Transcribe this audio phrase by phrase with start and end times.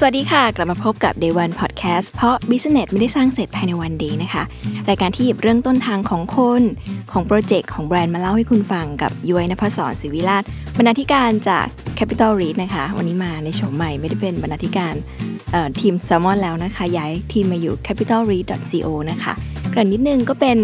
[0.00, 4.42] สวัสดีค่ะ กลับมาพบกับ Day One Podcast เพราะ Business ไม่ได้สร้างเสร็จภายในวันเดียวนะคะ
[4.88, 6.62] รายการที่หยิบเรื่องต้นทางของคน
[7.12, 10.42] ของโปรเจกต์ของแบรนด์มาเล่าให้คุณฟังกับย้อยนภศรศิวิราช
[10.76, 11.66] บรรณาธิการจาก
[11.98, 14.94] Capital Read นะคะ วันนี้มาในโฉมใหม่ไม่ได้เป็นบรรณาธิการ
[15.80, 19.32] ทีม s ซ l m o n แล้วนะคะ ย้ายทีมมาอยู่ capitalread.co นะคะ
[19.72, 20.56] กระนิดนึงก็เป็น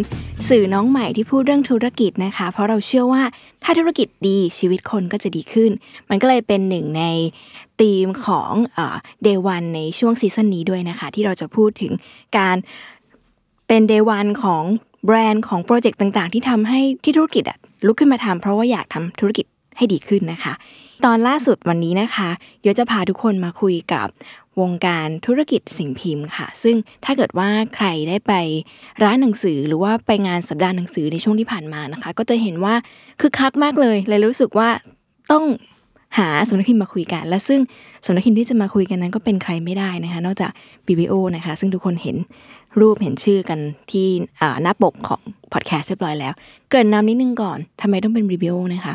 [0.48, 3.22] สื่อน้องใหม่ที่พูดเรื่องธุรกิจนะคะ เพราะเราเชื่อว่า
[3.64, 5.70] ถ้าธุรกิจดีชีวิตคนก็จะดีขึ้น
[6.10, 7.04] มันก็เลยเป็นหนึ่งใน
[7.80, 11.92] ธีมของเอ่อ day one ในช่วงซีซั่นนี้ด้วยนะคะ ที่เราจะพูดถึง
[12.36, 12.56] การ
[13.68, 14.62] เป็น day one ของ
[15.06, 17.44] แบรนด์ของโปรเจกต์ต่างๆ ที่ทำให้ที่ธุรกิจ
[17.86, 20.54] ลุกขึ้นมาทำเพราะว่าอยากทำธุรกิจให้ดีขึ้นนะคะ
[21.04, 22.28] ตอนล่าสุดวันนี้นะคะ
[22.62, 24.08] โยจะพาทุกคนมาคุยกับ
[24.60, 28.32] วงการธุรกิจสิ่งพิมพ์ค่ะ ซึ่งถ้าเกิดว่าใครได้ไป
[29.02, 32.74] ร้านหนังสือหรือว่าไปงานสัปดาห์หนังสือในช่วงที่ผ่านมานะคะ ก็จะเห็นว่า
[33.20, 34.68] คึกคักมากเลย เลยรู้สึกว่า
[35.32, 35.44] ต้อง
[36.18, 37.60] หาสำนักพิมพ์มาคุยกัน และซึ่ง
[38.06, 40.50] สำนักพิมพ์ที่จะมาคุยกันนั้นก็เป็นใครไม่ได้นะคะ นอกจาก
[40.86, 42.16] BBO นะคะ ซึ่งทุกคนเห็น
[42.80, 43.58] รูปเห็นชื่อกัน
[43.90, 44.06] ที่
[44.62, 45.20] หน้าปกของ
[45.52, 46.32] พอดแคสต์เรียบร้อยแล้ว
[46.70, 48.94] เกินนำนิดนึงก่อนทำไมต้องเป็น BBO นะคะ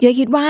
[0.00, 0.46] โยคิดว่า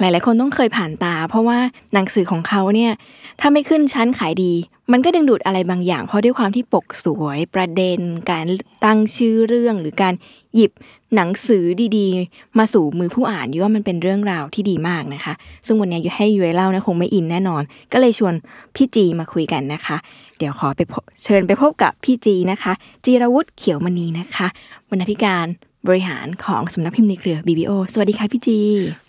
[0.00, 1.58] หลาย ๆ คนต้องเคยผ่านตา เพราะว่า
[1.94, 2.92] หนังสือของเขาเนี่ย
[3.40, 4.52] ถ้าไม่ขึ้นชั้นขายดี
[4.92, 8.46] มันก็ดึงดูดอะไรบางอย่าง เพราะด้วยความที่ปกสวยประเด็น การ
[8.84, 10.14] ตั้งชื่อเรื่องหรือการ
[10.54, 10.72] หยิบ
[11.14, 11.64] หนังสือ
[11.96, 15.34] ดีๆ มาสู่มือผู้อ่านยูว่ามันเป็นเรื่องราวที่ดีมากนะคะ
[15.66, 18.34] ซึ่งวันนี้ยูให้ยูเล่านะคงไม่อินแน่นอน ก็เลยชวน
[18.74, 19.96] พี่จีมาคุยกันนะคะ
[20.38, 20.80] เดี๋ยวขอไป
[21.24, 22.72] เชิญไปพบกับพี่จีนะคะ
[23.04, 24.46] จีรวุฒิเขียวมณีนะคะ
[24.88, 25.46] บรรณาธิการ
[25.88, 28.58] บริหารของสำนักพิมพ์ในเครือ BBO สวัสดีค่ะพี่จี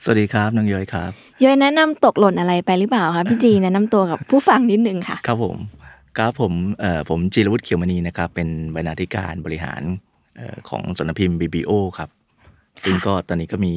[0.04, 1.12] สวัสดีครับน้องย้อยครับ
[1.44, 5.56] ย้อยแนะนำตกหล่นอะไรไปหรือเปล่าคะพี่จีแนะนำตัวกับผู้ฟังนิดนึงค่ะ ครับผม
[6.18, 9.82] ครับผมเอ่อผมจิรวุฒิเขียวมณีนะครับ เป็นบรรณาธิการบริหาร
[10.38, 12.10] เอ่อของสำนักพิมพ์ BBO ครับ
[12.84, 13.74] ซึ่งก็ตอนนี้ก็มี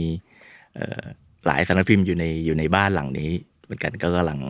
[0.75, 1.03] เอ่อ
[1.47, 3.31] หลายสำนักพิมพ์อยู่ในอยู่ในบ้านหลังนี้
[3.65, 4.41] เหมือนกันก็กำลัง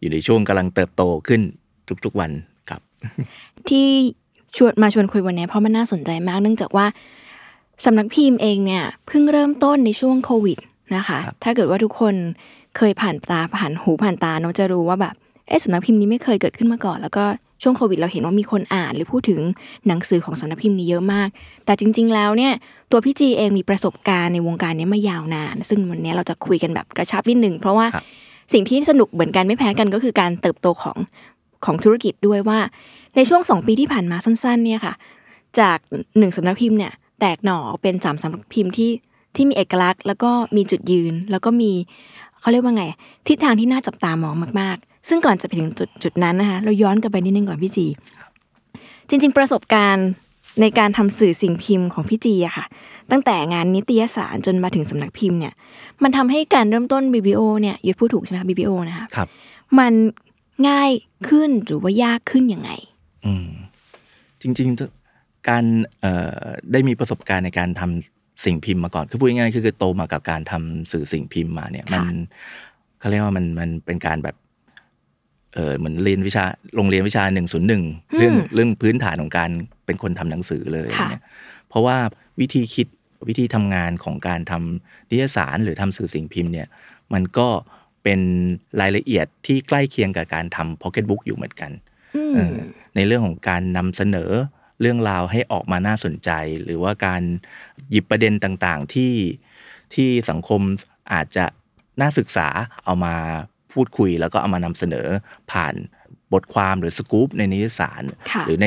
[0.00, 1.40] อยู่ในช่วงกำลังเติบโตขึ้น
[2.04, 2.30] ทุกๆวัน
[2.70, 2.80] ครับ
[3.68, 3.86] ที่
[4.56, 6.86] ชวนมาชวนคุยวันนี้เพราะมันน่าสนใจมากเนื่องจากว่า
[7.84, 10.58] สำนักพิมพ์เองเนี่ยเพิ่งเริ่มต้นในช่วงโควิด
[10.96, 12.14] นะคะครับถ้าเกิดว่าทุกคน
[12.76, 15.14] เคยผ่านตาผ่านหูผ่านตาเนอะจะรู้ว่าแบบ
[15.48, 17.24] เอ๊ะสำนักพิมพ์นี้ไม่เคยเกิดขึ้นมาก่อน แล้วก็
[17.62, 19.40] ช่วงโควิดเราเห็นว่ามีคนอ่าน หรือพูดถึง
[19.86, 21.28] หนังสือของสำนักพิมพ์นี้เยอะมาก
[21.66, 22.52] แต่จริง ๆ แล้วเนี่ย
[22.90, 28.04] ตัวพี่จีเองมีประสบการณ์ในวงการนี้มายาวนาน ซึ่งวันนี้เราจะคุยกันแบบกระชับนิดนึงเพราะว่าครับ
[28.52, 30.96] สิ่งที่สนุกเหมือนกันไม่แพ้กันก็คือการเติบโตของ
[31.64, 32.58] ของธุรกิจด้วยว่า
[33.16, 34.94] ในช่วงสองปีที่ผ่านมาสั้น ๆ เนี่ยค่ะ
[35.60, 35.78] จาก
[36.18, 38.90] หนึ่งสำนักพิมพ์เนี่ย แตกหน่อเป็นสามสำนักพิมพ์ที่
[39.34, 41.72] ที่มีเอกลักษณ์ แล้วก็มีจุดยืน แล้วก็มี
[42.40, 42.84] เขาเรียกว่าไง
[43.28, 47.86] ทิศทางที่น่าจับตามองมากๆ ซึ่งก่อนจะไปถึงจุดจุดนั้นนะคะเราย้อนกลับไปนิดนึงก่อนพี่จี
[49.08, 50.08] จริง ๆ ประสบการณ์
[50.60, 52.66] ในการทำสื่อสิ่งพิมพ์ของพี่จีอะค่ะ
[53.10, 55.54] ตั้งแต่งานนิตยสารจนมาถึงสำนักพิมพ์เนี่ย
[56.02, 59.28] มันทำให้การเริ่มต้น BBO เนี่ยยุ้ยพูดถูกใช่ไหมคะ BBO นะคะครับ
[59.78, 59.92] มัน
[60.68, 60.90] ง่าย
[61.28, 62.70] ขึ้นหรือว่ายากขึ้นยังไง
[63.26, 63.48] อืม
[64.42, 64.97] จริง ๆ
[65.48, 65.64] การ
[66.00, 66.12] เอ่
[66.44, 72.04] อได้มีประสบการณ์ในการทำสิ่งพิมพ์มาก่อน คือพูดง่ายๆคือคือโตมากับการทำสื่อสิ่งพิมพ์มาเนี่ย มัน
[72.98, 74.36] เขาเรียกว่ามันมันเป็นการแบบ
[75.54, 76.44] เออเหมือนเรียนวิชา
[76.76, 77.82] โรงเรียนวิชาหนึ่งศูนย์หนึ่ง
[78.16, 79.50] เรื่องเรื่องพื้นฐานของการ
[79.86, 81.22] เป็นคนทำหนังสือเลยค่ะเนี่ย
[81.68, 81.96] เพราะว่า
[82.40, 82.86] วิธีคิด
[83.28, 86.68] วิธีทำงานของการทำนิตยสารหรือทำสื่อสิ่งพิมพ์เนี่ย
[87.12, 87.48] มันก็
[88.02, 88.20] เป็น
[88.80, 91.70] รายละเอียดที่ใกล้เคียงกับการทำพ็อกเก็ตบุ๊กอยู่เหมือนกัน
[92.16, 92.56] อืมเออ
[92.96, 94.30] ในเรื่องของการนำเสนอ
[94.80, 96.30] เรื่องราวให้ออกมาน่าสนใจ
[96.64, 97.22] หรือว่าการ
[97.90, 99.14] หยิบประเด็นต่างๆที่
[99.94, 100.60] ที่สังคม
[101.12, 101.44] อาจจะ
[102.00, 102.48] น่าศึกษา
[102.84, 103.14] เอามา
[103.72, 105.06] พูดคุย แล้วก็เอามานำเสนอ
[105.52, 105.74] ผ่าน
[106.32, 108.66] บทความหรือสกู๊ปในนิตยสารค่ะหรือใน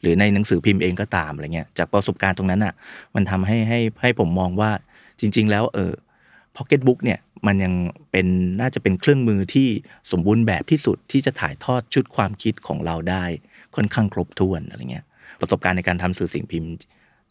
[0.00, 2.74] หรือในหนังสือพิมพ์เองก็ตามอะไรเงี้ยจากประสบการณ์ตรงนั้นอะ
[3.14, 4.70] มันทำให้ให้ให้ผมมองว่า
[5.20, 5.92] จริง ๆ แล้วเออ
[6.56, 7.74] พ็อกเก็ตบุ๊กเนี่ยมันยัง
[8.10, 8.26] เป็น
[8.60, 9.68] น่าจะเป็นเครื่องมือที่
[10.12, 13.24] สมบูรณ์แบบที่สุดที่จะถ่ายทอดชุดความคิดของเราได้
[13.76, 15.06] ค่อนข้างครบถ้วนอะไรเงี้ย
[15.42, 16.70] ประสบการณ์ในการทำสื่อสิ่งพิมพ์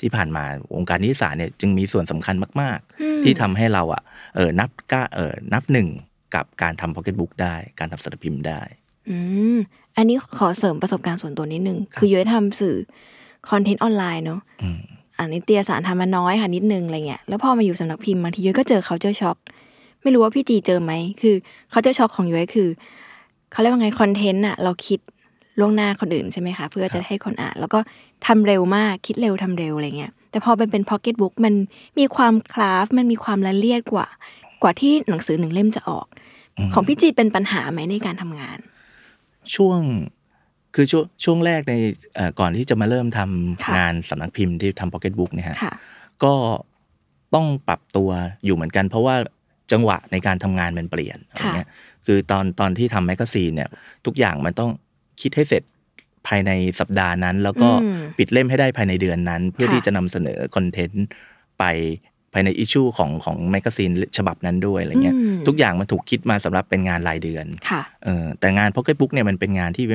[0.02, 0.44] ที่ผ่านมา
[0.74, 4.02] วงการนิตยสารเนี่ยจึงมีส่วนสำคัญมากอืมๆที่ทำให้เราอะ
[4.36, 5.88] เออนับก้าเออนับหนึ่ง
[6.36, 8.62] กับการทำพ็อกเก็ตบุ๊กได้ การทำสารพิมพ์ได้
[9.10, 9.18] อื
[9.56, 9.58] ม
[9.98, 12.76] อันนี้ขอเสริมประสบการณ์ส่วนตัวนิดนึง คือย้อยทำสื่อ
[13.50, 14.80] คอนเทนต์ออนไลน์เนาะอืม
[15.18, 19.38] อันนี้เตียสารทำมาน้อยค่ะนิดนึงอะไรเงี้ย แล้วพอมาอยู่สำนักพิมพ์บางทีย้อยก็เจอเขาเจอช็อก
[20.02, 21.36] ไม่รู้ว่าพี่จีเจอไหม คือ
[21.72, 22.70] เขาเจอช็อกของย้อยคือ
[23.52, 25.00] เขาเรียกว่าไง content อะเราคิด
[25.62, 27.80] ล่วงหน้าคนอื่นใช่ไหมคะ เพื่อจะให้คนอ่าน แล้วก็
[28.28, 31.54] ทำเร็วมากคิดเร็วทำเร็วอะไรเงี้ยแต่พอเป็นเป็นพ็อกเก็ตบุ๊กมัน
[32.00, 34.08] มีความ craft มันมีความละเลียดกว่า
[34.64, 36.06] กว่าที่หนังสือหนึ่งเล่มจะออก
[36.74, 38.58] ของพี่จีเป็นปัญหาไหมในการทำงาน
[39.56, 39.80] ช่วง
[40.76, 41.74] คือช่วงช่วงแรกใน
[42.16, 45.74] เอ่อก่อนที่จะมาเริ่มทำค่ะงานสำนักพิมพ์ที่ทำพ็อกเก็ตบุ๊กเนี่ยฮะค่ะ
[46.24, 46.34] ก็
[47.36, 48.10] ต้องปรับตัว
[48.46, 49.16] อยู่เหมือนกัน เพราะว่า
[49.72, 51.70] จังหวะในการทำงานมันเปลี่ยนอะไรเงี้ย
[52.06, 53.70] คือตอนตอนที่ทำแมกกาซีนเนี่ย
[54.06, 54.72] ทุกอย่างมันต้อง
[55.22, 55.64] คิดให้เสร็จ
[56.28, 61.06] ภายในสัปดาห์นั้น แล้วก็อืมปิดเล่มให้ได้ภายในเดือนนั้น เพื่อค่ะที่จะนำเสนอ content
[61.60, 61.64] ไป
[62.34, 69.86] ภายใน issue ของของแมกกาซีนฉบับนั้นด้วยอะไรเงี้ยอืมทุกอย่างมันถูกคิดมาสำหรับเป็นงานรายเดือนค่ะเออแต่งาน Pocket Book เนี่ยมันเป็นงานที่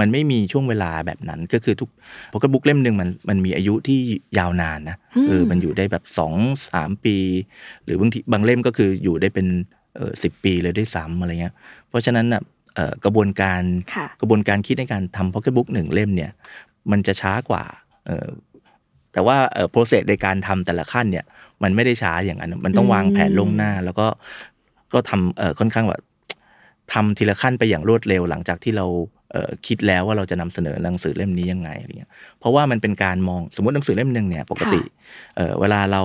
[0.00, 1.88] มันไม่มีช่วงเวลาแบบนั้น ก็คือทุก
[2.32, 3.98] Pocket Book เล่มหนึ่งมันมันมีอายุที่
[4.38, 6.34] ยาวนานนะอืมเออมันอยู่ได้แบบสอง
[6.72, 7.16] สามปี
[7.84, 9.46] หรือบางทีบางเล่มก็คืออยู่ได้เป็น
[9.96, 11.54] เออสิบปีเลยด้วยซ้ำอะไรเงี้ย
[11.88, 12.61] เพราะฉะนั้นน่ะเอ่อ
[13.04, 13.62] กระบวนการ
[13.94, 16.30] ค่ะกระบวนการคิดในการทำ Pocket Book หนึ่งเล่มเนี่ย
[16.90, 17.64] มันจะช้ากว่า
[18.06, 18.28] เออ
[19.12, 21.24] แต่ว่าเอ่อ process ในการทำแต่ละขั้นเนี่ย
[21.62, 24.06] มันไม่ได้ช้าอย่างนั้น มันต้องวางแผนล่วงหน้า แล้วก็
[24.92, 26.02] ก็ทำเอ่อค่อนข้างแบบ
[26.92, 28.86] ทำทีละขั้นไปอย่างรวดเร็วหลังจากที่เรา
[29.32, 34.80] เอ่อคิดแล้วว่าเราจะนำเสนอหนังสือเล่มนี้ยังไงอะไรเงี้ยเพราะว่ามันเป็นการมองสมมติหนังสือเล่มหนึ่งเนี่ยปกติ
[35.36, 36.02] เอ่อเวลาเรา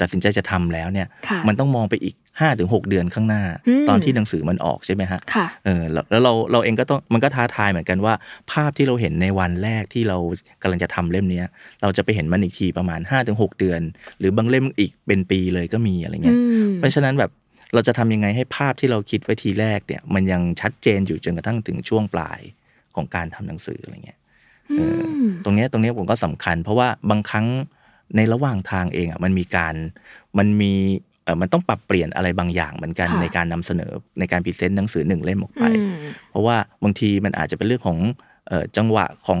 [0.00, 8.14] ตัดสินใจจะทำแล้วเนี่ยค่ะมันต้องมองไปอีก ห้าถึงหกเดือนข้างหน้าอืมตอนที่หนังสือมันออกใช่ไหมฮะค่ะเออแล้วแล้วเราเราเองก็ต้องมันก็ท้าทายเหมือนกันว่า
[8.52, 10.18] ภาพที่เราเห็นในวันแรกที่เรา
[10.62, 11.46] กำลังจะทำเล่มเนี้ย
[11.82, 13.80] เราจะไปเห็นมันอีกทีประมาณ5้าถึงหเดือน
[14.18, 17.30] หรือบางเล่มอีกเป็นปีเลยก็มีอะไรอืเงี้ยมเพราะฉะนั้นแบบ
[17.74, 22.40] เราจะทำยังไงให้ภาพที่เราคิดไว้ทีแรกเนี่ย มันยังชัดเจนอยู่จนกระทั่งถึงช่วงปลาย
[22.94, 24.18] ของการทำหนังสืออะไรเงี้ย
[24.76, 27.46] เออมตรงเนี้ยตรงเนี้ยผมก็สำคัญ เพราะว่าบางครั้ง
[28.16, 29.74] ในระหว่างทางเองอะมันมีการ
[30.38, 31.07] มันมีเออ
[31.40, 35.94] มันต้องปรับเปลี่ยนอะไรบางอย่างเหมือนกันค่ะในการนำเสนอในการพรีเซนต์หนังสือหนึ่งเล่มออกไปอืม
[36.30, 37.98] เพราะว่าบางทีมันอาจจะเป็นเรื่องของ
[38.48, 39.40] เอ่อจังหวะของ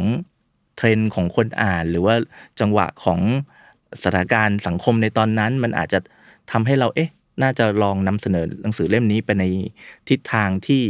[0.76, 2.14] เทรนด์ของคนอ่าน หรือว่า
[2.60, 3.20] จังหวะของ
[4.02, 5.98] สถานการณ์สังคมในตอนนั้น มันอาจจะ
[6.52, 7.10] ทำให้เราเอ๊ะ
[7.42, 9.44] น่าจะลองนำเสนอหนังสือเล่มนี้ไปใน
[10.08, 10.82] ทิศทางที่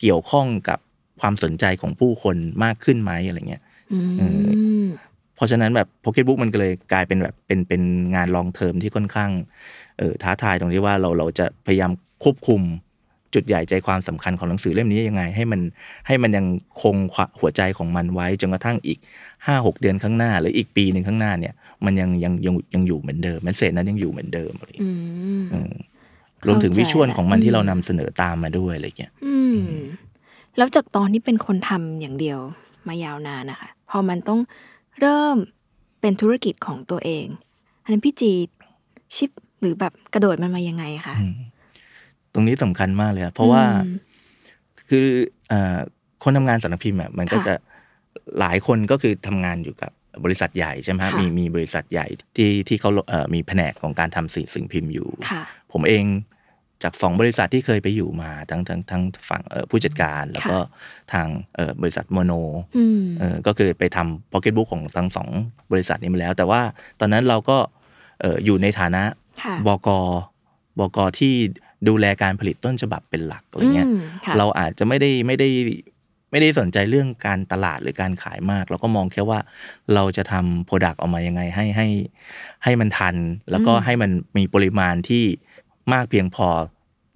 [0.00, 0.78] เกี่ยวข้องกับ
[1.20, 3.62] ความสนใจของผู้คนมากขึ้นไหมอะไรเงี้ย
[3.92, 4.26] อื
[4.84, 4.86] ม
[5.34, 7.82] เพราะฉะนั้นแบบพ็อกเก็ตบุ๊กมันก็เลยกลายเป็นแบบเป็นเป็น
[8.14, 9.30] งานลองเทอมที่ค่อนข้าง
[9.98, 11.90] เออท้าทายตรงที่ว่าเราเราจะพยายาม
[12.24, 12.62] ควบคุม
[13.34, 15.60] จุดใหญ่ใจความสำคัญของหนังสือเล่มนี้ยังไง ให้มัน
[16.06, 16.46] ให้มันยัง
[16.82, 16.94] คง
[17.40, 18.98] หัวใจของมันไว้จนกระทั่งอีก
[19.46, 21.54] ห้าหกเดือนข้างหน้า หรืออีกปีหนึ่งข้างหน้าเนี่ย
[21.84, 25.72] มันยังยังยังยังอยู่เหมือนเดิมมันเศษนั้นยังอยู่เหมือนเดิมอะไรอย่างอืเงี้ยมเออ
[26.46, 29.60] รวมถึงเข้าใจวิชวลของมันอืมที่เรานำเสนอตามมาด้วยอะไรอย่างเงี้ยอืม
[30.56, 32.38] แล้วจากตอนที่เป็นคนทำอย่างเดียว
[32.88, 34.40] มายาวนานนะคะ พอมันต้อง
[35.00, 35.36] เริ่ม
[36.00, 37.26] เป็นธุรกิจของตัวเอง
[37.82, 38.32] อันนั้นพี่จี
[39.16, 41.36] ชิป หรือแบบกระโดดมันมายังไงคะอืม
[42.32, 43.96] ตรงนี้สำคัญมากเลยอะเพราะว่าอืม
[44.88, 45.06] คือ
[45.48, 45.78] เอ่อ
[46.22, 47.54] คนทำงานสำนักพิมพ์อะมันก็ค่ะจะ
[48.40, 49.90] หลายคนก็คือทำงานอยู่กับ
[50.24, 52.06] บริษัทใหญ่ใช่ไหมฮะค่ะมีมีบริษัทใหญ่
[52.36, 55.42] ที่ที่เขาเอ่อมีแผนกของการทำสื่อสิ่งพิมพ์อยู่ค่ะ
[55.72, 56.04] ผมเอง
[56.82, 60.58] จากสองบริษัทที่เคยไปอยู่มาทั้งทั้งทั้งฝั่งเอ่อผู้จัดการ แล้วก็
[61.12, 61.26] ทาง
[61.56, 62.32] เอ่อบริษัทโมโน
[62.76, 65.28] อืมเออก็คือไปทำพ็อกเก็ตบุ๊กของทั้งสอง
[65.72, 66.60] บริษัทนี้มาแล้ว แต่ว่า
[67.00, 67.58] ตอนนั้นเราก็
[68.20, 69.25] เอ่ออยู่ในฐานะค่ะ
[69.66, 69.88] บก
[70.78, 71.34] บกที่
[71.88, 75.48] ดูแลการผลิตต้นฉบับเป็นหลักอะไรเงี้ยอืมค่ะเราอาจจะไม่ได้ไม่ได้
[76.30, 79.38] ไม่ได้สนใจเรื่องการตลาดหรือการขายมาก เราก็มองแค่ว่า
[79.94, 81.88] เราจะทำ product ออกมายังไงให้ให้
[82.64, 83.16] ให้มันทัน
[83.50, 85.24] แล้วก็อืมให้มันมีปริมาณที่
[85.92, 86.48] มากเพียงพอ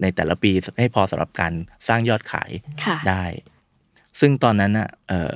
[0.02, 1.52] ในแต่ละปีให้พอสำหรับการ
[1.88, 2.50] สร้างยอดขาย
[2.85, 3.25] ค่ะได้
[4.21, 5.35] ซึ่งตอนนั้นอะเออ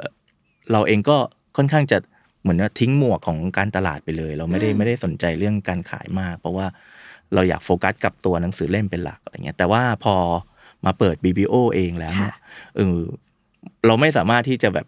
[0.73, 1.17] เราเองก็
[1.57, 1.99] ค่อนข้างจะ
[2.45, 6.67] เหมือนว่าทิ้งหมวกของการตลาดไปเลย เราไม่ได้อืมไม่ได้สนใจเรื่องการขายมาก เพราะว่า
[7.35, 10.15] เราอยากโฟกัสกับตัวหนังสือเล่มเป็นหลักอะไรเงี้ยแต่ว่าพอ
[10.87, 12.41] มาเปิด BBO เองแล้วเนี่ยค่ะ
[12.77, 12.99] เออ
[13.87, 14.87] เราไม่สามารถที่จะแบบ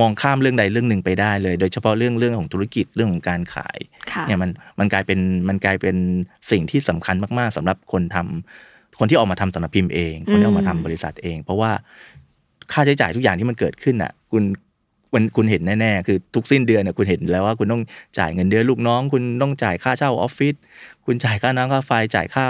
[0.00, 3.78] มองข้ามเรื่องใดเรื่องหนึ่งไปได้เลย โดยเฉพาะเรื่องเรื่องของธุรกิจเรื่องของการขาย
[4.12, 5.96] ค่ะเนี่ยมันมันกลายเป็นมันกลายเป็น
[6.50, 11.70] สิ่งที่สำคัญมากๆสำหรับคนทำคนที่ออกมาทำสำนักพิมพ์เอง คนที่ออกมาทำบริษัทเอง เพราะว่า
[12.72, 14.44] ค่าใช้จ่ายทุกอย่างที่มันเกิดขึ้นอะ คุณ
[15.14, 17.82] มันคุณเห็นแน่ๆ คือทุกสิ้นเดือนเนี่ยคุณเห็นแล้วว่าคุณต้อง
[18.18, 20.54] จ่ายเงินเดือนลูกน้อง คุณต้องจ่ายค่าเช่าออฟฟิศ
[21.06, 22.46] คุณจ่ายค่าน้ำค่าไฟจ่ายค่า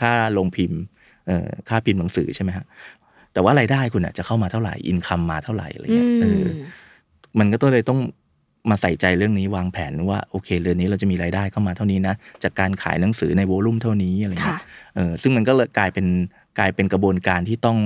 [0.00, 0.80] ค่าลงพิมพ์
[1.26, 2.64] เอ่อค่าพิมพ์หนังสือใช่ไหมฮะ
[3.32, 6.46] แต่ว่ารายได้คุณอะจะเข้ามาเท่าไหร่อินคัมมาเท่าไหร่อะไรอืเงี้ยเออม
[7.38, 8.00] มันก็ต้องเลยต้อง
[8.70, 14.62] มาใส่ใจเรื่องนี้วางแผนว่าโอเคเดือนนี้เราจะมีรายได้เข้ามาเท่านี้นะจากการขายหนังสือในโวลุ่มเท่านี้อะไรเงี้ค่ะย
[14.96, 16.06] เออซึ่งมันก็เลยกลายเป็น
[16.58, 17.78] กลายเป็นกระบวนการที่ต้อง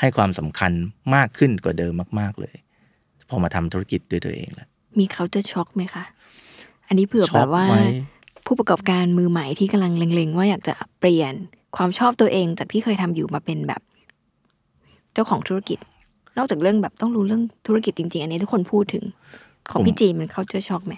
[0.00, 0.72] ให้ความสำคัญ
[1.14, 2.54] มากขึ้นกว่าเดิมมาก ๆเลย
[3.30, 4.68] พอมาทำธุรกิจด้วยตัวเองแล้ว
[4.98, 6.04] มีเขาจะช็อกไหมคะ
[6.88, 7.78] อันนี้เผื่อช็แบอกบว่าไหม
[8.46, 11.34] ผู้ประกอบการมือใหม่ที่กำลังเล็งๆ ว่าอยากจะเปลี่ยน
[11.76, 13.80] ความชอบตัวเองจากที่เคยทำอยู่มาเป็นแบบ
[15.14, 15.78] เจ้าของธุรกิจ
[16.38, 19.04] นอกจากเรื่องแบบต้องรู้เรื่องธุรกิจจริงๆ อันนี้ทุกคนพูดถึง
[19.70, 20.94] ของพี่จีมันเขาจะช็อกไหม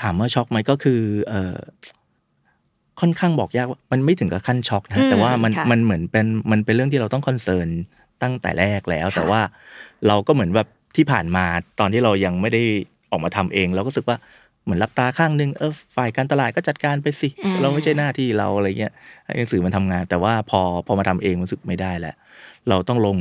[0.00, 1.58] ถามว่าช็อกไหมก็คือ เออ
[3.00, 7.68] ค่อนข้างบอกยากว่ามันไม่ถึงกับขั้นช็อกอืนะมแต่ว่ามันค่ะมันเหมือนเป็นมันเป็นเรื่องที่เราต้องคอนเซิร์น
[8.22, 9.40] ตั้งแต่แรกแล้วค่ะแต่ว่า
[10.06, 11.44] เราก็เหมือนแบบ ที่ผ่านมา
[11.80, 12.62] ตอนที่เรายังไม่ได้
[13.10, 14.18] ออกมาทำเอง เราก็รู้สึกว่า
[14.64, 18.92] เหมือนหลับตาข้างนึงเออฝ่ายการตลาดก็จัดการไปสิอ่าเราไม่ใช่หน้าที่เราอะไรเงี้ย
[19.24, 22.14] ให้หนังสือมันทำงาน แต่ว่าพอพอมาทำเองรู้สึกไม่ได้แล้ว
[22.68, 23.16] เราต้องลง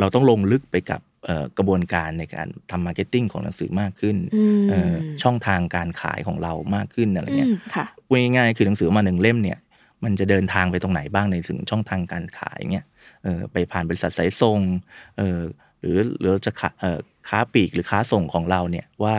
[0.00, 9.58] เราต้องลงลึกไปกับเอ่อกระบวนการในการทำ marketing ของหนังสือมากขึ้นอืมเอ่อช่องทางการขายของเรามากขึ้นอะไรเงี้ยอืมค่ะพูดง่ายๆคือหนังสือมาหนึ่งเล่มเนี่ย
[10.04, 12.86] มันจะเดินทางไปตรงไหนบ้างในถึงช่องทางการขายเงี้ย
[13.22, 14.60] เออไปผ่านบริษัทสายส่ง
[15.18, 15.40] เออ
[15.82, 16.98] หรือหรือเราจะค้าเออ
[17.28, 19.16] ค้าปลีกหรือค้าส่งของเราเนี่ยว่า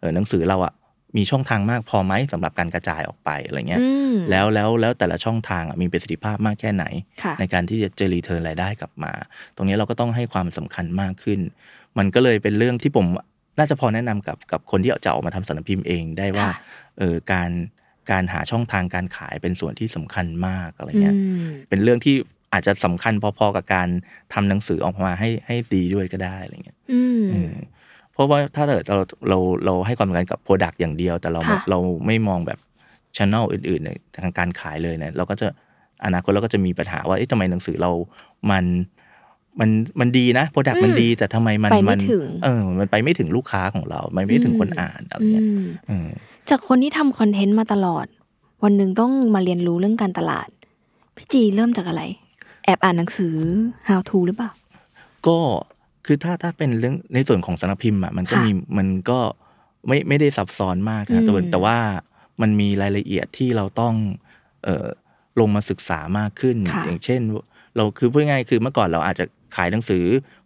[0.00, 0.72] เออหนังสือเราอะ
[1.16, 6.84] มีช่องทางมากพอไหมสำหรับการกระจายออกไปอะไรเงี้ยอืมแล้วแล้วแล้วแต่ละช่องทางอะมีประสิทธิภาพมากแค่ไหน
[7.22, 9.12] ค่ะในการที่จะเจรีเทิร์นรายได้กลับมา
[9.56, 11.40] ตรงนี้เราก็ต้องให้ความสำคัญมากขึ้น
[11.98, 13.06] มันก็เลยเป็นเรื่องที่ผม
[13.58, 16.56] น่าจะพอแนะนำกับกับคนที่จะออกมาทำสารพิมพ์เองได้ว่าค่ะ
[16.98, 17.50] เออการ
[18.10, 22.16] การหาช่องทางการขายเป็นส่วนที่สำคัญมากอะไรเงี้ยอืมเป็นเรื่องที่
[22.52, 23.88] อาจจะสำคัญพอๆกับการ
[24.32, 27.54] ทำหนังสือออกมาให้ให้ดีด้วยก็ได้อะไรเงี้ยอืมเออ
[28.12, 32.58] เพราะว่าถ้าเกิดเราเราเราให้ความสำคัญกับ product อย่างเดียว แต่เราค่ะเราไม่มองแบบ
[33.16, 33.90] ช n นลอื่นๆใน
[34.22, 35.46] ทางการขายเลยเนี่ยเราก็จะ
[36.04, 37.90] อนาคตเราก็จะมีปัญหาว่าเอ๊ะทำไมหนังสือเรา
[38.50, 38.64] มัน
[39.60, 46.08] มันมันดีนะ product มันดีแต่ทำไมมันไปไม่ถึงเออ มันไปไม่ถึงลูกค้าของเรา มันไม่ถึงคนอ่านอะไรเงี้ยอืมเออ
[46.50, 48.06] จากคนที่ทำคอนเทนต์มาตลอด
[48.64, 50.48] วันหนึ่งต้องมาเรียนรู้เรื่องการตลาด
[51.16, 53.34] พี่จีเริ่มจากอะไรแอบอ่านหนังสือ
[53.88, 54.50] how to หรือเปล่า
[55.26, 55.38] ก็
[56.06, 59.18] คือถ้าถ้าเป็นเรื่องในส่วนของสารพิมพ์อะมันก็ค่ะมีมันก็
[59.88, 61.76] ไม่ไม่ได้ซับซ้อนมากนะแต่ว่าอืมแต่ว่า
[62.40, 63.94] มันมีรายละเอียดที่เราต้อง
[64.64, 64.86] เอ่อ
[65.40, 67.20] ลงมาศึกษามากขึ้นค่ะอย่างเช่น
[67.76, 69.24] เราคือพูดง่ายๆคือเมื่อก่อนเราอาจจะ
[69.56, 70.04] ขายหนังสือ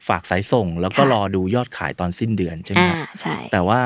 [0.08, 3.80] ฝากสายส่ง แล้วก็ค่ะรอดูยอดขายตอนสิ้นเดือนใช่ไหมอ่าครับใช่แต่ว่า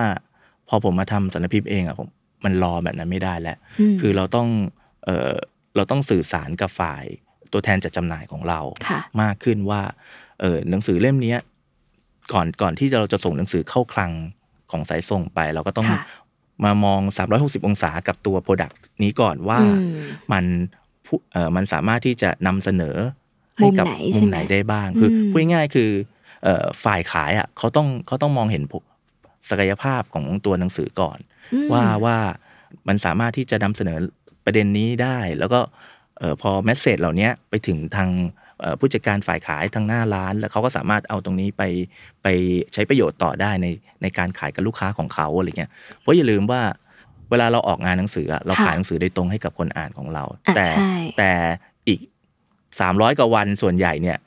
[0.69, 2.09] พอผมมาทำสารพิมพ์เองอะผม
[2.45, 3.59] มันรอแบบนั้นไม่ได้แล้ว
[3.95, 4.49] มคือเราต้อง
[5.05, 5.35] เออ
[5.77, 7.05] เราต้องสื่อสารกับฝ่าย
[7.53, 9.83] ตัวแทนจัดจำหน่ายของเราค่ะมากขึ้นว่า
[10.41, 11.39] เออหนังสือเล่มเนี้ย
[12.33, 14.13] ก่อนก่อนที่เราจะส่งหนังสือเข้าคลัง
[14.71, 16.03] ของสายส่งไป เราก็ต้องค่ะ
[16.65, 17.01] มามอง
[17.35, 19.67] 360 องศากับตัวโปรดักต์นี้ก่อนว่าอื
[19.99, 20.01] ม
[20.33, 20.45] มัน
[21.07, 22.97] ผู้เออมันสามารถที่จะนำเสนอ
[23.59, 25.91] ให้กับมุมไหนมุใช่มไหมไหนได้บ้าง คืออมพูดง่ายๆคือ
[26.43, 28.63] เอ่อฝ่ายขายอะเขาต้องเขาต้องมองเห็น
[29.51, 31.19] ศักยภาพของตัวหนังสือก่อน
[31.53, 32.19] อืมว่าว่า
[32.89, 33.99] มันสามารถที่จะนำเสนอ
[34.45, 35.73] ประเด็นนี้ได้ แล้วก็เออ
[36.43, 38.11] พอแมสเซจเหล่านี้ไปถึงทาง
[38.61, 41.63] เอ่อผู้จัดการฝ่ายขายทางหน้าร้าน แล้วเขาก็สามารถเอาตรงนี้ไป
[42.23, 42.27] ไป
[42.73, 43.67] ใช้ประโยชน์ต่อได้ใน
[44.03, 45.71] ในการขายกับลูกค้าของเขาอะไรเงี้ย
[46.01, 46.63] เพราะอย่าลืมว่า
[47.31, 51.33] เวลาเราออกงานหนังสืออะเราค่ะขายหนังสือโดยตรงให้กับคนอ่านของเราอะแต่ใช่แต่
[51.89, 52.01] อีก
[52.81, 54.19] สามร้อยกว่าวันส่วนใหญ่เนี่ย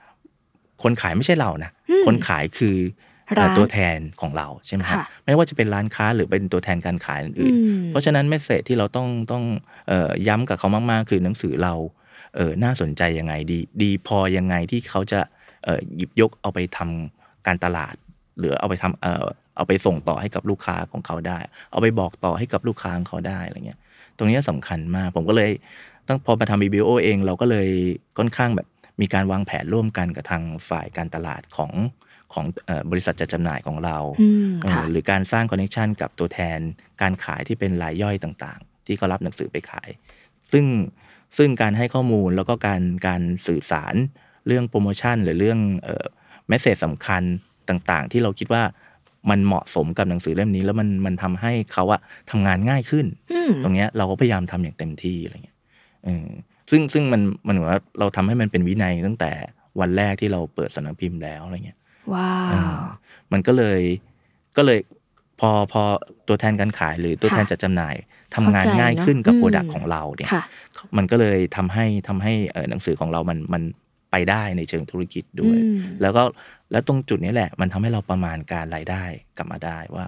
[0.84, 3.11] คนขายไม่ใช่เรานะอืมคนขายคือเอ่อร้าน
[3.58, 9.44] ตัวแทนของเราใช่ไหมครับค่ะไม่ว่าจะเป็นร้านค้าหรือเป็นตัวแทนการขายอื่นอืมๆเพราะฉะนั้นเมสเซจที่เราต้องต้อง
[9.90, 11.74] เอ่อย้ำกับเขามากๆ คือหนังสือเรา
[12.36, 15.20] เออน่าสนใจยังไงดี ดีพอยังไงที่เขาจะ
[15.64, 17.96] เอ่อหยิบยกเอาไปทำการตลาด
[18.40, 19.26] หรือเอาไปทำเอ่อ
[19.58, 21.40] เอาไปส่งต่อให้กับลูกค้าของเขาได้
[21.72, 23.80] เอาไปบอกต่อให้กับลูกค้าของเขาได้อะไรเงี้ย
[24.18, 25.52] ตรงนี้สำคัญมาก ผมก็เลย
[26.08, 27.68] ตั้งพอมาทำ BBO เอง เราก็เลย
[28.18, 28.68] ค่อนข้างแบบ
[29.02, 31.72] มีการวางแผนร่วมกันกับทางฝ่ายการตลาดของ
[32.34, 36.60] ของเอ่อบริษัทจัดจำหน่ายของเราอืมเอ่อค่ะหรือการสร้างคอนเน t ชันกับตัวแทน
[37.02, 39.90] การขายที่เป็นรายย่อยต่างๆ ที่เขารับหนังสือไปขาย
[40.52, 40.66] ซึ่ง
[41.38, 43.96] ซึ่งการให้ข้อมูลแล้วก็การการสื่อสาร
[44.48, 46.06] เรื่องโปรโมชั่น หรือเรื่องเอ่อ
[46.48, 47.24] เมสเซจสำคัญ
[47.70, 48.64] ต่างๆ ที่เราคิดว่า
[49.30, 55.58] มันเหมาะสมกับหนังสือเล่มนี้ แล้วมันมันทำให้เขาอะทำงานง่ายขึ้นอืมตรงเนี้ยเราก็พยายามทำอย่างเต็มที่อะไรเงี้ย
[56.06, 56.28] เออ
[56.72, 59.32] ซึ่งซึ่งมันมันเหมือนว่าเราทำให้มันเป็นวินัยตั้งแต่
[59.80, 61.80] วันแรกที่เราเปิดสำนักพิมพ์แล้วอะไรเงี้ย
[62.14, 62.82] ว้าเอวอ
[63.32, 63.82] มันก็เลย
[64.58, 64.80] ก็เลย
[65.40, 65.82] พอพอ
[66.28, 67.96] ตัวแทนการขายหรือตัวแทนค่ะจัดจำหน่าย
[68.36, 70.44] ทำงานเข้าใจง่ายขึ้นกับเนอะโปรดักอืมของเราเนี่ยค่ะ
[70.98, 73.64] มันก็เลยทำให้ทำให้เอ่อหนังสือของเรามันมัน
[74.12, 76.24] ไปได้ในเชิงธุรกิจด้วยอืมแล้วก็
[76.72, 79.04] แล้วตรงจุดนี้แหละ มันทำให้เราประมาณการรายได้
[79.38, 80.06] กลับมาได้ว่า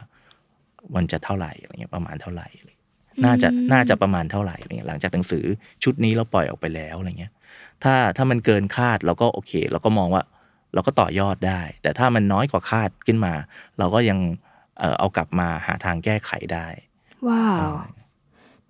[0.96, 2.70] มันจะเท่าไหร่อะไรเงี้ยประมาณเท่าไหร่อะไร
[3.26, 5.46] น่าจะอืมน่าจะประมาณเท่าไหร่อะไรเงี้ยหลังจากหนังสือ
[5.84, 7.32] ชุดนี้เราปล่อยออกไปแล้วอะไรเงี้ย
[7.84, 10.24] ถ้าถ้ามันเกินคาดเราก็โอเค เราก็มองว่า
[10.74, 13.34] เราก็ต่อยอดได้ แต่ถ้ามันน้อยกว่าคาดขึ้นมา
[13.80, 14.20] เราก็ยัง
[14.80, 16.68] เอ่อเอากลับมาหาทางแก้ไขได้
[17.28, 17.72] ว้าว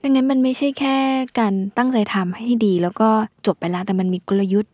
[0.01, 0.95] ดังนั้นมันไม่ใช่แค่
[1.39, 3.09] การตั้งใจทำให้ดีแล้วก็
[3.47, 4.73] จบไปแล้วแต่มันมีกลยุทธ์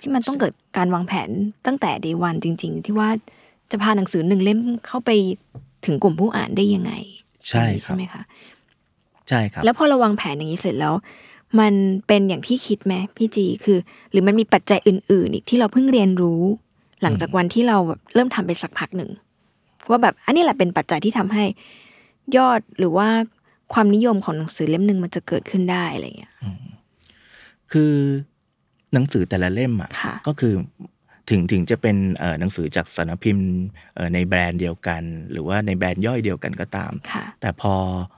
[0.00, 1.28] ที่มันต้องเกิดการวางแผน
[1.66, 3.08] ตั้งแต่ day one จริง ๆ ที่ว่า
[3.70, 5.10] จะพาหนังสือหนึ่งเล่มเข้าไป
[5.86, 6.92] ถึงกลุ่มผู้อ่านได้ยังไง
[7.48, 8.22] ใช่อย่างนี้ครับใช่ไหมคะ
[9.28, 10.94] ใช่ครับ แล้วพอเราวางแผนอย่างนี้เสร็จแล้ว
[11.60, 11.72] มัน
[12.06, 13.78] เป็นอย่างที่คิดไหมพี่จีคือ
[14.10, 16.42] หรือมันมีปัจจัยอื่น ๆ อีกที่เราเพิ่งเรียนรู้
[17.02, 19.10] หลังจากวันที่เราแบบเริ่มทำไปสักพักหนึ่ง
[19.90, 21.44] ว่าแบบอันนี้แหละเป็นปัจจัยที่ทำให้
[22.36, 23.08] ยอดหรือว่า
[23.72, 26.32] ความนิยมของหนังสือเล่มหนึ่งมันจะเกิดขึ้นได้อะไรเงี้ย
[27.72, 27.92] คือ
[28.92, 30.54] หนังสือแต่ละเล่มอะค่ะก็คือ
[31.30, 33.46] ถึงถึงจะเป็นเอ่อหนังสือจากสำนักพิมพ์
[33.94, 35.02] เอ่อในแบรนด์เดียวกัน
[35.32, 38.17] หรือว่าในแบรนด์ย่อยเดียวกันก็ตามค่ะแต่พอเอ่อ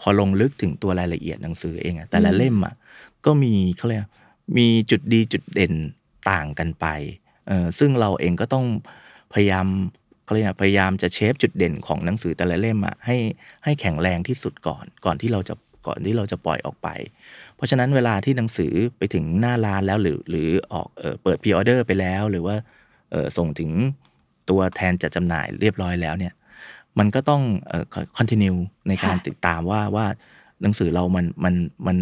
[0.00, 2.74] พอลงลึกถึงตัวรายละเอียดหนังสือเองอะแต่ละอืมเล่มอะ
[3.26, 4.02] ก็มีเขาเรียก
[4.56, 5.74] มีจุดดีจุดเด่น
[6.30, 6.86] ต่างกันไป
[7.48, 8.66] เอ่อซึ่งเราเองก็ต้อง
[9.32, 9.66] พยายาม
[10.24, 13.16] เขาเรียกอะไรพยายามจะ shape จุดเด่นของหนังสือแต่ละเล่มอะให้
[13.64, 15.54] ให้แข็งแรงที่สุดก่อนก่อนที่เราจะ
[15.86, 16.88] ก่อนที่เราจะปล่อยออกไป
[17.56, 22.56] เพราะฉะนั้นเวลาที่หนังสือไปถึงหน้าร้านแล้วหรือหรือออกเออเปิด pre-order ไปแล้ว หรือว่า
[23.10, 23.70] เออส่งถึง
[24.50, 26.32] ตัวแทนจัดจำหน่ายเรียบร้อยแล้วเนี่ย
[26.98, 27.84] มันก็ต้องเอ่อ
[28.18, 28.58] continue
[28.88, 30.06] ในการค่ะติดตามว่าว่า
[30.62, 31.54] หนังสือเรามันมัน
[31.86, 31.98] มัน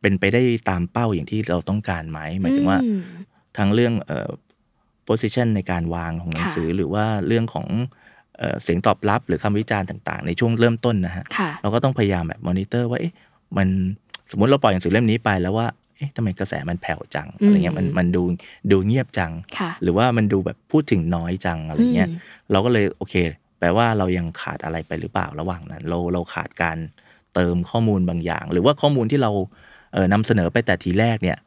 [0.00, 3.00] เป็นไปได้ตามเป้าอย่างที่เราต้องการไหมหมายถึงว่าอืม
[3.58, 4.30] ทั้งเรื่องเอ่อ
[5.08, 7.66] position ในการวางของหนังสือหรือว่าเรื่องของ
[8.38, 13.14] เอ่อเสียงตอบรับหรือคำวิจารณ์ต่าง ๆ ในช่วงเริ่มต้นนะฮะค่ะเราก็ต้องพยายามแบบมอนิเตอร์ว่าเอ๊ะ
[13.56, 13.68] มัน
[14.30, 15.66] สมมติเราปล่อยหนังสือเล่มนี้ไปแล้วว่า
[15.96, 18.22] เอ๊ะทำไมกระแสมันแผ่วจังอะไรเงี้ยมันมันดู
[18.70, 22.18] ดูเงียบจังค่ะหรือว่ามันดูแบบพูดถึงน้อยจังอะไรเงี้ยอืม
[22.50, 23.14] เราก็เลยโอเค
[23.58, 26.78] แปลว่าเรายังขาดอะไรไปหรือเปล่าระหว่างนั้น เราเราขาดการ
[27.34, 29.30] เติมข้อมูลบางอย่าง หรือว่าข้อมูลที่เรา
[29.92, 31.38] เออนำเสนอไปแต่ทีแรกเนี่ย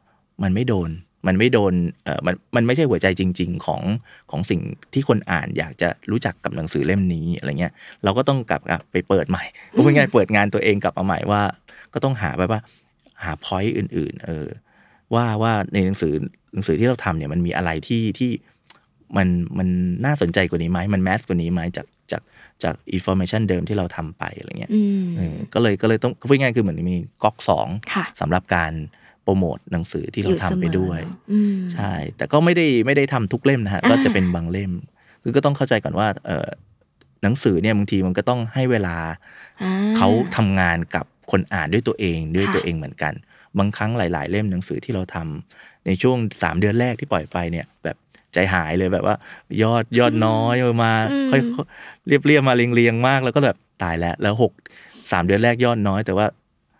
[0.42, 0.90] มันไม่โดน
[1.26, 3.82] มันไม่โดนเออมันมันไม่ใช่หัวใจจริง ๆ ของ
[4.30, 4.60] ของสิ่ง
[4.92, 7.72] ที่คนอ่านอยากจะรู้จักกับหนังสือเล่มนี้อะไรเงี้ย
[8.04, 8.60] เราก็ต้องกลับ
[8.92, 11.42] ไปเปิดใหม่พูดง่ายๆเปิดงานตัวเองกลับมาใหม่ว่า
[11.94, 12.60] ก็ต้องหาแบบว่า
[13.24, 14.46] หา point อื่น ๆ เออ
[15.14, 16.14] ว่าว่าในหนังสือ
[16.54, 18.30] หนังสือที่เราทำเนี่ยมันมีอะไรที่ที่
[19.16, 19.28] มัน
[19.58, 19.68] มัน
[20.04, 22.22] น่าสนใจกว่านี้ไหมมัน mass กว่านี้ไหมจากจาก
[22.62, 28.72] จาก information เดิมที่เราทำไปอะไรเงี้ยอืมเออก็เลยก็เลยต้องพูดง่ายๆคือเหมือนมีก๊อกสองค่ะสำหรับการ
[29.22, 34.72] โปรโมทหนังสือที่เราอยู่ทำเสมไปอด้วยเนอะอืมใช่ แต่ก็ไม่ได้ไม่ได้ทำทุกเล่มนะฮะอ่าก็จะเป็นบางเล่ม
[35.22, 36.48] คือก็ต้องเข้าใจก่อนว่าเออ
[37.22, 38.96] หนังสือเนี่ยบางทีมันก็ต้องให้เวลา
[39.62, 43.12] อ่เขาทำงานกับคนอ่านด้วยตัวเองด้วยค่ะตัวเองเหมือนกัน
[43.58, 47.96] บางครั้งหลาย ๆ เล่มหนังสือที่เราทำในช่วงสามเดือนแรกที่ปล่อยไปเนี่ย แบบ
[48.34, 49.16] ใจหายเลยแบบว่า
[49.62, 51.40] ยอดยอดน้อยมาอืมค่อย
[52.08, 54.52] เรียบเรียบๆมาเรียงเรียงๆมาก แล้วก็แบบตายแล้วแล้วหก
[55.12, 56.26] สามเดือนแรกยอดน้อย แต่ว่า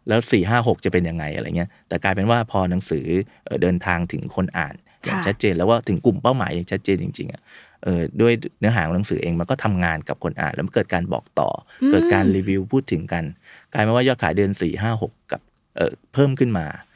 [0.08, 3.06] แล้วสี่ห้าหกจะเป็นยังไงอะไรเงี้ยแต่กลายเป็นว่าพอหนังสือ
[3.44, 7.42] เอ่อเดินทางถึงคนอ่านอย่างค่ะชัดเจน แล้วว่าถึงกลุ่มเป้าหมายอย่างชัดเจนจริงๆอะ
[7.84, 13.24] เออด้วยเนื้อหาของหนังสือเองมันก็ทำงานกับคนอ่านแล้วมันเกิดการบอกต่อืมเกิดการรีวิวพูดถึงกัน
[13.72, 15.40] กลายเป็นว่ายอดขายเดือนสี่ห้าหกกับ
[15.76, 16.91] เออเพิ่มขึ้นมาว้าว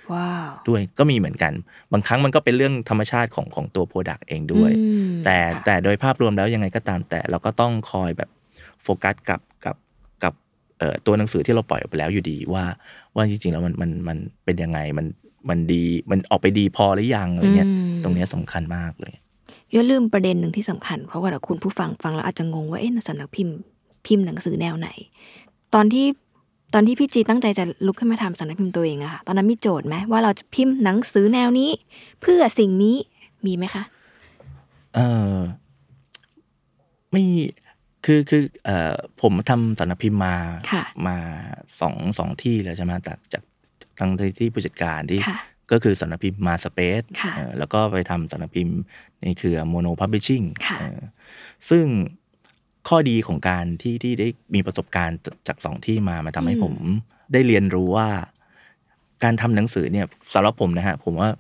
[0.69, 1.53] ด้วยก็มีเหมือนกัน
[1.93, 8.31] บางครั้งมันก็เป็นเรื่องธรรมชาติของของตัว product เองด้วยอืมแต่ค่ะแต่โดยภาพรวมแล้วยังไงก็ตามแต่เราก็ต้องคอยแบบ
[8.83, 9.77] โฟกัสกับกับ
[10.23, 10.35] กับ
[10.79, 12.65] เอ่อตัวหนังสือที่เราปล่อยออกไปแล้วอยู่ดีว่า
[13.15, 15.07] ว่าจริงๆแล้วมันมันมันเป็นยังไงมัน
[15.49, 19.15] มันดีมันออกไปดีพอหรือยังอะไรเงี้ยอืมตรงเนี้ยสำคัญมากเลย
[19.73, 23.57] อย่าลืมประเด็นหนึ่งที่สำคัญ เพราะว่าเดี๋ยวคุณผู้ฟังฟังแล้วอาจจะงงว่าเอ๊ะสำนักพิมพ์
[24.07, 24.89] พิมพ์หนังสือแนวไหน
[25.75, 26.07] ตอนที่
[26.75, 31.71] ตอนที่พี่จีตั้งใจจะลุกขึ้นมาทำสำนักพิมพ์ตัวเองอะค่ะตอนนั้นมีโจทย์ไหมว่าเราจะพิมพ์หนังสือแนวนี้
[32.21, 32.97] เพื่อสิ่งนี้
[33.47, 33.83] มีไหมคะ
[34.95, 35.01] เอ
[35.33, 35.37] อ
[37.11, 37.25] ไม่
[38.05, 40.37] คือคือเอ่อผมทำสารพิมพ์มา
[40.71, 41.17] ค่ะมา
[41.81, 43.43] สองสองที่แล้วใช่ไหมจากจาก
[43.99, 45.39] ทั้งที่ผู้จัดการที่ค่ะ
[45.73, 48.79] ก็คือสารพิมพ์มาสเปซค่ะแล้วก็ไปทำสารพิมพ์
[49.23, 50.79] ในเครือโมโนพับบิชชิ่งค่ะ
[51.71, 51.85] ซึ่ง
[52.89, 55.19] ข้อดีของการที่ที่ได้มีประสบการณ์
[55.49, 56.75] จากสองที่มามันทำให้อืมผม
[57.33, 58.09] ได้เรียนรู้ว่า
[59.25, 61.31] การทำหนังสือเนี่ยสำหรับผมนะฮะผมว่า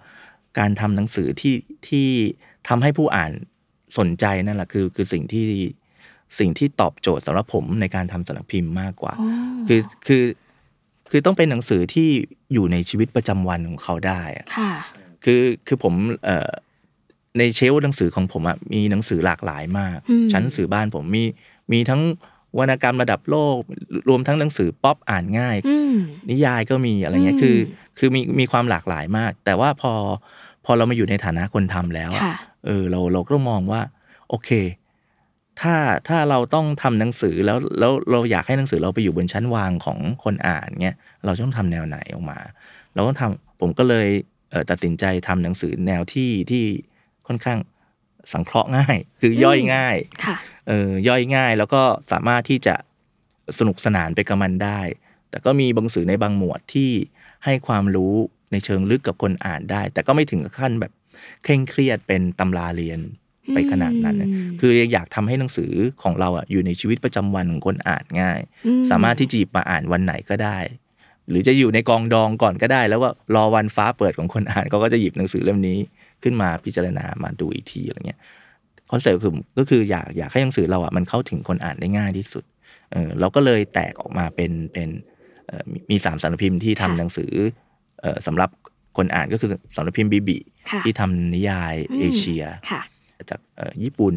[0.59, 1.55] การทำหนังสือที่
[1.89, 2.09] ที่
[2.69, 3.33] ทำให้ผู้อ่าน
[3.99, 5.47] สนใจนั่นแหละคือ คือสิ่งที่
[6.39, 9.29] สิ่งที่ตอบโจทย์สำหรับผมในการทำสารพิมพ์มากกว่าอ๋อ
[9.69, 10.25] คือคือ
[11.11, 12.09] คือต้องเป็นหนังสือที่
[12.53, 14.73] อยู่ในชีวิตประจำวันของเขาได้อะค่ะ
[15.25, 16.51] คือคือผมเอ่อ
[17.39, 21.25] ในเชลฟ์หนังสือของผมอะมีหนังสือหลากหลายมากอืมชั้นหนังสือบ้านผมมี
[21.73, 22.03] มีทั้ง
[22.59, 23.57] วรรณกรรมระดับโลก
[24.09, 25.95] รวมทั้งหนังสือป๊อปอ่านง่ายอืม
[26.31, 27.57] นิยายก็มีอะไรเงี้อืยมคือ
[27.99, 29.93] คือมีมีความหลากหลายมาก แต่ว่าพอ
[30.65, 33.81] พอเรามาอยู่ในฐานะคนทำแล้วอะค่ะเออเราเราก็มองว่า
[34.31, 34.51] โอเค
[35.61, 35.77] ถ้า
[36.09, 42.39] ถ้าเราต้องทำหนังสือแล้วแล้วเราอยากให้หนังสือเราไปอยู่บนชั้นวางของคนอ่านเงี้ยเราต้องทำแนวไหนออกมา
[42.95, 44.09] เราต้องทำผมก็เลย
[44.51, 46.65] เอ่อตัดสินใจทำหนังสือแนวที่ที่
[47.27, 47.59] ค่อนข้าง
[48.33, 50.37] สังเคราะห์ง่าย คือย่อยง่ายค่ะ
[50.69, 52.75] เออย่อยง่ายแล้วก็สามารถที่จะ
[53.59, 54.81] สนุกสนานไปกับมันได้
[55.31, 56.91] แต่ก็มีบางสื่อในบางหมวดที่
[57.45, 58.15] ให้ความรู้
[58.53, 60.93] ในเชิงลึกกับคนอ่านได้ แต่ก็ไม่ถึงกับขั้นแบบ
[61.45, 63.01] เคร่งเครียดเป็นตำราเรียน
[63.55, 70.59] ไปขนาดนั้นนะอืมคืออยากทำให้หนังสือของเราอะอยู่ในชีวิตประจำวันของคนอ่านง่ายอืสามารถที่จะหยิบมาอ่านวันไหนก็ได้
[71.29, 75.79] หรือจะอยู่ในกองดองก่อนก็ได้ แล้วว่ารอวันฟ้าเปิดของคนอ่านเขาก็จะหยิบหนังสือเล่มนี้
[76.23, 78.21] ขึ้นมาพิจารณามาดูอีกทีอะไรเงี้ย
[78.91, 82.45] concept คือก็คืออยากอยากให้หนังสือเราอะมันเข้าถึงคนอ่านได้ง่ายที่สุด
[82.93, 84.89] เออเราก็เลยแตกออกมาเป็นเป็น
[85.47, 87.33] เอ่อมีมีสามสำนักพิมพ์ที่ทำค่ะหนังสือ
[88.01, 88.51] เอ่อสำหรับ
[88.97, 90.39] คนอ่านก็คือสำนักพิมพ์ Bibli
[90.71, 92.83] ค่ะที่ทำนิยายอืมเอเชียค่ะ
[93.31, 94.15] จากเอ่อญี่ปุ่น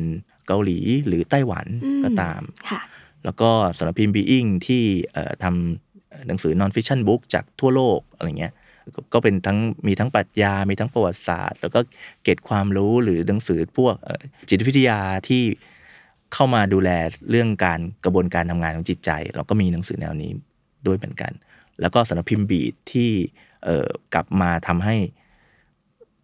[0.48, 2.82] เกาหลีหรือไต้หวันอืก็ตามค่ะ
[3.26, 4.84] แล้วก็สำนักพิมพ์ Being ที่
[5.14, 8.54] เอ่อทำหนังสือนอนฟิ c ชันบุ๊กจากทั่วโลกอะไรเงี้ย
[8.96, 11.80] ก็ก็เป็นทั้งมีทั้งปรัชญา มีทั้งประวัติศาสตร์ แล้วก็
[12.24, 15.00] เกร็ดความรู้หรือหนังสือพวกเอ่อจิตวิทยา
[15.30, 15.44] ที่
[16.34, 16.90] เข้ามาดูแล
[17.30, 20.32] เรื่องการกระบวนการทำงานของจิตใจ เราก็มีหนังสือแนวนี้
[20.88, 21.32] ด้วยเหมือนกัน
[21.82, 23.12] แล้วก็สำนักพิมพ์บีดที่
[23.64, 24.96] เอ่อกลับมาทำให้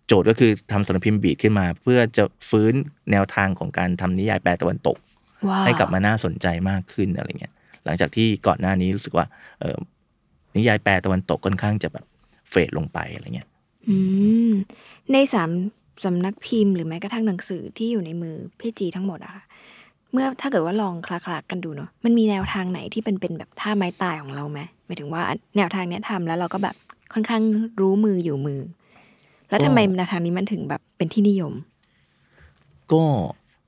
[0.07, 2.73] โจทย์ก็คือทำสำนักพิมพ์บีดขึ้นมา เพื่อจะฟื้น
[3.11, 4.97] แนวทางของการทำนิยายแปลตะวันตก
[5.47, 7.53] ว้าวให้กลับมาน่าสนใจมากขึ้นอะไรเงี้ย
[7.85, 9.25] หลังจากที่ก่อนหน้านี้รู้สึกว่า
[9.59, 9.77] เออ
[10.57, 13.47] นิยายแปลตะวันตกค่อนข้างจะแบบเฟดลงไปอะไรเงี้ย
[13.87, 13.97] อื
[14.49, 14.51] ม
[15.11, 15.49] ในสาม
[16.05, 19.43] สำนักพิมพ์หรือแม้กระทั่งหนังสือที่อยู่ในมือพี่จีทั้งหมดอะค่ะ
[20.11, 25.21] เมื่อถ้าเกิดว่าลองคลาๆกันดูเนาะมันมีแนวทางไหนที่เป็นเป็นแบบท่าไม้ตายของเราไหมหมายถึงว่า
[25.57, 26.75] แนวทางเนี้ยทำแล้วเราก็แบบ
[27.13, 27.43] ค่อนข้าง
[27.79, 28.61] รู้มืออยู่มือ
[29.49, 31.53] แล้วทำไมแนวทางนี้มันถึงแบบเป็นที่นิยม
[32.91, 33.01] ก็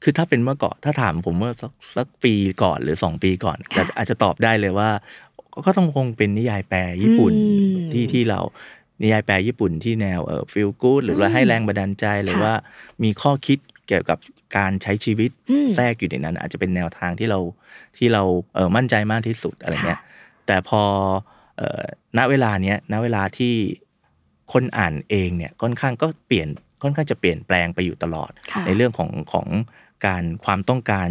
[0.04, 4.90] คือถ้าเป็นเมื่อก่อนถ้าถามผมเมื่อสักสักปีก่อนหรือสองปีก่อนค่ะอาจจะอาจจะตอบได้เลยว่า
[5.66, 8.40] ก็ต้องคงเป็นนิยายแปลญี่ปุ่นอืมที่ที่เรา
[9.02, 12.56] นิยายแปลญี่ปุ่นที่แนวเออฟิลกูดหรือว่าอืมให้แรงบันดาลใจหรือค่ะว่า
[13.04, 14.18] มีข้อคิดเกี่ยวกับ
[14.58, 17.40] การใช้ชีวิตอืมแทรกอยู่ในนั้น อาจจะเป็นแนวทางที่เรา
[17.98, 18.24] ที่เรา
[18.56, 20.06] เออมั่นใจมากที่สุดอะไรเงี้ยค่ะ
[20.48, 20.82] แต่พอ
[21.58, 21.84] เอ่อ
[22.18, 23.54] ณเวลาเนี้ยณเวลาที่
[24.54, 26.48] คนอ่านเองเนี่ยค่อนข้างก็เปลี่ยน
[26.84, 29.48] ค่อนข้างจะเปลี่ยนแปลงไปอยู่ตลอดค่ะในเรื่องของของ
[30.06, 31.10] การความต้องการ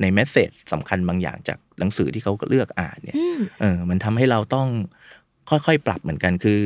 [0.00, 4.68] ในเมสเซจสำคัญบางอย่างจากหนังสือที่เขาเลือกอ่านเนี่ยอืมเออมันทำให้เราต้อง
[5.50, 6.58] ค่อยๆ ปรับเหมือนกันคือ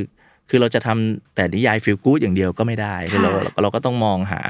[0.50, 4.40] คือเราจะทำแต่นิยายฟิลกู๊ดอย่างเดียวก็ไม่ได้คือเราค่ะเราก็ต้องมองหา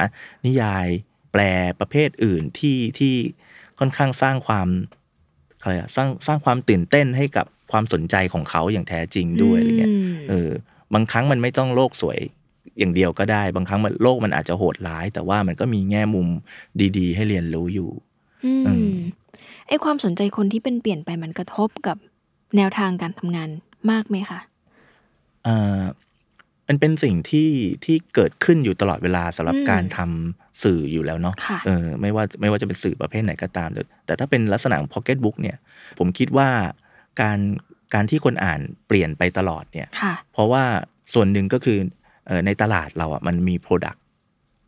[0.46, 0.86] นิยาย
[1.32, 1.42] แปล
[1.80, 3.14] ประเภทอื่นที่ที่
[3.78, 4.68] ค่อนข้างสร้างความ
[5.60, 10.50] อะไรอะสร้างสร้างความตื่นเต้นให้กับความสนใจของเขาอย่างแท้จริงด้วยอะไรเงี้ยมเออ
[10.94, 12.18] บางครั้งมันไม่ต้องโลกสวย
[12.78, 16.28] อย่างเดียวก็ได้ บางครั้งมันโลกมันอาจจะโหดร้าย แต่ว่ามันก็มีแง่มุม
[16.98, 17.90] ดี ๆ ให้เรียนรู้อยู่
[18.44, 18.96] อืเออม
[19.68, 21.96] ไอความสนใจคนที่เป็นเปลี่ยนไปมันกระทบกับ
[22.56, 23.48] แนวทางการทำงาน
[23.90, 24.55] มากไหมคะเอ่อ
[26.68, 27.50] มันเป็นสิ่งที่
[27.84, 35.56] ที่เกิดขึ้นอยู่ตลอดเวลาสำหรับอืมการทำสื่ออยู่แล้วเนาะค่ะเออไม่ว่าไม่ว่าจะเป็นสื่อประเภทไหนก็ตาม แต่แต่ถ้าเป็นลักษณะของ Pocket Book เนี่ย
[35.98, 36.48] ผมคิดว่า
[37.20, 37.38] การ
[37.94, 40.64] การที่คนอ่านเปลี่ยนไปตลอดเนี่ยค่ะเพราะว่า
[41.14, 41.78] ส่วนหนึ่งก็คือ
[42.26, 43.98] เอ่อในตลาดเราอะมันมี Product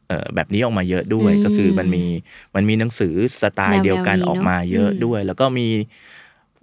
[0.09, 2.05] เอ่อแบบนี้ออกมาเยอะด้วยอืมก็คือมันมี
[2.57, 5.69] มันมีหนังสือสไตล์แนวเดียวกันแนวนี้ออกมาเยอะเนอะด้วย แล้วก็มี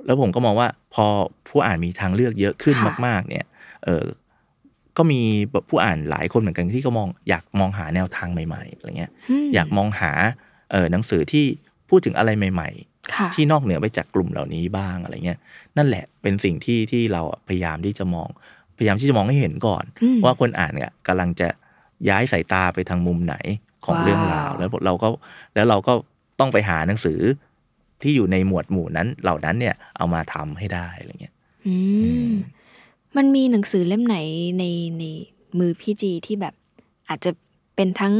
[0.05, 1.05] แล้วผมก็มองว่าพอ
[1.49, 3.45] ผู้อ่านมีทางเลือกเยอะขึ้นค่ะมาก ๆ เนี่ย
[3.85, 4.05] เออ
[4.97, 5.21] ก็มี
[5.51, 9.11] แบบผู้อ่านหลายคนเหมือนกันที่ก็มองอยากมองหาแนวทางใหม่ๆอะไรเงี้ย
[9.45, 10.11] มอยากมองหา
[10.71, 11.45] เออหนังสือที่
[11.89, 12.69] พูดถึงอะไรใหม่
[13.13, 15.39] ค่ะๆที่นอกเหนือไปจากกลุ่มเหล่านี้บ้างอะไรเงี้ย
[15.77, 18.27] นั่นแหละเป็นสิ่งที่ที่เราอะพยายามที่จะมอง
[18.77, 21.47] พยายามที่จะมองให้เห็นก่อนอืมว่าคนอ่านเนี่ยกำลังจะ
[22.09, 23.35] ย้ายสายตาไปทางมุมไหน
[23.85, 25.07] ของว้าวเรื่องราวแล้วเราก็
[25.55, 25.93] แล้วเราก็
[26.39, 27.19] ต้องไปหาหนังสือ
[28.01, 31.33] ที่อยู่ในหมวดหมู่นั้นเหล่านั้นเนี่ยเอามาทำให้ได้อะไรเงี้ย
[31.67, 32.33] อือืม
[33.15, 34.17] มมันมีหนังสือเล่มไหน
[34.59, 34.63] ใน
[34.99, 35.03] ใน
[35.59, 36.53] มือพี่จีที่แบบ
[37.09, 37.31] อาจจะ
[37.75, 38.15] เป็นทั้ง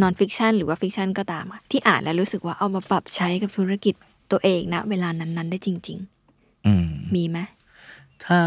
[0.00, 3.94] non-fiction หรือว่า fiction ก็ตามอะที่อ่านแล้วรู้สึกว่าเอามาปรับใช้กับธุรกิจ
[4.30, 5.98] ตัวเองนะเวลานั้นๆ ได้จริง
[6.66, 7.38] อืมๆมีไหม
[8.24, 8.40] ถ้า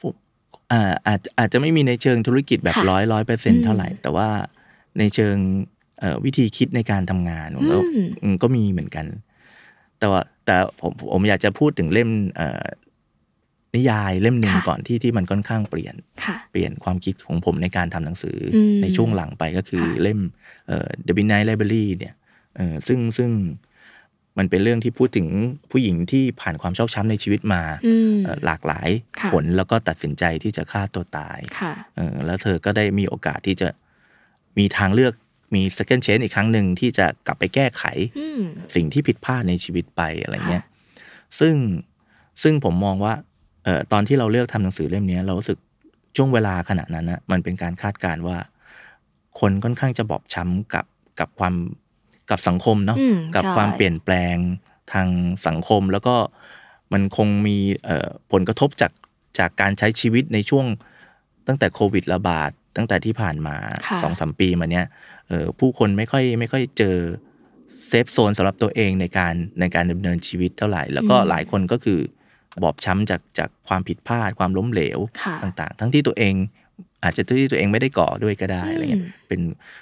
[0.00, 0.14] ผม
[0.72, 4.28] อ่าอาจอาจจะไม่มีในเชิงธุรกิจแบบค่ะร้อยร้อยเปอร์เซ็นอืมเท่าไหร่ แต่ว่า
[4.98, 5.36] ในเชิง
[6.00, 9.06] เอ่อวิธีคิดในการทำงานแล้วอืมอืมก็มีเหมือนกัน
[9.98, 12.64] แต่ว่าแต่ผมผมอยากจะพูดถึงเล่มเอ่อ
[13.76, 20.20] นิยายเล่มหนึ่งค่ะก่อนที่ที่มันค่อนข้างเปลี่ยนค่ะเปลี่ยนความคิดของผมในการทำหนังสืออมในช่วงหลังไปก็คือค่ะเล่ม
[20.68, 22.14] เอ่อ The Midnight Library เนี่ย
[22.56, 23.30] เอ่อซึ่งซึ่ง
[24.38, 25.28] มันเป็นเรื่องที่พูดถึง
[25.70, 28.88] ผู้หญิงที่ผ่านความชอกช้ำในชีวิตมาอืมเอ่อหลากหลาย
[29.20, 33.68] ค่ะผลแล้วก็ตัดสินใจที่จะฆ่าตัวตายค่ะเออแล้วเธอก็ได้มีโอกาสที่จะ
[34.58, 35.12] มีทางเลือก
[35.54, 37.84] มี second chance อีกครั้งหนึ่งที่จะกลับไปแก้ไข
[38.18, 38.40] อืม
[38.74, 40.64] สิ่งที่ผิดพลาดในชีวิตไปอะไรเงี้ย
[41.40, 41.54] ซึ่ง
[42.42, 43.14] ซึ่งผมมองว่า
[43.64, 45.58] เอ่อตอนที่เราเลือกทำหนังสือเล่มเนี้ยเรารู้สึก
[46.16, 48.36] ช่วงเวลาขณะนั้นนะมันเป็นการคาดการณ์ว่า
[49.40, 50.84] คนค่อนข้างจะบอบช้ำกับ
[51.20, 51.54] กับความ
[52.30, 54.36] กับสังคมเนาะอืมกับใช่ความเปลี่ยนแปลง
[54.92, 55.08] ทาง
[55.46, 56.14] สังคมแล้วก็
[56.92, 58.92] มันคงมีเอ่อผลกระทบจาก
[59.38, 60.66] จากการใช้ชีวิตในช่วง
[61.46, 64.86] ตั้งแต่โควิดระบาดตั้งแต่ที่ผ่านมาค่ะสองสามปีมาเนี้ย
[65.28, 66.96] เอ่อผู้คนไม่ค่อยไม่ค่อยเจอ
[67.88, 72.00] เซฟโซนสำหรับตัวเองในการในการดำเนินชีวิตเท่าไหร่ แล้วก็หลายคนก็คือ
[72.62, 76.34] บอบช้ำจากจากความผิดพลาดความล้มเหลวค่ะต่างๆ ทั้งที่ตัวเอง
[77.04, 79.40] อาจจะที่ตัวเองไม่ได้ก่อด้วยก็ได้อะไรเงี้ยอืมเป็น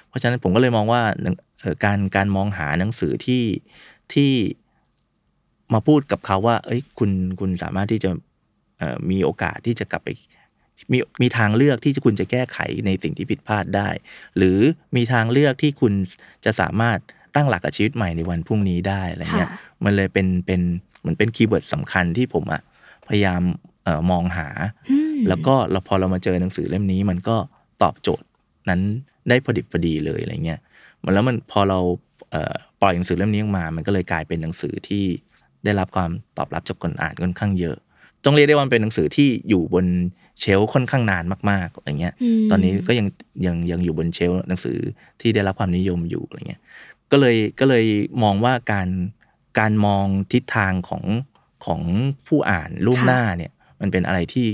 [0.09, 3.45] เพราะฉะนั้นผมก็เลยมองว่าหนังเอ่อการการมองหาหนังสือที่
[4.13, 4.33] ที่
[5.75, 8.11] มาพูดกับเขาว่า เอ้ยคุณคุณสามารถที่จะ
[8.79, 10.09] เอ่อมีโอกาสที่จะกลับไป
[10.93, 13.89] มีมีทางเลือกที่คุณจะแก้ไขในสิ่งที่ผิดพลาดได้
[14.37, 14.59] หรือ
[14.97, 15.93] มีทางเลือกที่คุณ
[16.45, 16.99] จะสามารถ
[17.35, 20.61] ตั้งหลักกับชีวิตใหม่ในวันพรุ่งนี้ได้อะไรเงี้ยค่ะมันเลยเป็นเป็น
[20.92, 22.63] เหมือนเป็น keyword สำคัญที่ผมอะ
[23.09, 23.43] พยายาม
[23.85, 24.49] เอ่อมองหา
[24.91, 27.37] อืมแล้วก็เราพอเรามาเจอหนังสือเล่มนี้ มันก็
[27.83, 28.27] ตอบโจทย์
[28.69, 28.81] นั้น
[29.29, 30.61] ได้พอดิบพอดีเลยอะไรเงี้ย
[31.05, 31.79] มันแล้วมันพอเรา
[32.31, 35.05] เอ่อปล่อยหนังสือเล่มนี้ออกมา มันก็เลยกลายเป็นหนังสือที่
[35.65, 37.77] ได้รับความตอบรับจากคนอ่านค่อนข้างเยอะ
[38.25, 39.87] ต้องเรียกได้ว่ามันเป็นหนังสือที่อยู่บน
[40.41, 43.07] เชลฟ์ค่อนข้างนานมากๆอะไรเงี้ยมตอนนี้ก็ยัง
[43.47, 44.79] ยังยังอยู่บนเชลฟ์หนังสือ
[45.21, 46.63] ที่ได้รับความนิยมอยู่อะไรเงี้ย
[47.11, 47.85] ก็เลยก็เลย
[48.23, 48.89] มองว่าการ
[49.59, 51.05] การมองทิศทางของ
[51.65, 51.83] ของ
[52.27, 54.49] ผู้อ่านล่วงหน้าเนี่ย มันเป็นอะไรที่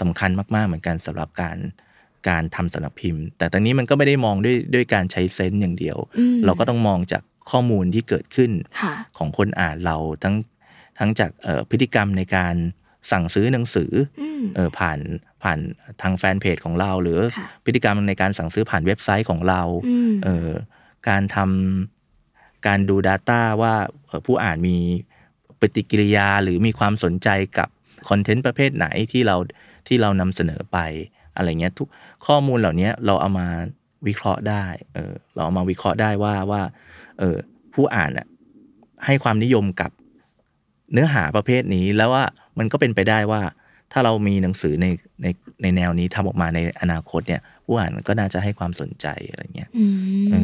[0.00, 1.58] สำคัญมาก ๆ เหมือนกันสำหรับการ
[2.28, 10.34] การทำสำนักพิมพ์ แต่ตอนนี้มันก็ไม่ได้มองด้วยด้วยการใช้เซนส์อย่างเดียวอืมเราก็ต้องมองจากข้อมูลที่เกิดขึ้นค่ะของคนอ่านเราทั้ง
[10.98, 12.54] ทั้งจากเอ่อพฤติกรรมในการ
[13.10, 14.98] สั่งซื้อหนังสืออืมเออผ่าน
[15.42, 15.58] ผ่าน
[16.02, 20.50] ทางแฟนเพจของเรา หรือค่ะพฤติกรรมในการสั่งซื้อผ่านเว็บไซต์ของเราอืมเออ
[21.08, 22.01] การทำ
[22.66, 23.74] การดู Data ว่า
[24.06, 24.76] เอ่อผู้อ่านมี
[25.60, 27.68] ปฏิกิริยาหรือมีความสนใจกับ
[28.08, 29.36] คอนเทนต์ประเภทไหนที่เรา
[29.86, 30.78] ที่เรานำเสนอไป
[31.36, 31.88] อะไรเงี้ยทุก
[32.26, 33.48] ข้อมูลเหล่านี้เราเอามา
[34.06, 36.62] วิเคราะห์ได้เออเราเอามาวิเคราะห์ได้ว่าว่า
[37.18, 37.36] เออ
[37.74, 38.26] ผู้อ่านอะ
[39.06, 39.90] ให้ความนิยมกับ
[40.92, 42.24] เนื้อหาประเภทนี้แล้วว่า
[42.58, 43.42] มันก็เป็นไปได้ว่า
[43.92, 44.86] ถ้าเรามีหนังสือใน
[45.22, 45.26] ใน
[45.62, 49.84] ในแนวนี้ทำออกมาในอนาคตเนี่ย ผู้อ่านก็น่าจะให้ความสนใจอะไรเงี้ยอื
[50.30, 50.34] เอ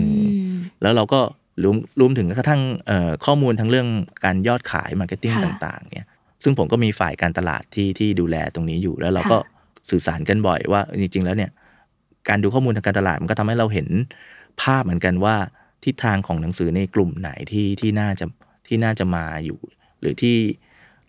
[0.50, 1.20] มแล้วเราก็
[1.62, 3.88] รวมรวมถึงกระทั่งเอ่อข้อมูลทั้งเรื่อง
[4.25, 6.09] การยอดขาย marketing ค่ะต่างๆเนี่ย
[6.42, 9.57] ซึ่งผมก็มีฝ่ายการตลาดที่ที่ดูแลตรงนี้อยู่ แล้วเราก็ค่ะ
[9.90, 11.51] สื่อสารกันบ่อยว่าจริง ๆ แล้วเนี่ย
[12.29, 13.88] การดูข้อมูลทางการตลาดมันก็ทำให้เราเห็น
[14.62, 15.37] ภาพเหมือนกันว่า
[15.85, 18.27] ทิศทางของหนังสือในกลุ่มไหนที่ที่น่าจะ
[18.68, 19.59] ที่น่าจะมาอยู่
[20.01, 20.37] หรือที่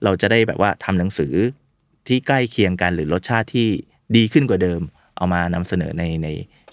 [0.03, 1.33] เราจะได้แบบว่าทำหนังสือ
[2.07, 3.67] ที่ใกล้เคียงกันหรือรสชาติที่
[4.15, 4.81] ดีขึ้นกว่าเดิม
[5.17, 6.27] เอามานำเสนอในใน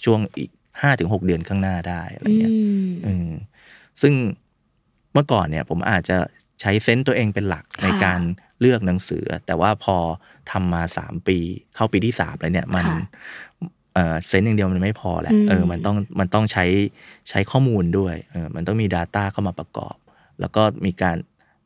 [0.04, 0.50] ช่วงอีก
[0.82, 3.30] ห้าถึงหกเดือนข้างหน้าได้อะไรเงี้ยอืมเออ
[4.02, 4.14] ซึ่ง
[5.12, 6.16] เมื่อก่อนเนี่ยผมอาจจะ
[6.60, 8.20] ใช้เซนต์ตัวเองเป็นหลักค่ะในการ
[8.60, 9.96] เลือกหนังสือ แต่ว่าพอ
[10.50, 11.38] ทำมาสามปี
[11.74, 12.98] เข้าปีที่สามแล้วเนี่ยมันค่ะ
[13.94, 16.64] เออเซนต์อย่างเดียวมันไม่พอแหละอืมเออมันต้องมันต้องใช้
[17.28, 19.96] ใช้ข้อมูลด้วยเออมันต้องมี Data เข้ามาประกอบ
[20.40, 21.16] แล้วก็มีการ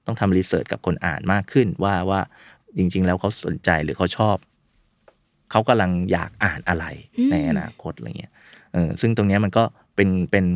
[0.07, 2.21] ต้องทำรีเสิร์ชกับคนอ่านมากขึ้นว่าว่า
[2.77, 4.37] จริง ๆ แล้วเขาสนใจหรือเขาชอบ
[5.51, 6.85] เขากำลังอยากอ่านอะไร
[7.17, 8.33] อืมในอนาคตอะไรเงี้ย
[8.73, 9.65] เออซึ่งตรงเนี้ยมันก็
[9.95, 10.47] เป็นเป็น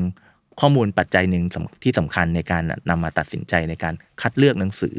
[0.60, 4.96] ข้อมูลปัจจัยหนึ่งสำที่สำคัญในการนำมาตัดสินใจในการคัดเลือกหนังสือ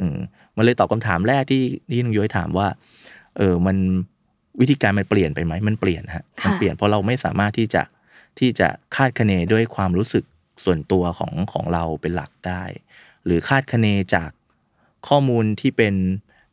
[0.00, 0.18] อืม
[0.56, 2.68] มันเลยตอบคำถามแรกที่ที่น้องย้อยถามว่า
[3.36, 3.76] เออมัน
[4.60, 7.82] วิธีการมันเปลี่ยนไปไหมมันเปลี่ยนฮะค่ะมันเปลี่ยนเพราะเราไม่สามารถที่จะ
[8.38, 10.24] ที่จะคาดคะเนด้วยความรู้สึก
[10.64, 12.62] ส่วนตัวของของเราเป็นหลักได้
[13.24, 14.30] หรือคาดคะเนจาก
[15.08, 15.94] ข้อมูลที่เป็น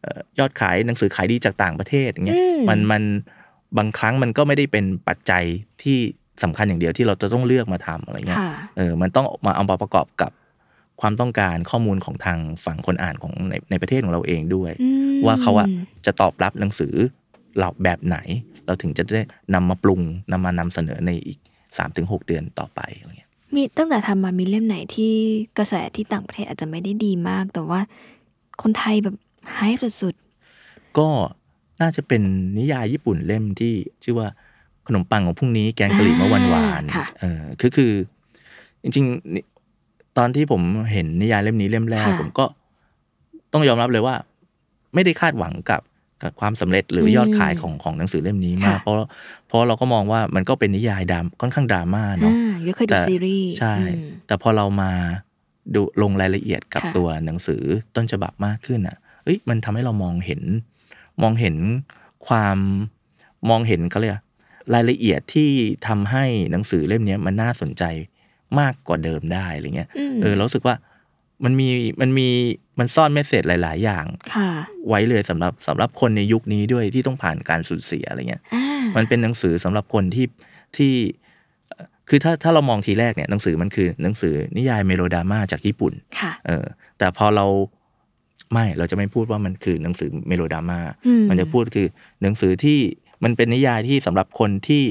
[0.02, 3.04] เอ่อยอดขายหนังสือขายดีจากต่างประเทศอย่างเงี้ยอืมมันมัน
[3.78, 5.44] บางครั้งมันก็ไม่ได้เป็นปัจจัย
[5.84, 6.00] ที่
[6.44, 10.32] สำคัญอย่างเดียวที่เราจะต้องเลือกมาทำอะไรเงี้ยค่ะเออมันต้องมาเอามาประกอบกับ
[11.02, 15.68] ความต้องการข้อมูลของทางฝั่งคนอ่านของในในประเทศของเราเองด้วยอืมว่าเขาอะ
[16.06, 16.94] จะตอบรับหนังสือ
[17.60, 18.18] เราแบบไหน
[18.66, 19.22] เราถึงจะได้
[19.54, 20.02] นำมาปรุง
[20.32, 21.40] นำมานำเสนอในอีก
[21.78, 25.14] สามถึงหกเดือนต่อไปอะไรเงี้ยมีตั้งแต่ทำมามีเล่มไหนที่
[25.58, 27.80] กระแสที่ต่างประเทศอาจจะไม่ได้ดีมาก แต่ว่า
[28.62, 29.16] คนไทยแบบ
[29.54, 29.60] ไฮ
[30.02, 30.16] สุด
[30.98, 31.08] ก็
[31.82, 32.22] น่าจะเป็น
[32.58, 33.74] นิยายญี่ปุ่นเล่มที่
[34.04, 34.28] ชื่อว่า
[34.88, 37.92] ขนมปังของพรุ่งนี้แกงกะหรี่เมื่อวันวานค่ะเออคือคือ
[38.84, 39.44] จริงๆนี่
[40.18, 42.46] ตอนที่ผมเห็นนิยายเล่มนี้เล่มแรกค่ะผมก็
[43.54, 44.16] ต้องยอมรับเลยว่า
[44.94, 45.82] ไม่ได้คาดหวังกับ
[46.24, 48.96] กับความสำเร็จหรือมยอดขายของของหนังสือเล่มนี้มากค่ะเพราะ
[49.48, 54.92] เพราะเราก็มองว่ามันก็เป็นนิยายดรามค่อนข้างดราม่าๆเนาะอ่ายุเคยดูแต่ซีรีส์ใช่อืมแต่พอเรามา
[55.76, 57.64] ดูลงรายละเอียดกับค่ะตัวหนังสือ
[57.96, 60.42] ต้นฉบับมากขึ้นอะ เอ้ยมันทำให้เรามองเห็น
[61.22, 61.56] มองเห็น
[62.28, 62.58] ความ
[63.50, 65.50] มองเห็นเขาเรียกอะไรรายละเอียดที่
[65.88, 67.84] ทำให้หนังสือเล่มเนี้ยมันน่าสนใจ
[68.60, 70.76] มากกว่าเดิมได้อะไรเงี้ยอืมเออเรารู้สึกว่า
[71.44, 71.70] มันมี
[72.02, 72.28] มันมี
[72.80, 74.50] มันซ่อน message หลาย ๆ อย่างค่ะ
[74.88, 80.28] ไว้เลยสำหรับสำหรับคนในยุคนี้ด้วยที่ต้องผ่านการสูญเสียอะไรเงี้ยอ่ามันเป็นหนังสือสำหรับคนที่
[80.78, 80.94] ที่
[81.70, 86.66] เอ่อคือถ้าถ้าเรามองทีแรกเนี่ยหนังสือมันคือหนังสือนิยายเมโลดราม่าจากญี่ปุ่นค่ะเออ
[86.98, 87.46] แต่พอเรา
[88.54, 91.88] ไม่เราจะไม่พูดว่ามันคือหนังสือเมโลดราม่าอืมมันจะพูดคือ
[92.22, 92.80] หนังสือที่
[93.24, 94.84] มันเป็นนิยายที่สำหรับคนที่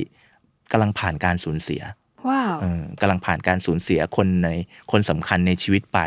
[0.72, 1.82] กำลังผ่านการสูญเสีย
[2.28, 4.48] ว้าวเออกำลังผ่านการสูญเสียคนใน
[4.90, 5.98] คนสำคัญในชีวิตไป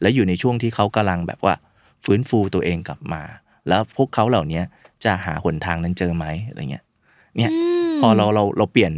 [0.00, 1.54] แล้วอยู่ในช่วงที่เขากำลังแบบว่า
[2.04, 3.22] ฟื้นฟูตัวเองกลับมา
[3.68, 4.62] แล้วพวกเขาเหล่านี้
[5.04, 6.84] จะหาหนทางนั้นเจอไหมอะไรเงี้ย
[7.36, 7.52] เนี่ย
[7.88, 8.92] มพอเราเราเราเปลี่ยน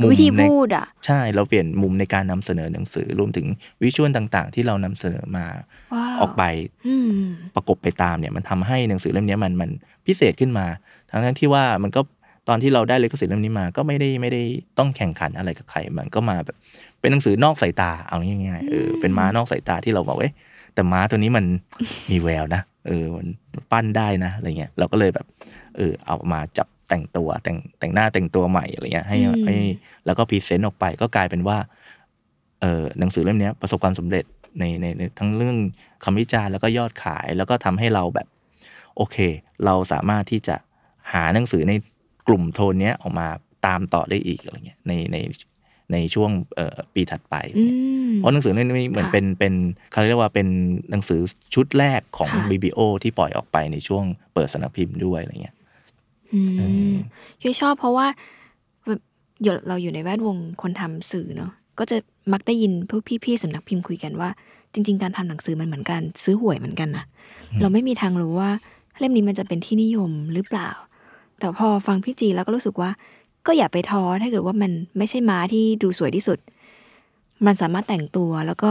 [0.00, 3.46] มุมวิธีในพูดอะใช่เราเปลี่ยนมุมในการนำเสนอหนังสือรวมถึง
[3.82, 5.46] วิชวลต่าง ๆ ที่เรานำเสนอมา
[5.94, 6.42] ว้าวออกไป
[6.88, 7.22] อืม
[7.54, 9.70] ประกบไปตามเนี่ย มันทำให้หนังสือเล่มเนี้ยมันมัน
[10.06, 10.66] พิเศษขึ้นมา
[11.12, 12.00] ทั้งนั้นที่ว่ามันก็
[12.48, 14.42] ตอนที่เราได้เลขสิทธิ์เล่มนี้มา ก็ไม่ได้ไม่ได้
[14.78, 16.56] ต้องแข่งขันอะไรกับใคร มันก็มาแบบ
[17.00, 20.32] เป็นหนังสือนอกสายตาเอาง่ายๆเออเป็นม้านอกสายตาที่เราบอกเอ้ย
[20.74, 21.44] แต่ม้าตัวนี้มัน
[22.10, 23.26] มีแววนะเออมัน
[23.72, 25.26] ปั้นได้นะอะไรเงี้ยเราก็เลยแบบ
[25.76, 29.56] เออเอามาจับแต่งตัวแต่งแต่งหน้าแต่งตัวใหม่อะไรเงี้ยให้อืมให้
[30.06, 31.58] แล้วก็ present ออกไปก็กลายเป็นว่า
[32.60, 34.24] เออหนังสือเล่มเนี้ยประสบความสำเร็จ
[34.58, 35.56] ในในในทั้งเรื่อง
[36.04, 38.26] คำวิจารณ์แล้วก็ยอดขายแล้วก็ทำให้เราแบบ
[38.96, 39.16] โอเค
[39.64, 40.56] เราสามารถที่จะ
[41.12, 41.72] หาหนังสือใน
[42.28, 43.28] กลุ่มโทนเนี้ยออกมา
[43.66, 45.16] ตามต่อได้อีกอะไรเงี้ยในใน
[45.92, 47.64] ในช่วงเอ่อปีถัดไปอื
[48.08, 49.54] มเพราะหนังสือเล่มนี้เหมือนค่ะเป็นเป็น
[49.90, 50.48] เขาเรียกว่าเป็น
[50.90, 51.20] หนังสือ
[51.54, 55.56] ชุดแรกของค่ะ Biblio ที่ปล่อยออกไปในช่วงเปิดสำนักพิมพ์ด้วยอะไรเงี้ย
[56.32, 56.94] อืเอม
[57.40, 58.06] อยุ้ยชอบเพราะว่า
[58.86, 59.00] แบบ
[59.42, 61.96] อยู่เราอยู่ในแวดวงคนทำสื่อเนาะก็จะ
[62.32, 64.28] มักได้ยินพวกพี่ๆสำนักพิมพ์คุยกันว่า
[64.72, 67.04] จริง ๆ การทำหนังสือมันเหมือนกัน ซื้อหวยเหมือนกันนะ
[67.60, 68.50] เราไม่มีทางรู้ว่า
[68.98, 70.70] เล่มนี้มันจะเป็นที่นิยมหรือเปล่า
[71.42, 72.90] แต่พอฟังพี่จีแล้วก็รู้สึกว่า
[73.46, 76.38] ก็อย่าไปท้อถ้าเกิดว่ามันไม่ใช่ม้าที่ดูสวยที่สุด
[77.46, 78.70] มันสามารถแต่งตัวแล้วก็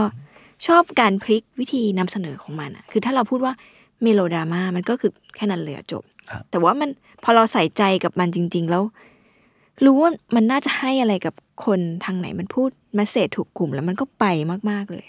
[0.66, 3.52] ชอบการพลิกวิธีนำเสนอของมันอะคือถ้าเราพูดว่า
[4.02, 6.90] เมโลดราม่ามันก็คือแค่นั้นเลยจบครับแต่ว่ามัน
[7.22, 8.82] พอเราใส่ใจกับมันจริง ๆ แล้ว
[9.84, 14.24] รู้ว่ามันน่าจะให้อะไรกับคนทางไหนมันพูดมาเสจถูกกลุ่มแล้วมันก็ไป
[14.70, 15.04] มากๆเลย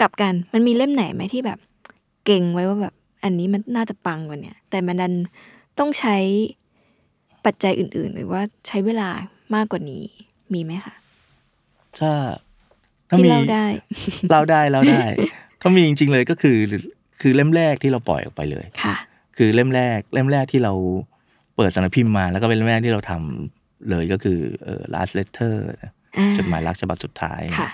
[0.00, 1.58] กลับกันมันมีเล่มไหนไหมที่แบบ
[2.26, 5.14] เก่งไว้ว่าแบบ อันนี้มันน่าจะปังกว่าเนี่ยแต่มันดัน
[5.78, 6.16] ต้องใช้
[7.44, 9.10] ปัจจัยอื่น ๆ หรือว่าใช้เวลา
[9.54, 10.04] มากกว่านี้
[10.54, 10.94] มีไหมคะ
[11.98, 12.12] ถ้า
[13.08, 13.66] ถ้าที่มีเล่าได้
[14.30, 15.04] เล่าได้เล่าได้
[15.60, 16.56] ถ้ามีจริง ๆ เลยก็คือ
[17.20, 18.96] คือเล่มแรกที่เราปล่อยออกไปเลยค่ะ
[19.36, 20.72] คือเล่มแรก เล่มแรกที่เรา
[21.56, 25.54] เปิดสำนักพิมพ์มาแล้วก็เป็นเล่มแรกที่เราทำเลยก็คือเอ่อ last letter
[26.18, 27.70] อ่าจดหมายรักฉบับสุดท้ายค่ะ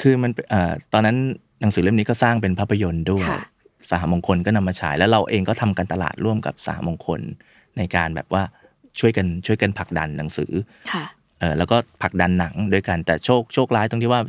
[0.00, 1.16] คือมันเป็นเอ่อตอนนั้น
[1.60, 3.40] หนังสือเล่มนี้ก็สร้างเป็นภาพยนตร์ด้วยค่ะ
[3.90, 7.20] สหมงคลก็นำมาฉาย แล้วเราเองก็ทำการตลาดร่วมกับสหมงคล
[7.76, 8.42] ในการแบบว่า
[8.98, 10.52] ช่วยกันช่วยกันผลักดันหนังสือ
[10.92, 11.04] ค่ะ
[11.38, 14.20] เออแล้วก็ผลักดันหนังด้วยกันแต่โชคโชคร้ายตรงที่ว่า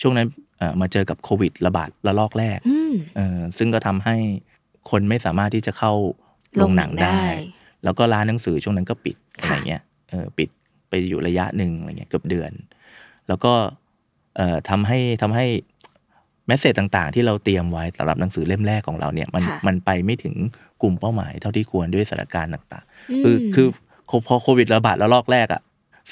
[0.00, 0.26] ช่วงนั้น
[0.58, 4.16] เอ่อมาเจอกับโควิดระบาดระลอกแรกอืมเออซึ่งก็ทำให้
[4.90, 5.92] คนไม่สามารถที่จะเข้า
[6.56, 7.20] โรงหนังได้
[7.84, 10.48] แล้วก็ร้านหนังสือช่วงนั้นก็ปิดค่ะอะไรเงี้ยเออปิด
[10.88, 12.52] ไปอยู่ระยะหนึ่งอะไรเงี้ยเกือบเดือน
[13.28, 13.52] แล้วก็
[14.36, 15.46] เอ่อทำให้ทำให้
[15.79, 20.34] แมสเซจต่างๆ ที่เราเตรียมไว้สำหรับหนังสือเล่มแรกของเราเนี่ยมันค่ะมันไปไม่ถึง
[20.82, 23.66] กลุ่มเป้าหมายเท่าที่ควรด้วยสถานการณ์ต่างๆมคือคือ
[24.26, 25.62] พอโควิดระบาดแล้วลอกแรกอะ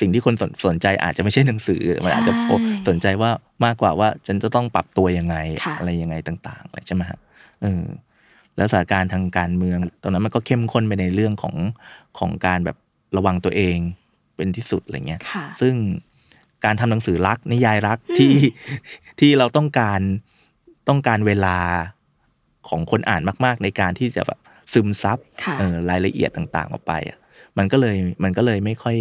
[0.01, 3.31] สิ่งที่คนสนสนใจอาจจะไม่ใช่หนังสือมันอาจจะโฟใช่สนใจว่า
[3.65, 7.19] มากกว่าว่าฉันจะต้องปรับตัวยังไงค่ะอะไรยังไงต่างๆอะไรใช่ไหมฮะ
[7.63, 7.85] เออ
[8.57, 11.55] แล้วสถานการณ์ทางการเมือง ตอนนั้นมันก็เข้มข้นไปในเรื่องของ
[12.19, 12.77] ของการแบบ
[13.17, 13.79] ระวังตัวเอง
[14.37, 15.75] เป็นที่สุดอะไรเงี้ยค่ะซึ่ง
[16.65, 18.35] การทำหนังสือรักนิยายรักที่
[19.21, 20.01] ที่เราต้องการ
[20.89, 21.57] ต้องการเวลา
[22.69, 24.39] ของคนอ่านมาก ๆ ในการที่จะแบบ
[24.73, 27.19] ซึมซับค่ะเออรายละเอียดต่างๆ ออกไปอะ
[27.59, 28.97] มันก็เลยมันก็เลยไม่ค่อย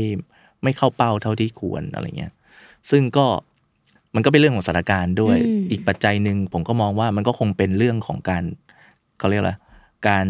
[0.63, 2.33] ไม่เข้าเป้าเท่าที่ควรอะไรเงี้ย
[2.89, 3.25] ซึ่งก็
[4.15, 8.43] มันก็เป็นเรื่องของสถานการณ์ด้วยอืมอีกปัจจัยหนึ่งผมก็มองว่ามันก็คงเป็นเรื่องของการ
[9.19, 9.53] เขาเรียกอะไร
[10.07, 10.25] การ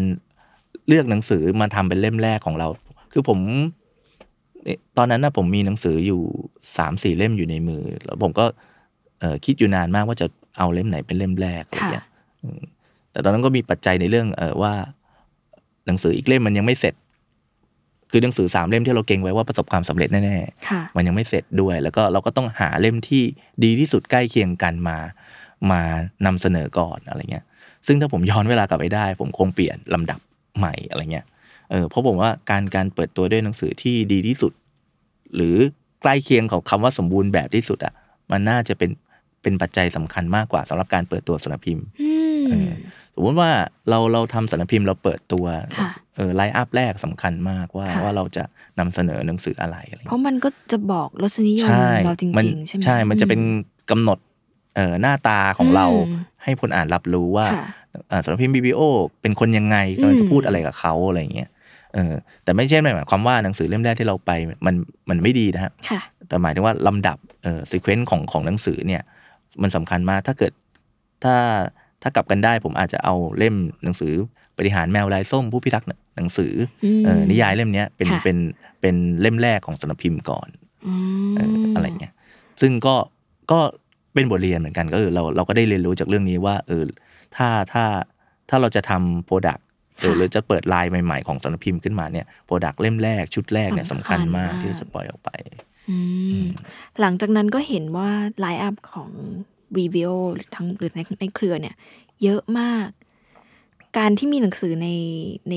[0.88, 2.68] เลือกหนังสือมาทำเป็นเล่มแรกของเรา
[3.12, 3.38] คือผม
[4.64, 6.20] เนี่ยตอนนั้นนะผมมีหนังสืออยู่
[6.78, 8.44] สามสี่เล่มอยู่ในมือ แล้วผมก็
[9.20, 10.26] เอ่อคิดอยู่นานมากว่าจะ
[10.58, 12.06] เอาเล่มไหนเป็นเล่มแรกอะไรเงี้ย
[12.42, 12.60] อืม
[13.12, 14.72] แต่ตอนนั้นก็มีปัจจัยในเรื่องเออว่า
[15.86, 16.94] หนังสืออีกเล่มมันยังไม่เสร็จ
[18.10, 23.22] คือหนังสือสามเล่มที่เราเก่งไว้ว่าประสบความสำเร็จแน่ๆค่ะมันยังไม่เสร็จด้วย แล้วก็เราก็ต้องหาเล่มที่
[23.64, 24.98] ดีที่สุดใกล้เคียงกันมา
[25.70, 25.82] มา
[26.26, 27.44] นำเสนอก่อนอะไรเงี้ย
[27.86, 30.20] ซึ่งถ้าผมย้อนเวลากลับไปได้ ผมคงเปลี่ยนลำดับ
[30.58, 31.26] ใหม่อะไรเงี้ย
[31.70, 34.52] เออเพราะผมว่าการการเปิดตัวด้วยหนังสือที่ดีที่สุด
[35.34, 35.56] หรือ
[36.02, 37.92] ใกล้เคียงของคำว่าสมบูรณ์แบบที่สุดอะ
[38.30, 38.90] มันน่าจะเป็น
[39.48, 42.70] เป็นปัจจัยสำคัญมากกว่าสำหรับการเปิดตัวสำนักพิมพ์อืมเออ
[43.14, 43.50] สมมติว่า
[43.90, 45.46] เราเราทำสำนักพิมพ์เราเปิดตัว
[45.78, 48.44] ค่ะเออไลน์อัพแรกสำคัญมากว่าค่ะว่าเราจะ
[48.78, 53.46] นำเสนอหนังสืออะไรอะไรเงี้ยเพราะมันก็จะบอกรสนิยมใช่เราจมันริงๆใช่ไหมใช่ มันจะเป็นอื
[53.90, 54.18] กำหนด
[54.76, 57.64] เอ่อหน้าตาของเราอืมให้คนอ่านรับรู้ว่าค่ะ
[58.10, 58.80] อ่าสำนักพิมพ์ BBO
[59.22, 61.48] เป็นคนยังไงอืมกำลังจะพูดอะไรกับเขาอะไรอย่างเงี้ย
[61.94, 64.30] เออแต่ไม่ใช่หมายความว่าหนังสือเล่มแรกที่เราไป
[64.66, 64.74] มัน
[65.10, 69.02] มันไม่ดีนะฮะค่ะแต่หมายถึงว่าลำดับเอ่อ sequence ของของหนังสือเนี่ย
[69.62, 70.52] มันสำคัญมาก ถ้าเกิด
[71.24, 71.36] ถ้า
[72.02, 73.54] ถ้ากลับกันได้ ผมอาจจะเอาเล่ม
[73.84, 74.14] หนังสือ
[74.58, 76.52] ปาฏิหาริย์แมวลายส้มผู้พิทักษ์หนังสือ
[76.84, 78.36] อืมเออนิยายเล่มเนี้ยเป็นค่ะเป็น
[78.80, 80.48] เป็นเล่มแรกของสำนักพิมพ์ก่อน
[80.86, 80.92] อื
[81.30, 82.12] มเอออะไรเงี้ย
[82.60, 82.94] ซึ่งก็
[83.50, 83.60] ก็
[84.14, 86.84] เป็นบทเรียนเหมือนกันก็คือเราเราก็ได้เรียนรู้จากเรื่องนี้ว่าเออ
[87.36, 87.84] ถ้าถ้า
[88.48, 89.64] ถ้าเราจะทำ product
[90.00, 95.30] หรือค่ะหรือจะเปิดไลน์ใหม่ ๆ ของสำนักพิมพ์ขึ้นมาเนี่ย product เล่มแรกชุดแรกเนี่ยสำสำคัคัญญมากมากที่จะปล่อยออกไป
[95.88, 95.96] อื
[96.38, 96.42] ม
[97.00, 99.10] หลังจากนั้นก็เห็นว่า line up ของ
[99.78, 100.08] Biblio
[100.54, 101.74] ทั้งหรือในในเครือเนี่ย
[102.22, 102.88] เยอะมาก
[103.98, 104.88] การที่มีหนังสือใน
[105.50, 105.54] ใน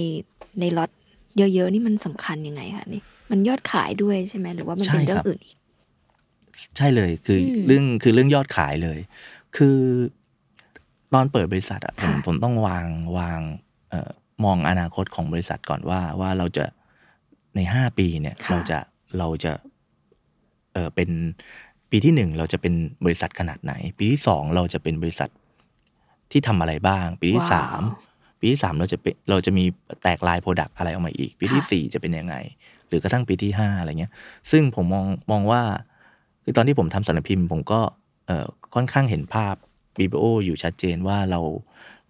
[0.60, 0.90] ในล็อต
[1.38, 3.02] เยอะๆนี่มันสำคัญยังไงคะนี่
[3.32, 5.58] มันยอดขายด้วยใช่ไหมหรือว่ามันเป็นใช่เรื่อครังบอื่นอีก
[6.78, 9.00] ใช่เลยคืออืมเรื่องคือเรื่องยอดขายเลย
[9.58, 9.78] คือ
[11.14, 12.88] ตอนเปิดบริษัทอะผมค่ะผมต้องวาง
[13.20, 13.42] วาง
[13.90, 14.10] เอ่อ
[14.44, 16.66] มองอนาคตของบริษัทก่อนว่าว่าเราจะ
[17.56, 18.80] ในห้าปีเนี่ยค่ะเราจะ
[19.18, 19.52] เราจะ
[20.74, 21.10] เออเป็น
[21.92, 22.74] ปีที่หนึ่งเราจะเป็น
[23.06, 25.30] บริษัทขนาดไหน ปีที่สองเราจะเป็นบริษัท
[26.32, 27.82] ที่ทำอะไรบ้าง ปีที่ว้าวสาม
[28.40, 29.64] ปีที่สามเราจะเป็นเราจะมี
[30.04, 32.36] แตกลายโปรดักต์อะไรออกมาอีก ปีที่ค่ะสี่จะเป็นยังไง
[32.88, 34.12] หรือกระทั่งปีที่ห้าอะไรเงี้ย
[34.52, 35.62] ซึ่งผมมองมองว่า
[36.44, 37.80] คือตอนที่ผมทำสารพิมพ์ ผมก็
[38.28, 39.56] เอ่อค่อนข้างเห็นภาพ
[39.98, 41.42] BBO อยู่ชัดเจนว่าเรา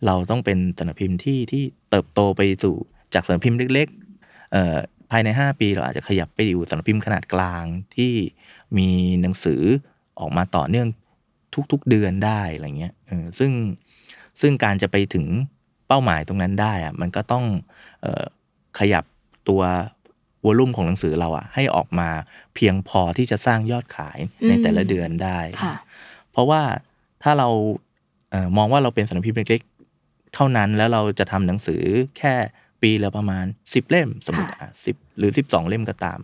[0.05, 2.76] เราต้องเป็นสารพิมพ์ที่ที่เติบโตไปสู่
[3.14, 4.78] จากสารพิมพ์เล็กๆเอ่อ
[5.12, 7.64] ภายใน 5 ปีเราอาจจะขยับไปอยู่สารพิมพ์ขนาดกลาง
[7.95, 8.14] ที่
[8.78, 8.89] มี
[9.22, 9.62] หนังสือ
[10.20, 10.88] ออกมาต่อเนื่อง
[11.72, 13.51] ทุกๆเดือนได้อะไรเงี้ยเออซึ่ง
[14.41, 15.26] ซึ่งการจะไปถึง
[15.88, 17.45] เป้าหมายตรงนั้นได้อะมันก็ต้อง
[18.01, 18.26] เอ่อ
[18.80, 19.03] ขยับ
[19.49, 19.62] ตัว
[20.45, 22.09] วอลุ่มของหนังสือเราอะให้ออกมา
[22.55, 25.76] เพียงพอที่จะสร้างยอดขายในแต่ละเดือนได้ค่ะ
[26.32, 26.62] เพราะว่า
[27.24, 27.49] ถ้าเรา
[28.32, 31.84] เออมองว่าเราเป็นสำนักพิมพ์เล็กๆเท่านั้นแล้วเราจะทำหนังสือ
[32.18, 32.34] แค่
[32.82, 36.19] ปีละประมาณ10เล่มสมมติค่ะสิบหรือ12เล่มก็ตาม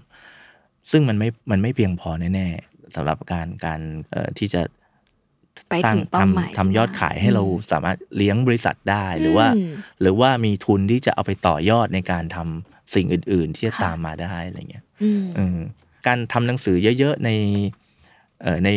[0.92, 3.82] ซึ่งมันไม่มันไม่เพียงพอแน่ๆสำหรับการการ
[4.12, 4.62] เอ่อที่จะ
[5.70, 15.58] ไปสร้างถึงเป้าหมายทำทำยอดขายให้เราสามารถเลี้ยงบริษัทได้หรือว่าอืมหรือว่ามีทุนที่จะเอาไปต่อยอดในการทำสิ่งอื่น ๆ ที่จะค่ะตามมาได้อะไรเงี้ยอืมเออ
[16.08, 17.30] การทำหนังสือเยอะ ๆ ใน
[18.42, 18.70] เอ่อใน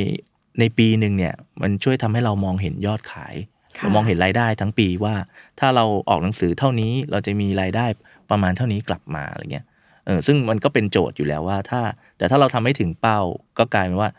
[0.60, 3.59] ในปีหนึ่งเนี่ย มันช่วยทำให้เรามองเห็นยอดขายค่ะเรา
[3.94, 5.14] มองเห็นรายได้ทั้งปีว่า
[5.60, 7.86] ถ้าเราออกหนังสือเท่านี้เราจะมีรายได้
[8.30, 9.66] ประมาณเท่านี้กลับมาอะไรเงี้ย
[10.06, 11.80] เออซึ่งมันก็เป็นโจทย์อยู่แล้วว่าถ้า
[12.18, 13.20] แต่ถ้าเราทำไม่ถึงเป้า
[13.58, 14.10] ก็กลายเป็นว่า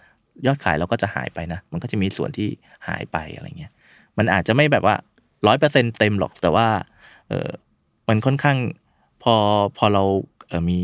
[0.46, 2.48] ยอดขายเราก็จะหายไปนะ มันก็จะมีส่วนที่
[2.88, 3.72] หายไปอะไรเงี้ย
[4.18, 4.96] มันอาจจะไม่แบบว่า
[5.48, 6.68] ร้อยเปอร์เซ็นเต็มหรอกแต่ว่า
[7.30, 7.50] เออ
[8.10, 8.58] มันค่อนข้าง
[9.24, 9.36] พอ
[9.78, 10.04] พอเรา
[10.48, 10.80] เออมี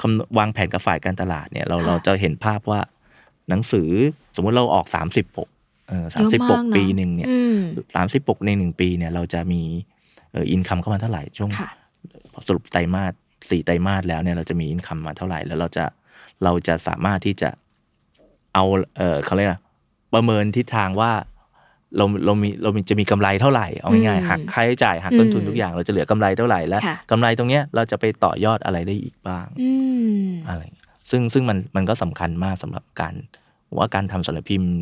[0.00, 2.80] คำวางแผนกับฝ่ายการตลาดเนี่ยเราเราจะเห็นภาพว่า
[3.48, 3.90] หนังสือ
[4.36, 5.48] สมมุติเราออกสามสิบปก
[6.14, 7.58] สามเยสิบอะปมากกเนอะปีหนึ่งเนี่ยอืม
[7.94, 9.62] สามสิบปกในหนึ่งปีเนี่ยเราจะมี
[10.32, 11.68] เอออินคัมเข้ามาเท่าไหร่ช่วงค่ะ
[12.46, 13.12] สรุปไตรมาส
[13.50, 15.84] สี่ไตรมาสแล้วเนี่ยเราจะมีอินคัมมาเท่าไหร่ แล้วเราจะ
[16.44, 17.50] เราจะสามารถที่จะ
[18.54, 18.64] เอา
[18.98, 19.58] เออเขาเรียกอะไร
[20.14, 21.12] ประเมินทิศทางว่า
[21.96, 29.70] เราเรามีเรามีจะมีกำไรเท่าไหร่เอาง่ายอืมๆหักค่าใช้จ่ายหักต้นทุนอืมทุกอย่าง เราจะเหลือกำไรเท่าไหร่และค่ะกำไรตรงเนี้ยเราจะไปต่อยอดอะไรได้อีกบ้างอื
[30.26, 33.14] มอะไรอย่างเงี้ยซึ่งซึ่งมันมันก็สำคัญมากสำหรับการ
[33.68, 34.72] ผมว่าการทำสารพิมพ์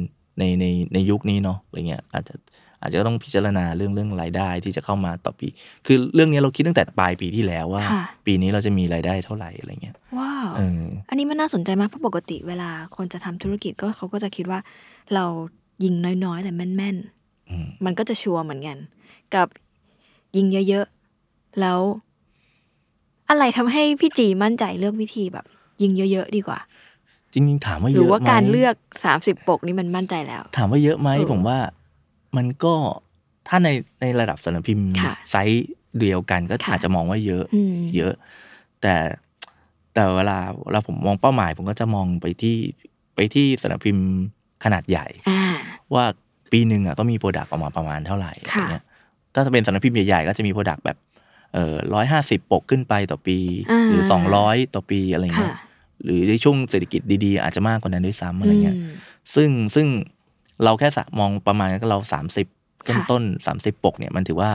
[0.41, 2.35] ในในในยุคนี้เนาะอะไรเงี้ยอาจจะ
[2.83, 5.47] อาจจะต้องพิจารณาเรื่องเรื่องรายได้ที่จะเข้ามาต่อปี
[5.87, 14.61] คือเรื่องนี้เราคิดตั้งแต่ปลายปีที่แล้วว่าค่ะปีนี้เราจะมีรายได้เท่าไหร่อะไรเงี้ยว้าวเอออันนี้มันน่าสนใจมากเพราะปกติเวลาคนจะทำธุรกิจก็เขาก็จะคิดว่า
[15.15, 15.25] เรา
[15.85, 16.97] ยิงน้อยๆ แต่แม่น
[17.51, 18.79] อืมๆมันก็จะชัวร์เหมือนกัน
[19.35, 19.49] กับ
[20.37, 21.81] ยิงเยอะๆแล้ว
[23.31, 25.47] อะไรทำให้พี่จีมั่นใจเลือกวิธีแบบ
[25.83, 26.59] ยิงเยอะ ๆ ดีกว่า
[27.33, 28.75] จริงๆถามว่าหเยรืออะว่าไหมการเลือก
[29.05, 31.59] สามสิบปกนี้มันมั่นใจแล้ว ถามว่าเยอะไหมเออผมว่า
[32.37, 32.75] มันก็
[33.49, 33.69] ถ้าใน
[34.01, 35.67] ในระดับสารพิมพ์ค่ะไซส์
[36.01, 38.15] เดียวกันก็ค่ะอาจจะมองว่าเยอะอืมเยอะ
[38.81, 38.95] แต่
[39.95, 42.57] แต่เวลาเวลาผมมองเป้าหมาย ผมก็จะมองไปที่
[43.15, 44.07] ไปที่สำนักพิมพ์
[44.65, 45.43] ขนาดใหญ่อ่า
[45.95, 46.05] ว่า
[46.53, 48.85] ปีหนึ่งอะก็มี product ออกมาประมาณเท่าไหร่อะไรค่ะเงี้ย
[49.35, 50.99] ถ้าจะเป็นสำนักพิมพ์ใหญ่ๆก็จะมี product แบบ
[51.55, 53.39] เอ่อร้อยห้าสิบปกขึ้นไปต่อปี
[53.89, 55.57] หรือสองร้อยต่อปีอะไรค่ะเงี้ย
[56.05, 58.93] หรือในช่วงเศรษฐกิจดีๆ อาจจะมากกว่านั้นด้วยซ้ำอะไรเงี้ยอืม
[59.35, 59.87] ซึ่งซึ่ง
[60.65, 62.47] เราแค่สะมองประมาณก็เราสามสิบ
[62.87, 64.51] ต้นค่ะต้นสามสิบปกเนี่ยมันถือว่า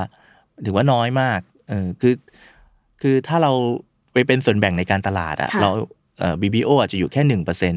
[0.66, 1.40] ถือว่าน้อยมาก
[1.70, 2.14] เออคือ
[3.02, 3.52] คือถ้าเรา
[4.14, 5.70] ไปเป็นส่วนแบ่งในการตลาดอะค่ะเรา
[6.20, 7.76] เอ่อ BBO อาจจะอยู่แค่หนึ่งเปอร์เซ็น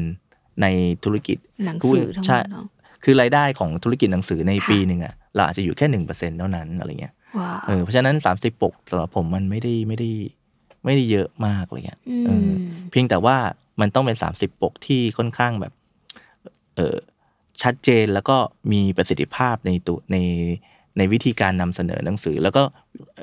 [0.61, 0.65] ใน
[1.03, 2.65] ธุรกิจหนังสือทั้งหมใช่ดเนาะ
[3.03, 10.09] คือรายได้ของธุรกิจหนังสือในค่ะปีหนึ่งอะเราอาจจะอยู่แค่หนึ่งเปอร์เซ็นเท่านั้นอะไรเงี้ยว้าวเออเพราะฉะนั้นสามสิบปกสำหรับผมมันไม่ได้ไม่ได้
[10.85, 12.57] ไม่ได้เยอะมากอะไรเงี้ยเออม
[12.91, 13.37] เพียงแต่ว่า
[13.81, 15.73] มันต้องเป็นสามสิบปกที่ค่อนข้างแบบ
[16.75, 16.95] เออ
[17.63, 18.37] ชัดเจนแล้วก็
[18.71, 20.17] มีประสิทธิภาพในตัวใน
[20.97, 22.63] ในวิธีการนำเสนอหนังสือ แล้วก็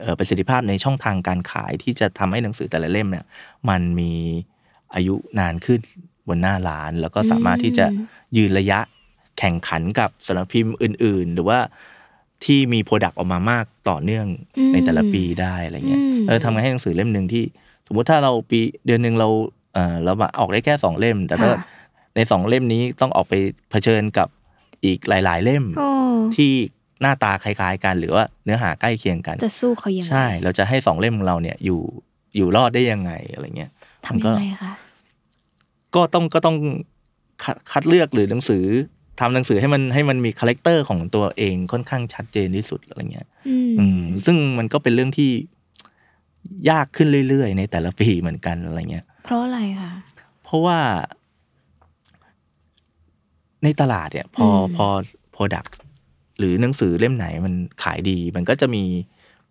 [0.00, 3.24] เอ่อประสิทธิภาพในช่องทางการขายที่จะทำให้หนังสือแต่ละเล่มเนี่ย
[3.68, 4.12] มันมี
[4.94, 5.80] อายุนานขึ้น
[6.28, 7.86] บนหน้าร้าน แล้วก็สามารถที่จะ
[8.36, 8.78] ยืนระยะ
[9.38, 11.58] แข่งขันกับสำนักพิมพ์อื่น ๆ หรือว่า
[12.44, 14.26] ที่มี product ออกมามากต่อเนื่อง
[14.58, 17.44] อืมในแต่ละปีได้อะไรเงี้ยอืมเออทำให้หนังสือเล่มหนึ่งที่
[17.86, 19.28] สมมุติถ้าเราปีเดือนหนึ่งเรา
[19.74, 21.58] เออเรามาออกได้แค่สองเล่ม แต่ถ้าค่ะ
[22.14, 23.34] ในสองเล่มนี้ต้องออกไป
[23.70, 24.28] เผชิญกับ
[24.84, 25.88] อีกหลาย ๆ เล่มโอ้
[26.36, 26.52] ที่
[27.02, 31.80] หน้าตาคล้าย ๆ กัน หรือว่าเนื้อหาใกล้เคียงกันจะสู้เขายังไงใช่ เราจะให้สองเล่มของเราเนี่ยอยู่
[32.36, 33.70] อยู่รอดได้ยังไงอะไรเงี้ย
[34.04, 34.72] มันทำยัก็งไงคะ
[35.94, 36.56] ก็ก็ต้องก็ต้อง
[37.44, 38.64] คัดคัดเลือกหรือหนังสือ
[39.20, 45.30] ทำหนังสือให้มันให้มันมี character ของตัวเองค่อนข้างชัดเจนที่สุดอะไรเงี้ยอืมอืมซึ่งมันก็เป็นเรื่องที่
[46.70, 49.92] ยากขึ้นเรื่อยๆ ในแต่ละปีเหมือนกันอะไรเงี้ย เพราะอะไรคะ
[50.44, 50.78] เพราะว่า
[53.64, 54.86] ในตลาดเนี่ย พออืมพอ
[55.34, 55.66] พอดัก
[56.38, 58.84] หรือหนังสือเล่มไหนมันขายดี มันก็จะมี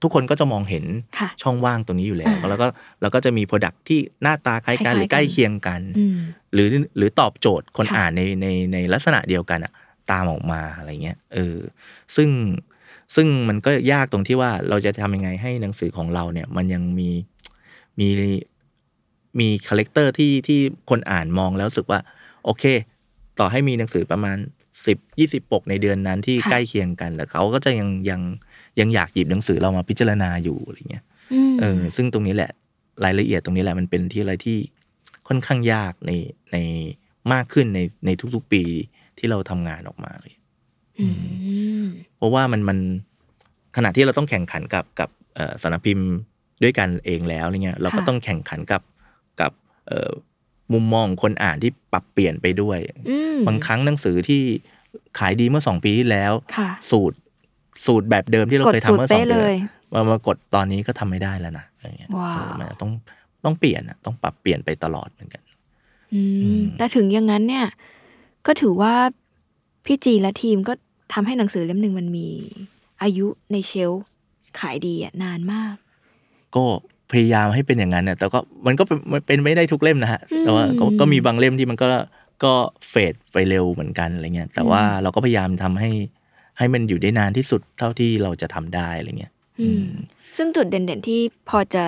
[0.06, 0.86] ทุกคนก็จะมองเห็น
[1.18, 2.68] ค่ะช่องว่างตรงนี้อยู่แล้วอ่าแล้วก็
[3.02, 6.18] เราก็จะมีโปรดักที่หน้าตาคล้ายกันหรือคล้ายๆกันใกล้เคียงกันอืม
[6.54, 9.72] หรือหรือตอบโจทย์คนค่ะอ่านในในในลักษณะเดียวกันอะ
[10.12, 11.58] ตามออกมาอะไรเงี้ยเออ
[12.16, 12.30] ซึ่ง
[13.16, 17.10] ซึ่งมันก็ยากตรงที่ว่าเราจะทำยังไงให้หนังสือของเราเนี่ยมันยังมี
[18.00, 18.10] มี
[19.40, 22.00] มี character ที่ที่คนอ่านมองแล้วรู้สึกว่า
[22.46, 22.64] โอเค
[23.40, 24.38] ต่อให้มีหนังสือประมาณ
[24.86, 28.22] สิบยี่สิบปกในเดือนนั้นที่ค่ะใกล้เคียงกัน แล้วเขาก็จะยังยัง
[28.80, 31.04] ยังอยากหยิบหนังสือเรามาพิจารณาอยู่อะไรเงี้ย
[31.34, 32.52] อืมเออซึ่งตรงนี้แหละ
[33.04, 34.58] รายละเอียดตรงนี้แหละมันเป็นที่อะไรที่
[35.28, 36.12] ค่อนข้างยากใน
[36.52, 36.58] ใน
[37.34, 38.64] มากขึ้นในในทุกๆปี
[39.18, 40.34] ที่เราทำงานออกมาเลย
[41.00, 41.08] อื
[41.84, 41.86] ม
[42.18, 42.78] เพราะว่ามันมัน
[43.76, 46.08] ขณะที่เราต้องแข่งขันกับกับเอ่อสำนักพิมพ์
[46.64, 48.82] ด้วยกันเองแล้วอะไรเงี้ยเราก็ค่ะต้องแข่งขันกับ
[49.42, 49.52] กับ
[49.88, 50.12] เอ่อ
[50.74, 54.42] มุมมองคนอ่านที่ปรับเปลี่ยนไปด้วยอืมบางครั้งหนังสือที่
[55.20, 57.18] ขายดีเมื่อสองปีที่แล้วค่ะสูตร
[57.86, 59.54] สูตรแบบเดิมที่เรากดเคยสูทำตรเมื่อสองเป๊ะเดืเลอนย
[59.94, 62.92] มามากดตอนนี้ก็ทำไม่ได้แล้วนะอะไรเงี้ยว้าวเออมันต้อง
[63.46, 65.44] ต้องเปลี่ยนอะต้องปรับเปลี่ยนไปตลอดเหมือนกัน
[66.14, 67.66] อือืมมแต่ถึงอย่างนั้นเนี่ย
[68.48, 68.94] ก็ถือว่า
[69.86, 70.74] พี่จีและทีมก็
[71.14, 72.30] ทำให้หนังสือเล่มหนึ่งมันมี
[73.02, 74.04] อายุในเชลฟ์
[74.60, 75.76] ขายดีอะนานมาก
[76.56, 76.64] ก็
[77.12, 81.88] พยายามให้เป็นอย่างนั้นเนี่ยแต่ก็มันก็เป็นมันเป็นไม่ได้ทุกเล่มนะฮะอืมแต่ว่าก็ก็มีบางเล่มที่มันก็
[82.44, 82.54] ก็
[82.90, 85.92] เฟดไปเร็วเหมือนกันอะไรเงี้ยแต่ว่าเราก็พยายามทำให้
[86.58, 89.88] ให้มันอยู่ได้นานที่สุดเท่าที่เราจะทำได้อะไรเงี้ยอืม
[90.38, 91.84] ซึ่งจุดเด่นๆที่พอจะ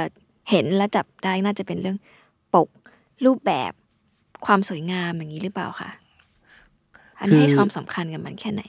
[0.51, 1.97] เห็นและจับได้น่าจะเป็นเรื่อง
[2.55, 2.69] ปก
[3.25, 3.71] รูปแบบ
[4.45, 5.89] ความสวยงามอย่างนี้หรือเปล่าคะ
[7.19, 8.63] อันนี้ให้ความสำคัญกับมันแค่ไหน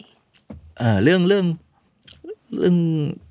[0.79, 1.47] เอ่อเรื่องเรื่อง
[2.59, 2.77] เรื่อง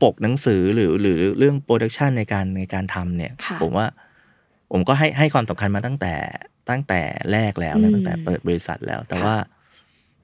[0.04, 3.88] ปกหนังสือหรือหรือเรื่องโปรดักชันในการในการทำเนี่ยค่ะผมว่า
[4.72, 6.14] ผมก็ให้ให้ความสำคัญมาตั้งแต่
[6.70, 7.02] ตั้งแต่
[7.32, 9.36] แรกแล้วอืนะมตั้งแต่เปิดบริษัทแล้ว แต่ค่ะว่า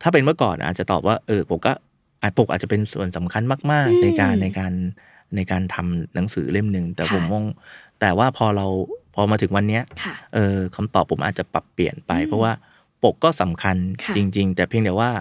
[0.01, 1.73] ถ้าเป็นเมื่อก่อนอาจจะตอบว่าเออผมก็
[2.23, 4.73] อาจปกอาจจะเป็นส่วนสำคัญมากอืมๆในการในการ
[5.35, 7.45] ในการทำหนังสือเล่มหนึ่งแต่ค่ะผมมอง
[7.99, 8.67] แต่ว่าพอเรา
[9.15, 12.51] พอมาถึงวันเนี้ยค่ะเออคำตอบผมอาจจะปรับเปลี่ยนไปอืมเพราะว่า
[13.03, 15.11] ปกก็สำคัญค่ะจริง ๆ แต่เพียงแต่ว่า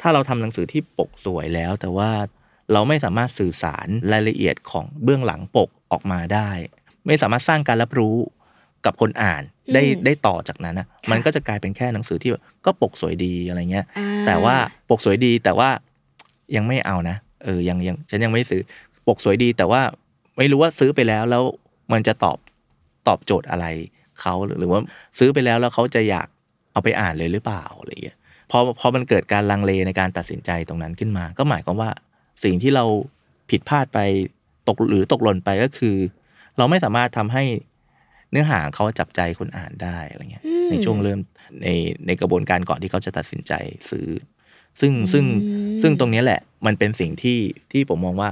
[0.00, 2.10] ถ้าเราทำหนังสือที่ปกสวยแล้ว แต่ว่า
[2.72, 6.50] เราไม่สามารถสื่อสารรายละเอียดของเบื้องหลังปกออกมาได้
[7.06, 8.16] ไม่สามารถสร้างการรับรู้
[8.84, 9.42] กับคนอ่าน
[9.74, 14.56] ได้อืมได้ต่อจากนั้นนะค่ะมันก็จะกลายเป็นแค่หนังสือที่แบบก็ปกสวยดีอะไรเงี้ยอ่แต่ว่า
[14.90, 15.68] ปกสวยดีแต่ว่า
[16.56, 18.62] ยังไม่เอานะเออยังยังฉันยังไม่ซื้อ
[19.06, 19.82] ปกสวยดี แต่ว่า
[20.36, 21.42] ไม่รู้ว่าซื้อไปแล้วแล้ว
[21.92, 22.38] มันจะตอบ
[23.08, 23.66] ตอบโจทย์อะไร
[24.20, 24.80] เขาหรือหรือว่า
[25.18, 26.28] ซื้อไปแล้วแล้วเขาจะอยาก
[26.72, 28.16] เอาไปอ่านเลยหรือเปล่าอะไรอย่างเงี้ย
[28.50, 31.90] พอพอมันเกิดการลังเลในการตัดสินใจตรงนั้นขึ้นมา ก็หมายความว่า
[32.44, 32.84] สิ่งที่เรา
[33.50, 33.98] ผิดพลาดไป
[34.68, 35.96] ตกหรือตกหล่นไปก็คือ
[36.56, 37.44] เราไม่สามารถทำให้
[38.30, 41.20] เนื้อหาเขาจับใจคนอ่านได้อะไรเงี้ยในช่วงเริ่ม
[41.62, 41.68] ใน
[42.06, 43.52] ในกระบวนการก่อนที่เขาจะตัดสินใจ
[43.90, 44.06] ซื้อ
[44.80, 47.38] ซึ่งซึ่งอืมซึ่งตรงเนี้ยแหละ มันเป็นสิ่งที่
[47.72, 48.30] ที่ผมมองว่า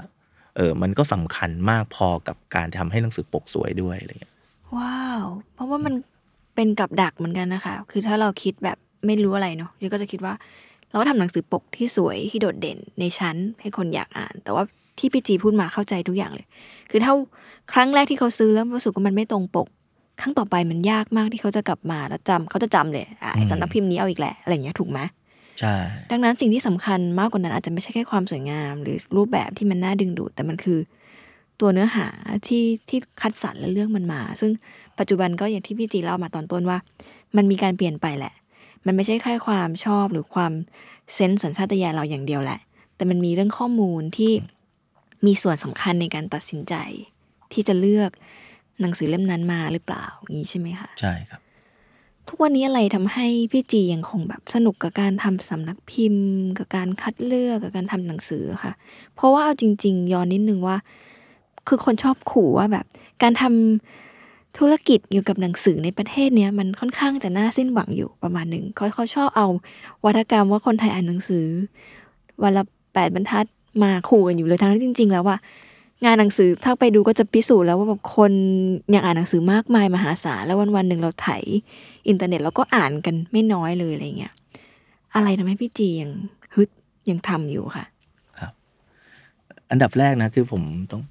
[0.57, 4.35] เออมันก็สำคัญมากพอกับการทำให้หนังสือปกสวยด้วยอะไรเงี้ย
[4.77, 5.25] ว้าว
[5.55, 5.95] เพราะว่ามัน
[6.55, 10.35] เป็นกับดักเหมือนกันนะคะ คือถ้าเราคิดแบบไม่รู้อะไรเนาะยูก็จะคิดว่า
[10.89, 14.65] เราก็ทำหนังสือปกที่สวยที่โดดเด่นในชั้นให้คนอยากอ่าน แต่ว่า
[14.99, 16.47] ที่พี่จีพูดมาเข้าใจทุกอย่างเลย
[16.91, 17.13] คือถ้า
[17.73, 19.69] ครั้งแรกที่เขาซื้อแล้วรู้สึกว่ามันไม่ตรงปก
[20.21, 25.01] ครั้งต่อไปมันยากมากที่เขาจะกลับมาแล้วจำเขาจะจำเลยอะอืมสำนักพิมพ์นี้เอาอีกแหละอะไรอย่างเงี้ยถูกไหม
[25.63, 25.77] ใช่
[26.11, 30.79] ดังนั้นสิ่งที่สำคัญมากกว่านั้นอาจจะไม่ใช่แค่ความสวยงาม หรือรูปแบบที่มันน่าดึงดูด แต่มันคือ
[31.61, 32.07] ตัวเนื้อหา
[32.47, 34.53] ที่ที่คัดสรรและเลือกมันมา ซึ่ง
[34.99, 36.79] ปัจจุบันก็อย่างที่พี่จีเล่ามาตอนต้นว่า
[37.37, 38.33] มันมีการเปลี่ยนไปแหละ
[38.87, 40.53] มันไม่ใช่แค่ความชอบหรือความ
[41.15, 42.61] เซนส์สัญชาตญาณเราอย่างเดียวแหละ
[42.97, 44.33] แต่มันมีเรื่องข้อมูลที่
[45.27, 46.75] มีส่วนสำคัญในการตัดสินใจ
[47.53, 48.11] ที่จะเลือก
[48.81, 51.41] หนังสือเล่มนั้นมาหรือเปล่าอย่างนี้ใช่ไหมคะใช่ครับ
[52.29, 56.27] ทุกวันนี้อะไรทำให้พี่จียังคงแบบสนุกกับการทำสำนักพิมพ์
[56.59, 58.73] กับการคัดเลือกกับการทำหนังสือค่ะ
[59.15, 60.77] เพราะว่าเอาจริง ๆย้อนนิดนึงว่า
[61.69, 62.85] คือคนชอบขู่ว่าแบบ
[63.23, 69.47] การทำธุรกิจเกี่ยวกับหนังสือในประเทศเนี้ยมันค่อนข้างจะน่าสิ้นหวังอยู่ประมาณหนึ่งเขาเขาชอบเอา
[70.05, 71.47] วัฒกรรมว่าคนไทยอ่านหนังสือ
[72.43, 72.63] วันละ
[72.95, 73.47] แปดบรรทัด
[73.83, 75.37] มาขู่กันอยู่เลยทั้งที่จริง ๆ แล้วว่า
[76.05, 78.33] งานหนังสือถ้าไปดูก็จะพิสูจน์แล้วว่าแบบคน
[78.93, 81.29] อยากอ่านหนังสือมากมายมหาศาลแล้ววันวันๆหนึ่งเราไถ
[82.09, 84.33] อินเทอร์เน็ตแล้วก็อ่านกันไม่น้อยเลยอะไรเงี้ย
[85.15, 86.11] อะไรทำให้พี่จียัง
[86.55, 86.69] ฮึด
[87.11, 87.85] ยังทำอยู่ค่ะ
[89.71, 91.03] อันดับแรกนะคือผมต้อง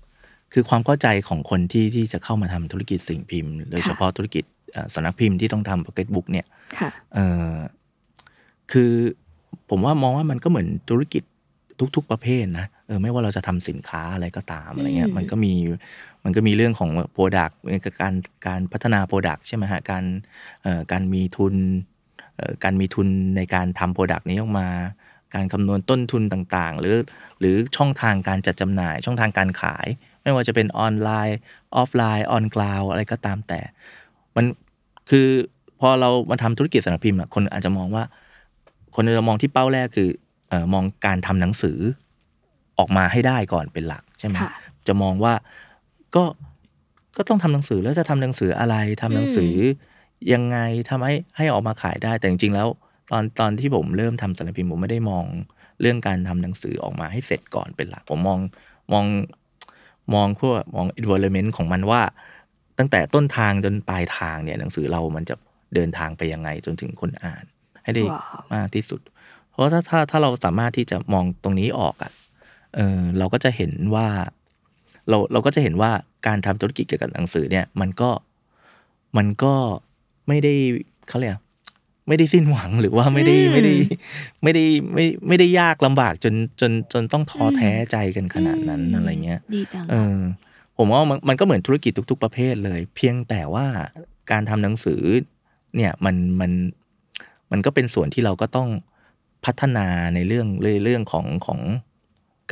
[0.53, 6.45] คือความเข้าใจของคนที่ที่จะเข้ามาทำธุรกิจสิ่งพิมพ์โดยเฉพาะธุรกิจเอ่อสำนักพิมพ์ที่ต้องทำพ็อกเก็ตบุ๊กเนี่ย
[6.79, 7.19] ค่ะเอ
[7.51, 7.55] อ
[8.71, 8.91] คือ
[9.69, 11.23] ผมว่ามองว่ามันก็เหมือนธุรกิจ
[11.95, 15.53] ทุก ๆ ประเภทนะเออไม่ว่าเราจะทำสินค้าอะไรก็ตามอะไรเงี้ยอืมมันก็มี
[16.23, 17.57] มันก็มีเรื่องของ product
[18.01, 18.13] การ
[18.47, 20.03] การพัฒนา product ใช่ไหมฮะการ
[20.63, 21.55] เอ่อการมีทุน
[22.35, 24.69] เอ่อการมีทุนในการทำ product นี้ออกมา
[25.35, 26.97] การคำนวณต้นทุนต่างๆ หรือ
[27.39, 29.87] หรือช่องทางการจัดจำหน่าย ช่องทางการขาย
[30.23, 31.37] ไม่ว่าจะเป็นออนไลน์
[31.75, 33.59] ออฟไลน์ on ground อะไรก็ตามแต่
[34.35, 34.45] มัน
[35.09, 35.27] คือ
[35.79, 38.03] พอเรามาทำธุรกิจสำนักพิมพ์อะคนอาจจะมองว่า
[38.95, 40.09] คนจะมองที่เป้าแรกคือ
[40.49, 41.79] เออมองการทำหนังสือ
[42.79, 44.51] ออกมาให้ได้ก่อนเป็นหลักใช่ไหมค่ะ
[44.87, 45.33] จะมองว่า
[46.15, 46.23] ก็
[47.17, 49.53] ก็ต้องทำหนังสือแล้วจะทำหนังสืออะไรทำหนังสือ
[50.33, 50.57] ยังไง
[50.89, 52.67] ทำให้ให้ออกมาขายได้แต่จริงๆแล้ว
[53.11, 55.25] ตอนตอนที่ผมเริ่มทำสำนักพิมพ์ผมไม่ได้มอง
[55.81, 58.39] เรื่องการทำหนังสือออกมาให้เสร็จก่อนเป็นหลัก ผมมอง
[58.93, 59.05] มอง
[60.13, 62.01] มองพวกมอง environment ของมันว่า
[62.77, 65.35] ตั้งแต่ต้นทางจนปลายทางเนี่ยหนังสือเรามันจะ
[65.75, 67.43] เดินทางไปยังไงจนถึงคนอ่าน
[67.83, 69.01] ให้ได้ว้าวมากที่สุด
[69.51, 72.11] เพราะถ้าถ้าถ้าเราสามารถที่จะมองตรงนี้ออกอะ่ะ
[72.75, 74.07] เออเราก็จะเห็นว่า
[75.09, 75.91] เราเราก็จะเห็นว่า
[76.27, 78.09] การทำธุรกิจเกี่ยวกับหนังสือเนี่ย มันก็
[79.17, 79.53] มันก็
[80.27, 80.53] ไม่ได้
[81.07, 81.41] เขาเรียกอะไร
[82.07, 83.73] ไม่ได้สิ้นหวังหรือว่าไม่ได้อืมไม่ได้
[84.43, 90.19] ไม่ได้ไม่ไม่ได้ยากลำบากจนจนจนต้องท้ออมแท้ใจกันขนาดนั้นอะไรเงี้ยดีจังเออ
[90.77, 93.65] ผมว่ามันมันก็เหมือนธุรกิจทุก ๆ ประเภทเลย เพียงแต่ว่า
[94.31, 95.01] การทำหนังสือ
[95.75, 96.51] เนี่ยมันมัน
[97.51, 98.69] มันก็เป็นส่วนที่เราก็ต้อง
[99.45, 100.47] พัฒนาในเรื่อง
[100.83, 101.59] เรื่องของของ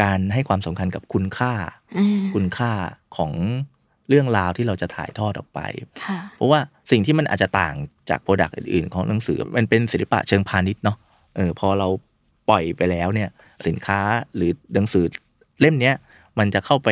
[0.01, 1.53] การให้ความสำคัญกับคุณค่า
[1.97, 2.71] อ่า คุณค่า
[3.17, 3.31] ของ
[4.09, 5.59] เรื่องราวที่เราจะถ่ายทอดออกไป
[6.03, 6.59] ค่ะเพราะว่า
[6.91, 7.75] สิ่งที่มันอาจจะต่าง
[8.09, 10.97] จากโปรดักต์อื่นๆ ของหนังสือมันเป็นศิลปะเชิงพาณิชย์เนาะ
[11.35, 11.87] เออพอเรา
[12.49, 13.29] ปล่อยไปแล้วเนี่ย
[13.67, 13.99] สินค้า
[14.35, 15.05] หรือหนังสือ
[15.61, 15.95] เล่มเนี้ย
[16.39, 16.89] มันจะเข้าไป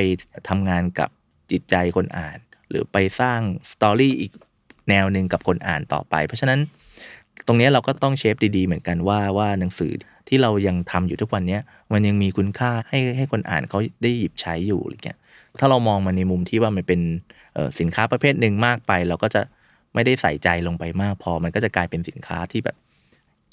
[0.49, 1.09] ทำงานกับ
[1.51, 2.37] จิตใจคนอ่าน
[2.69, 3.39] หรือไปสร้าง
[3.71, 4.31] สตอรี่อีก
[4.89, 6.59] แนวหนึ่งกับคนอ่านต่อไป เพราะฉะนั้น
[7.47, 9.91] ตรงเนี้ยเราก็ต้องเชฟดีๆ เหมือนกันว่าว่าหนังสือ
[10.27, 11.61] ที่เรายังทำอยู่ทุกวันเนี้ย
[11.93, 15.17] มันยังมีคุณค่าให้ให้คนอ่านเขาได้หยิบใช้อยู่อะไรเงี้ย
[15.59, 17.01] ถ้าเรามองมาในมุมที่ว่ามันเป็น
[17.53, 19.41] เอ่อสินค้าประเภทหนึ่งมากไป เราก็จะ
[19.93, 22.75] ไม่ได้ใส่ใจลงไปมากพอ มันก็จะกลายเป็นสินค้าที่แบบ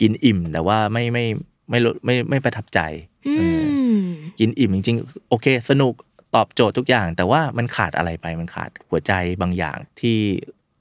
[0.01, 1.25] กินอิ่ม แต่ว่าไม่ไม่
[1.71, 2.81] ไม่ไม่ไม่ไม่ประทับใจ
[3.27, 3.65] อืเออ
[4.05, 4.07] ม
[4.41, 5.95] กินอิ่มจริงๆ โอเค สนุก
[6.35, 9.13] ตอบโจทย์ทุกอย่าง แต่ว่ามันขาดอะไรไปมันขาดหัวใจ
[9.43, 10.19] บางอย่างที่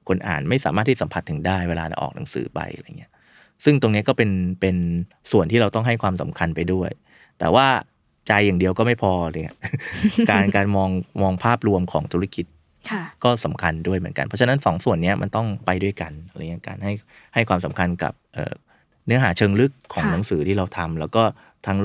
[0.08, 3.12] คนอ่านไม่สามารถที่สัมผัสถึงได้เวลาเราออกหนังสือไปอะไรเงี้ย
[3.64, 4.76] ซึ่งตรงเนี้ยก็เป็นเป็น
[5.32, 6.90] ส่วนที่เราต้องให้ความสำคัญไปด้วย
[7.40, 7.68] แต่ว่า
[8.28, 9.56] ใจอย่างเดียวก็ไม่พอเลย
[10.30, 10.90] การการมอง
[11.22, 12.46] มองภาพรวมของธุรกิจ
[12.92, 16.94] ค่ะก็สำคัญด้วยเหมือนกัน เพราะฉะนั้นสองส่วนเนี้ยมันต้องไปด้วยกันอะไรเงี้ยการให้
[17.34, 18.54] ให้ความสำคัญกับเอ่อ
[19.06, 21.24] เนื้อหาเชิงลึกของค่ะหนังสือที่เราทำแล้วก็
[21.68, 21.78] ทั้ง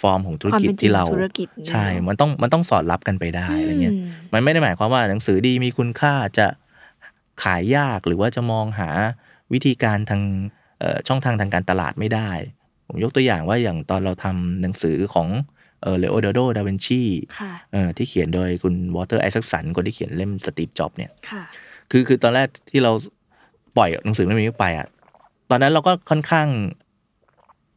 [0.00, 6.46] ฟอร์มของธุรความกิจเป็นจริงที่เราของธุรกิจเนี่ยใช่ มันต้องมันต้องสอดรับกันไปได้อะไรเงี้ยอืมมันไม่ได้หมายความว่าหนังสือดีมีคุณค่าจะ
[7.42, 8.90] ขายยากหรือว่าจะมองหา
[9.52, 10.65] วิธีการทางเอ่อ
[11.08, 12.30] ช่องทางทางการตลาดไม่ได้
[12.86, 15.28] ผมยกตัวอย่างว่าอย่างตอนเราทำหนังสือของ
[15.82, 17.02] เออเลโอนาร์โด ดาวินชี
[17.38, 21.42] ค่ะเออที่เขียนโดยคุณ Walter Isaacson คนที่เขียนเล่ม Steve Jobs เนี่ยค่ะ
[21.90, 22.92] คือคือตอนแรกที่เรา
[23.76, 24.86] ปล่อยหนังสือเล่มนี้ออกไปอะ
[25.50, 26.48] ตอนนั้นเราก็ค่อนข้าง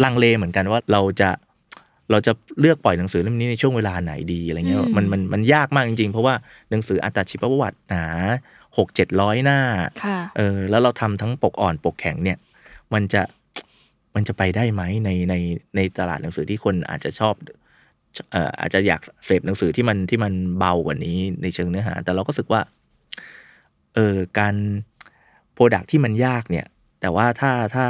[0.04, 1.30] ลังเลเหมือนกันว่าเราจะ
[2.12, 6.34] เราจะเลือกปล่อยหนังสือเล่มนี้ในช่วงเวลาไหนดีอะไรเงี้ยอืมมันมันมันยากมากจริงๆ เพราะว่า
[6.72, 8.06] หนังสืออัตชีวประวัติหนา
[8.78, 9.60] หกเจ็ดร้อยหน้า
[10.04, 12.38] ค่ะเออแล้วเราทำทั้งปกอ่อนปกแข็งเนี่ย
[12.94, 13.22] มันจะ
[14.16, 15.36] มันจะไปได้ไหมในใน
[15.76, 17.34] ในตลาดหนังสือที่คนอาจจะชอบ
[18.32, 22.62] เอ่ออาจจะอยากเสพหนังสือที่มันที่มันเบากว่านี้ในเชิงเนื้อหา แต่เราก็รู้สึกว่า
[23.96, 24.56] เออการ
[25.54, 26.66] โปรดักที่มันยากเนี่ย
[27.02, 27.86] แต่ว่าถ้าถ้า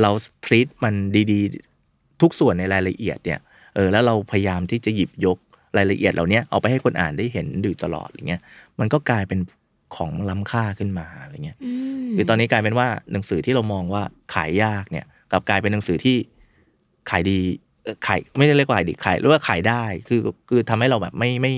[0.00, 0.10] เรา
[0.44, 0.94] ทรีตมัน
[1.30, 3.40] ดีๆ ทุกส่วนในรายละเอียดเนี่ย
[3.74, 5.38] เออแล้วเราพยายามที่จะหยิบยก
[5.76, 8.42] รายละเอียดเหล่านี้เอาไปให้คนอ่านได้เห็นอยู่ตลอดอย่างเงี้ย
[8.80, 9.38] มันก็กลายเป็น
[9.96, 11.70] ของล้ำค่าขึ้นมาอะไรเงี้ยอื
[12.04, 14.02] มคือตอนนี้กลายเป็นว่าหนังสือที่เรามองว่า
[14.34, 16.16] ขายยากเนี่ยกลับกลายเป็นหนังสือที่
[17.10, 17.38] ขายดี
[17.84, 21.52] เอ่อขายไม่ได้เรียกว่าขายดีขายหรือว่าขายได้คือคือทำให้เราแบบไม่ไม่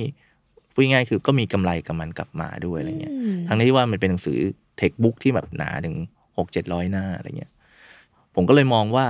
[0.73, 4.39] พูดง่ายๆคือก็มีกำไรกับมันกลับมาด้วยอะไรเงี้ยอืมทั้งที่ว่ามันเป็นหนังสือ
[4.79, 5.97] เทคบุ๊กที่แบบหนาถึง
[6.37, 7.53] หกเจ็ดร้อยหน้าอะไรเงี้ย
[8.35, 9.07] ผมก็เลยมองว่า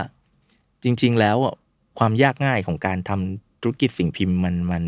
[0.85, 1.55] จริง ๆ แล้วอะ
[1.99, 4.85] ความยากง่ายของการทำธุรกิจสิ่งพิมพ์มันมัน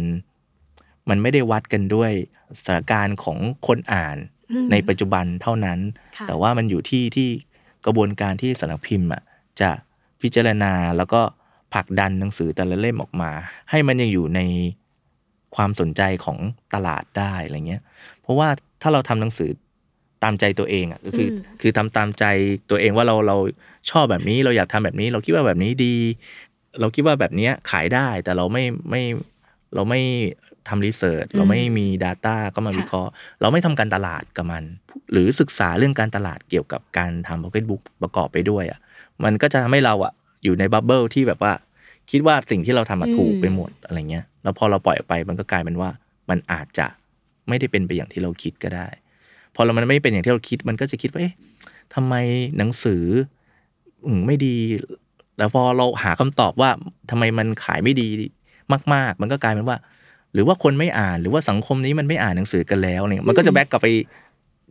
[1.08, 2.12] มันไม่ได้วัดกันด้วย
[2.58, 4.16] สถานการณ์ของคนอ่าน
[4.52, 5.78] อืมในปัจจุบันเท่านั้น
[6.16, 7.28] ค่ะแต่ว่ามันอยู่ที่ที่
[7.86, 9.22] กระบวนการที่สำนักพิมพ์อะ
[9.60, 9.70] จะ
[10.22, 11.20] พิจารณาแล้วก็
[11.74, 13.30] ผลักดันหนังสือแต่ละเล่มออกมา
[13.70, 14.40] ให้มันยังอยู่ใน
[15.56, 16.38] ความสนใจของ
[16.74, 17.82] ตลาดได้อะไรเงี้ย
[18.22, 18.48] เพราะว่า
[18.82, 19.50] ถ้าเราทำหนังสือ
[20.22, 22.24] ตามใจตัวเองอะก็คืออมคือทำตามใจ
[22.70, 23.36] ตัวเองว่าเราเรา
[23.90, 25.94] ชอบแบบนี้เราอยากทำแบบนี้ เราคิดว่าแบบนี้ดี
[26.80, 29.02] เราคิดว่าแบบเนี้ยขายได้แต่เราไม่ไม่
[29.74, 30.00] เราไม่
[30.68, 34.64] ทำรีเสิร์ชเราไม่มี Data ก็มาค่ะวิเคราะห์ เราไม่ทำการตลาดกับมัน
[35.12, 38.78] หรือศึกษาเรื่องการตลาดเกี่ยวกับการทำ Pocketbook ประกอบไปด้วยอะ
[39.24, 40.12] มันก็จะทำให้เราอะ
[40.44, 41.52] อยู่ในบับเบิลที่แบบว่า
[42.10, 45.90] คิดว่าสิ่งที่เราทำมาถูกไปหมดอะไรเงี้ยแล้วพอเราปล่อยออกไปมันก็กลายเป็นว่า
[46.30, 46.86] มันอาจจะ
[47.48, 48.86] ไม่ได้เป็นไปอย่างที่เราคิดก็ได้
[49.54, 51.34] พอเรามันไม่เป็นอย่างที่เราคิดมันก็จะคิดว่าเอ๊ะ
[51.94, 52.14] ทำไม
[52.58, 53.04] หนังสือ
[54.06, 54.56] อืมไม่ดี
[55.38, 56.70] แล้วพอเราหาคำตอบว่า
[57.10, 58.08] ทำไมมันขายไม่ดี
[58.94, 59.76] มาก ๆ มันก็กลายเป็นว่า
[60.34, 63.88] หรือว่าคนไม่อ่านหรือว่าสังคมนี้มันไม่อ่านหนังสือกันแล้วเนี่ยมันก็จะแบ็กกลับไป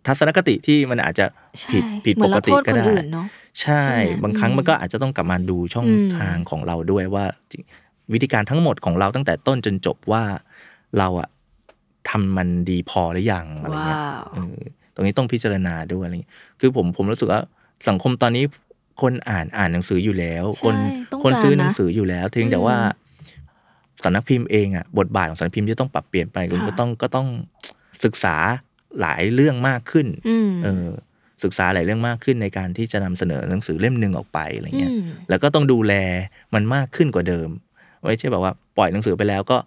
[0.07, 1.25] ทัศนคติที่มันอาจจะ
[1.59, 3.27] ใช่ผิดผิดเหมืปอนกเราติโทษก็คนได้อื่นเนาะ
[3.61, 7.25] ใช่ใช่ไหมบางครั้งอืมมันก็อาจจะต้องกลับมาดูช่องอืมทางของเราด้วยว่า
[8.13, 10.23] วิธีการทั้งหมดของเราตั้งแต่ต้นจนจบว่า
[10.97, 11.29] เราอะ
[12.09, 14.59] ทำมันดีพอหรือยังอะไรเงี้ยว้าวเออ
[14.93, 17.41] ตรงนี้ต้องพิจารณาด้วยอะไรเงี้ยคือผมผมรู้สึกว่า
[17.89, 18.43] สังคมตอนนี้
[19.01, 20.75] คนอ่านอ่านหนังสืออยู่แล้วใช่คน
[21.11, 22.77] ต้องคนการซื้อหนังนะสืออยู่แล้วเพียงแต่อืมว่า
[24.03, 27.27] สำนักพิมพ์เองอะบทบาทของสำนักพิมพ์ที่ต้องปรับเปลี่ยนไปคุณค่ะก็ต้องก็ต้อง
[28.03, 28.35] ศึกษา
[29.01, 30.87] หลายเรื่องมากขึ้นอืมเออ
[31.43, 35.93] ศึกษาหลายเรื่องมากขึ้นในการที่จะนำเสนอหนังสือเล่มหนึ่งออกไปอะไรเงี้ยอืมแล้วก็ต้องดูแล
[36.53, 37.49] มันมากขึ้นกว่าเดิม
[38.01, 39.57] ไว้ใช่แบบว่าปล่อยหนังสือไปแล้วก็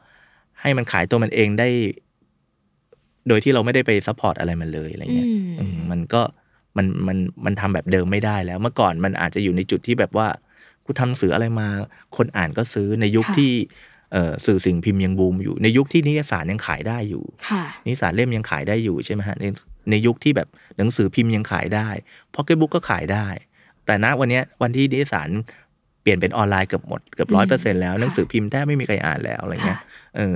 [0.60, 1.68] ให้มันขายตัวมันเองได้
[3.28, 6.22] โดยที่เราไม่ได้ไป support อะไรมันเลยอะไรเงี้ยอืมอืมมันก็
[6.76, 10.26] มันมันมันทำแบบเดิมไม่ได้แล้ว เมื่อก่อนมันอาจจะอยู่ในจุดที่แบบว่า
[10.84, 11.68] กูทำหนังสืออะไรมา
[12.16, 13.88] คนอ่านก็ซื้อในยุคค่ะที่เอ่อ
[14.46, 19.44] สื่อสิ่งพิมพ์ยังบูมอยู่ ในยุคที่นิตยสารยังขายได้อยู่ค่ะนิตยสารเล่มยังขายได้อยู่ใช่ไหมฮะใน
[19.90, 20.48] ในยุคที่แบบ
[20.78, 21.88] หนังสือพิมพ์ยังขายได้
[22.34, 23.26] พ็อกเก็ตบุ๊กก็ขายได้
[23.86, 25.30] แต่ณวันเนี้ยวันที่นิตยสาร
[26.02, 29.86] เปลี่ยนเป็นออนไลน์เกือบหมดเกือบอืมร้อยเปอร์เซ็นต์แล้วค่ะหนังสือพิมพ์แทบไม่มีใครอ่านแล้วอะไรเงี้ยค่ะ
[30.16, 30.34] เออ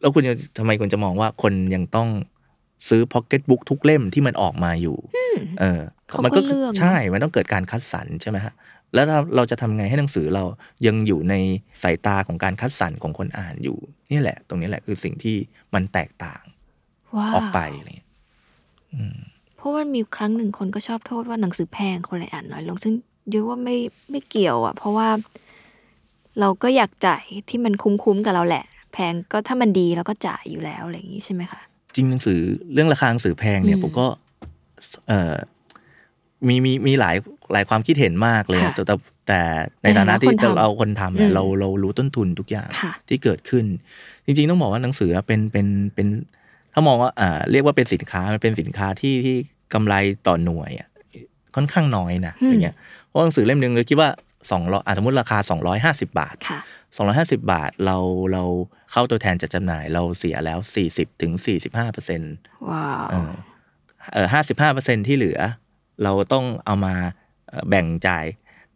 [0.00, 2.08] แล้วคุณจะทำไมคุณจะมองว่าคนยังต้อง
[2.88, 4.96] ซื้อพ็อกเก็ตบุ๊กทุกเล่มที่มันออกมาอยู่
[5.60, 8.52] เออเขาก็มันเลือกเนอะใช่ มันต้องเกิดการคัดสรรใช่ไหมฮะ
[8.94, 10.44] แล้วถ้าเราจะทำไงให้หนังสือเรา
[10.86, 11.34] ยังอยู่ใน
[11.82, 13.78] สายตาของการคัดสรรของคนอ่านอยู่
[14.12, 15.36] นี่แหละ ตรงนี้แหละคือสิ่งที่
[15.74, 16.42] มันแตกต่าง
[17.16, 18.08] ว้าวออกไปอะไรเงี้ย
[18.94, 19.18] อืม
[19.56, 22.94] เพราะว่ามีครั้งหนึ่งคนก็ชอบโทษว่าหนังสือแพงคนเลยอ่านน้อยลง ซึ่ง
[23.30, 23.76] เยอะว่าไม่
[24.10, 25.08] ไม่เกี่ยวอะ เพราะว่า
[26.40, 31.60] เราก็อยากจ่ายที่มันคุ้มๆกับเราแหละ แพงก็ถ้ามันดีเราก็จ่ายอยู่แล้วอะไรอย่างนี้ใช่ไหมคะ
[31.94, 32.40] จริงหนังสือ
[32.72, 34.06] เรื่องราคาหนังสือแพงเนี่ยอืมผมก็
[35.08, 35.34] เออ
[36.48, 37.16] มีมีมีหลาย
[37.52, 38.94] หลายความคิดเห็นมากเลยอะค่ะแต่
[39.26, 39.40] แต่
[39.80, 43.64] แต่ในในฐาฐานะนะที่คนทำเราคนทำเนี่ยอืมเราเรารู้ต้นทุนทุกอย่างค่ะที่เกิดขึ้น
[44.26, 46.08] จริง ๆ ต้องบอกว่าหนังสือเป็นเป็นเป็น
[46.72, 49.36] ถ้ามองว่าอ่าเรียกว่าเป็นสินค้ามันเป็นสินค้าที่ที่
[49.74, 49.94] กำไร
[50.26, 50.88] ต่อหน่วยอะ
[51.54, 52.76] ค่อนข้างน้อยนะอืมอย่างเงี้ย
[53.06, 54.10] เพราะหนังสือเล่มหนึ่งเราคิดว่า
[54.50, 55.38] สองร้อยสมมติราคา
[56.02, 56.60] 250บาทค่ะ
[56.98, 57.96] 250บาทเรา
[58.32, 58.44] เรา
[58.92, 60.58] เข้าตัวแทนจัดจำหน่าย เราเสียแล้ว
[60.90, 61.32] 40ถึง
[61.64, 62.34] 45เปอร์เซ็นต์
[62.70, 63.32] ว้าวเออ
[64.12, 65.38] เออห้าสิบห้าเปอร์เซ็นต์ที่เหลือ
[66.02, 66.94] เราต้องเอามา
[67.48, 68.24] เอ่อแบ่งจ่าย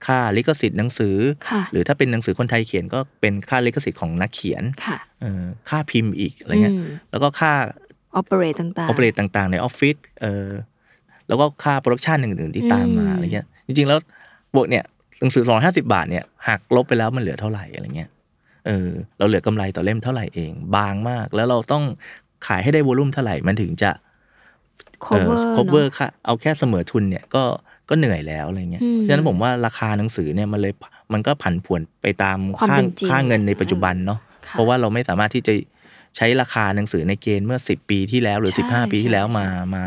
[0.07, 1.17] ค่าลิขสิทธิ์หนังสือ
[1.51, 7.53] ค่ะหรือถ้าเป็นหนังสือคนไทยเขียนก็เป็นค่าลิขสิทธิ์ของนักเขียนค่ะเออค่าพิมพ์อีกอะไรเงี้ยอืมแล้วก็ค่า
[8.21, 10.49] operate ต่าง operateต่างๆ ในออฟฟิศเออ
[11.29, 13.99] แล้วก็ค่า production อื่นๆที่ตามมาอืมอะไรเงี้ยจริงๆแล้ว
[14.55, 14.85] บวกเนี่ย
[15.21, 18.11] หนังสือสองห้าสิบบาทเนี่ยหักลบไปแล้วมันเหลือเท่าไหร่อะไรเงี้ย
[18.67, 21.85] เออเราเหลือกำไรต่อเล่มเท่าไหร่เอง บางมาก แล้วเราต้อง
[22.47, 23.91] ขายให้ได้วอลุ่มเท่าไหร่มันถึงจะ
[25.07, 27.43] cover คเวอเนร์อะค่ะเอาแค่เสมอทุนเนี่ยก็
[27.89, 30.73] ก็เหนื่อยแล้วอะไรเงี้ยอืมฉะนั้นผมว่าราคาหนังสือเนี่ยมันเลย
[31.13, 35.55] มันก็ผันผวนไปตามความค่าเป็นจริงค่าเงินในปัจจุบันเนาะค่ะเพราะว่าเราไม่สามารถที่จะ
[36.17, 39.83] ใช้ราคาหนังสือในเกณฑ์เมื่อ 10 ปีที่แล้วหรือใช่15 ปีที่แล้วใช่มามา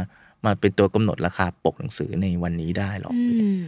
[0.45, 3.63] มาเป็นตัวกำหนดราคาปกหนังสือในวันนี้ได้หรอกอืม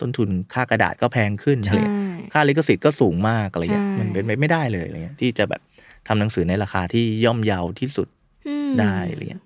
[0.00, 1.96] ต้นทุนค่ากระดาษก็แพงขึ้นอะไรใช่เงี้ย
[2.32, 5.60] ค่าลิขสิทธิ์ก็สูงมากอะไรเงี้ยใช่มันเป็นไปไม่ได้เลยอะไรเงี้ยที่จะแบบ
[6.08, 8.08] ทำหนังสือในราคาที่ย่อมเยาที่สุด
[8.48, 9.44] อืมได้อะไรเงี้ย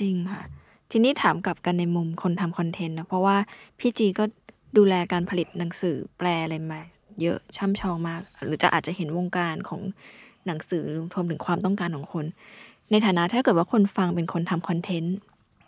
[0.00, 0.42] จริงค่ะ
[0.90, 3.36] ทีนี้ถามกลับกันในมุมคนทำคอนเทนต์นะเพราะว่า
[3.78, 4.24] พี่จีก็
[4.76, 6.80] ดูแลการผลิตหนังสือแปลอะไรมา
[7.20, 9.80] เยอะช่ำชองมาก หรือจะอาจจะเห็นวงการของ
[10.46, 12.24] หนังสือรวมถึงความต้องการของคน
[12.90, 15.16] ในฐานะถ้าเกิดว่าคนฟังเป็นคนทำคอนเทนต์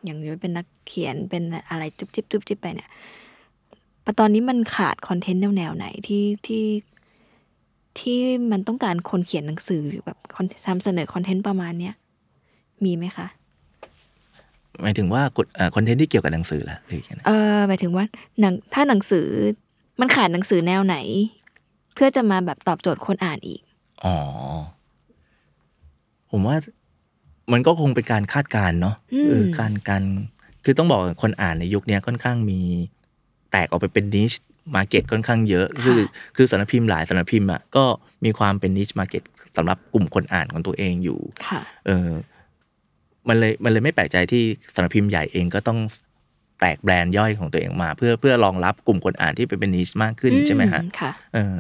[0.05, 2.91] อย่างยุ้ยเป็นนักเขียนเป็นอะไรจุ๊บจิ๊บจุ๊บจิ๊บไปเนี่ย
[4.03, 6.65] แต่ตอนนี้มันขาดคอนเทนต์แนวไหนที่ที่
[7.99, 8.19] ที่
[8.53, 11.95] มันต้องการคนเขียนหนังสือหรือแบบนทำเสนอคอนเทนต์ประมาณเนี้ย
[12.85, 13.27] มีไหมคะ
[14.83, 18.05] หมายถึงว่ากฎคอนเทนต์ที่เกี่ยวกับหนังสือละหรือยังไงเออหมายถึงว่า
[18.41, 19.27] หนังถ้าหนังสือ
[20.01, 20.97] มันขาดหนังสือแนวไหน
[21.95, 23.61] เพื่อจะมาแบบตอบโจทย์คนอ่านอีก
[24.05, 24.17] อ๋อ
[26.31, 26.57] ผมว่า
[27.53, 30.03] มันก็คงเป็นการคาดการณ์เนาะอืมเออการการ
[30.65, 32.61] คือต้องบอกว่าคนอ่านในยุคเนี้ยค่อนข้างมี
[33.51, 34.33] แตกออกไปเป็นนิช
[34.75, 35.99] มาเก็ตค่อนข้างเยอะ คือ
[36.37, 37.85] คือสำนักพิมพ์หลายสำนักพิมพ์อะก็
[38.25, 39.23] มีความเป็นนิชมาเก็ต
[39.57, 42.09] สำหรับกลุ่มคนอ่านของตัวเองอยู่ค่ะเออ
[43.29, 44.43] มันเลยมันเลยไม่แปลกใจที่
[44.75, 45.79] สำนักพิมพ์ใหญ่เองก็ต้อง
[46.61, 51.57] แตกแบรนด์ย่อยของตัวเองมา เพื่อเพื่อรองรับกลุ่มคนอ่านที่เป็นนิชมากขึ้นใช่ไหมฮะค่ะเออ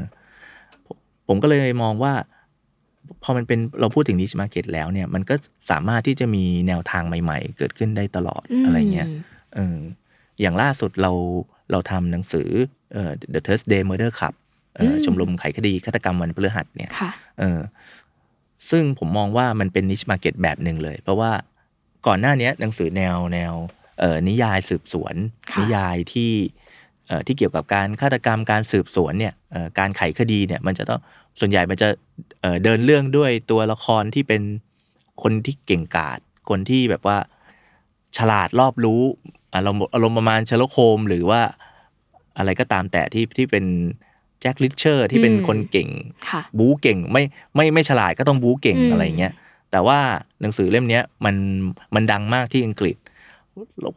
[0.87, 0.97] ผม
[1.29, 2.13] ผมก็เลยมองว่า
[3.23, 5.35] พอมันเป็นเราพูดถึง niche market แล้วเนี่ย มันก็
[5.71, 9.09] สามารถที่จะมีแนวทางใหม่ ๆ เกิดขึ้นได้ตลอดอะไรเงี้ย
[9.55, 9.79] เออ
[10.41, 11.13] อย่างล่าสุดเรา
[11.71, 12.49] เราทำหนังสือ
[12.93, 14.35] เอ่อ The Thursday Murder Club
[14.77, 17.61] เอ่ออืมชมรมไขคดีฆาตกรรมวันพฤหัสเนี่ยค่ะเออ
[18.71, 21.31] ซึ่งผมมองว่ามันเป็นนิชมาร์เก็ตแบบหนึ่งเลย เพราะว่า
[22.07, 23.55] ก่อนหน้าเนี้ยหนังสือแนวแนว
[24.01, 25.15] เอ่อนิยายสืบสวน
[25.53, 26.33] ค่ะนิยายที่
[27.07, 31.01] เอ่อที่เกี่ยวกับการฆาตกรรมการสืบสวนเนี่ยเอ่อการไขคดีเนี่ยมันจะต้อง
[31.41, 31.89] ส่วนใหญ่มันจะ
[32.41, 34.43] เอ่อเดินเรื่องด้วยตัวละครที่เป็น
[35.23, 36.19] คนที่เก่งกาจ
[36.49, 37.19] คนที่แบบว่า
[38.19, 39.03] ฉลาดรอบรู้
[39.55, 41.41] อารมณ์อารมณ์ประมาณเชลโคม หรือว่า
[42.39, 43.65] อะไรก็ตามแต่ที่ที่เป็น
[44.41, 45.89] แจ็คลิชเชอร์ที่เป็นอืมคนเก่ง
[46.29, 47.23] ค่ะบู๊เก่งไม่
[47.55, 49.33] ไม่ไม่ฉลาดก็ต้องบู๊เก่งอืมอะไรเงี้ย
[49.71, 49.99] แต่ว่า
[50.41, 51.37] หนังสือเล่มเนี้ยมัน
[51.95, 52.97] มันดังมากที่อังกฤษ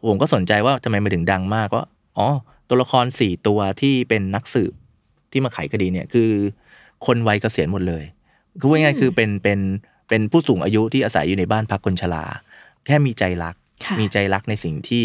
[0.08, 1.86] ผมก็สนใจว่าทำไมมันถึงดังมากว่า
[2.18, 2.28] อ๋อ
[2.70, 4.74] ตัวละครสี่ตัวที่เป็นนักสืบ
[5.32, 6.30] ที่มาไขคดีเนี่ยคือ
[7.06, 8.04] คนวัยเกษียณหมดเลย
[8.60, 9.60] คือว่าง่ายๆคือเป็นเป็น
[10.10, 12.24] เป็นผู้สูงอายุที่อาศัยอยู่ในบ้านพักคนชรา
[12.86, 13.56] แค่มีใจรัก
[13.86, 15.04] ค่ะมีใจรักในสิ่งที่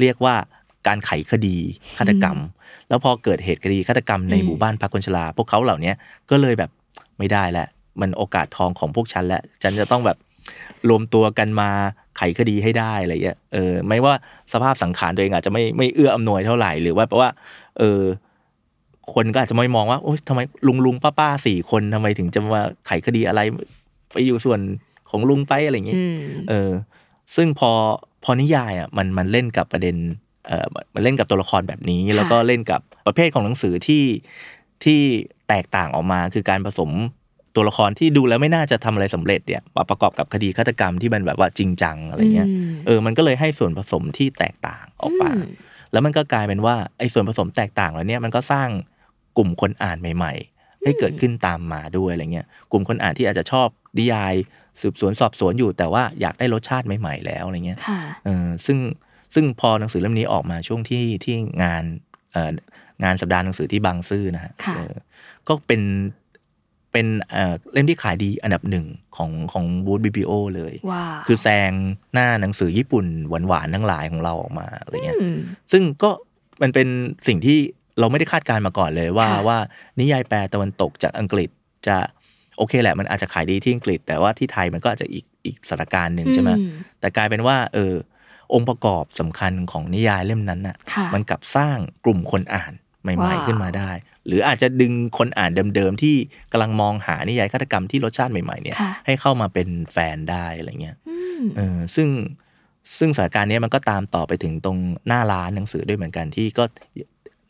[0.00, 0.34] เรียกว่า
[0.86, 1.56] การไขคดี
[1.98, 2.38] ฆาตกรรม
[2.88, 5.96] แล้วพอเกิดเหตุคดีฆาตกรรมในอืมหมู่บ้านพักคนชราพวกเขาเหล่าเนี้ย
[6.30, 6.70] ก็เลยแบบ
[7.18, 7.68] ไม่ได้แล้ว
[8.00, 10.18] มันโอกาสทองของพวกฉันแล้วฉันจะต้องแบบ
[10.88, 11.70] รวมตัวกันมา
[12.16, 14.14] ไขคดีให้ได้อะไรเงี้ยเออไม่ว่า
[14.52, 17.30] สภาพสังขารตัวเองอาจจะไม่ไม่เอื้ออำนวยเท่าไหร่หรือว่าแปลว่า
[17.78, 18.02] เออ
[19.14, 23.40] คนก็อาจจะไม่มองว่าโอ๊ยทำไมลุงลุงป้าป้าสี่คนทำไมถึงจะมาไขคดีอะไร
[24.12, 24.60] ไปอยู่ส่วน
[25.10, 26.18] ของลุงไปอะไรอย่างเงี้ยอืม
[26.48, 26.70] เออ
[27.36, 27.70] ซึ่งพอ
[28.24, 29.96] พอนิยายอะมันมันเล่นกับประเด็น
[30.46, 34.04] เออมันเล่นกับตัวละครแบบนี้ค่ะแล้วก็เล่นกับประเภทของหนังสือที่
[34.84, 35.00] ที่
[35.48, 36.90] แตกต่างออกมาคือการผสม
[37.56, 45.44] ตัวละครที่ดูแล้วไม่น่าจะทำอะไรสำเร็จเนี่ยมาประกอบกับคดีฆาตกรรมที่มันแบบว่าจริงจังอะไรเงี้ยมเออมันก็เลยให้ส่วนผสมที่แตกต่างออกมาอืม
[45.92, 48.68] แล้วมันก็กลายเป็นว่าไอ้ส่วนผสมแตกต่างแล้วเนี่ยมันก็สร้าง
[49.36, 54.34] กลุ่มคนอ่านใหม่ ๆ ให้เกิดขึ้นตามมาด้วยอะไรเงี้ยกลุ่มคนอ่านที่อาจจะชอบนิยาย
[54.80, 58.78] สืบสวนสอบสวนอยู่ แต่ว่าอยากได้รสชาติใหม่ ๆ แล้วอะไรเงี้ยค่ะเออซึ่ง
[59.34, 61.84] ซึ่งพอหนังสือเล่มนี้ออกมาช่วงที่ที่งาน
[62.32, 62.50] เอ่อ
[63.04, 64.94] งานสัปดาห์หนังสือที่บางซื่อนะฮะค่ะเออ
[65.48, 65.80] ก็เป็น
[66.96, 68.86] เป็นเอ่อเล่มที่ขายดีอันดับหนึ่ง
[69.16, 71.72] ของของบูธบีบีโอเลยว้าวคือแซง
[72.14, 75.38] หน้าหนังสือญี่ปุ่นหวานๆทั้งหลายของเราออกมาอะไรเงี้ยอืม
[75.72, 76.10] ซึ่งก็
[76.62, 76.88] มันเป็น
[77.26, 77.58] สิ่งที่
[77.98, 79.58] เราไม่ได้คาดการณ์มาก่อนเลยว่าค่ะว่า
[80.00, 81.50] นิยายแปลตะวันตกจากอังกฤษ
[81.86, 81.96] จะ
[82.58, 86.62] โอเคแหละมันอาจจะขายดีที่อังกฤษ แต่ว่าที่ไทยมันก็อาจจะอีกอีกสถานการณ์หนึ่งใช่ไหมอื
[87.00, 87.94] แต่กลายเป็นว่า เออ
[88.54, 92.72] องค์ประกอบสำคัญของนิยายเล่มนั้นน่ะค่ะ มันกลับสร้างกลุ่มคนอ่าน
[93.06, 93.90] ใหม่ว้าวๆขึ้นมาได้
[94.26, 96.16] หรืออาจจะดึงคนอ่านเดิมๆที่
[96.52, 102.08] กำลังมองหานิยายฆาตกรรมที่รสชาติใหม่ๆเนี่ยค่ะให้เข้ามาเป็นแฟนได้อะไรเงี้ยอืมเออซึ่ง
[102.98, 104.78] ซึ่งสถานการณ์เนี้ยมันก็ตามต่อไปถึงตรง
[105.08, 106.64] หน้าร้านหนังสือด้วยเหมือนกันที่ก็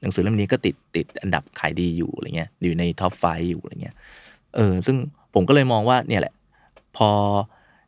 [0.02, 3.94] หนังสือเล่มนี้ก็ติดติดอันดับขายดีอยู่อะไรเงี้ยอยู่ในท็อปไฟอยู่อะไรเงี้ย
[4.57, 4.96] เออซึ่ง
[5.34, 6.34] ผมก็เลยมองว่าเนี่ยแหละ
[6.96, 7.11] พอ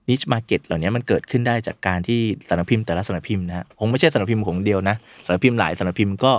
[0.09, 6.33] niche market เหล่านี้มันเกิดขึ้นได้จากการที่สำนักพิมพ์แต่ละสำนักพิมพ์นะฮะคงไม่ใช่สำนักพิมพ์ของเดียวนะสำนักพิมพ์หลายสำนักพิมพ์ก็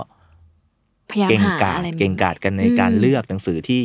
[1.12, 3.82] พยายามเก่งหากาจอะไรใหม่ๆเก่งกาจกันในการอืมเลือกหนังสือที่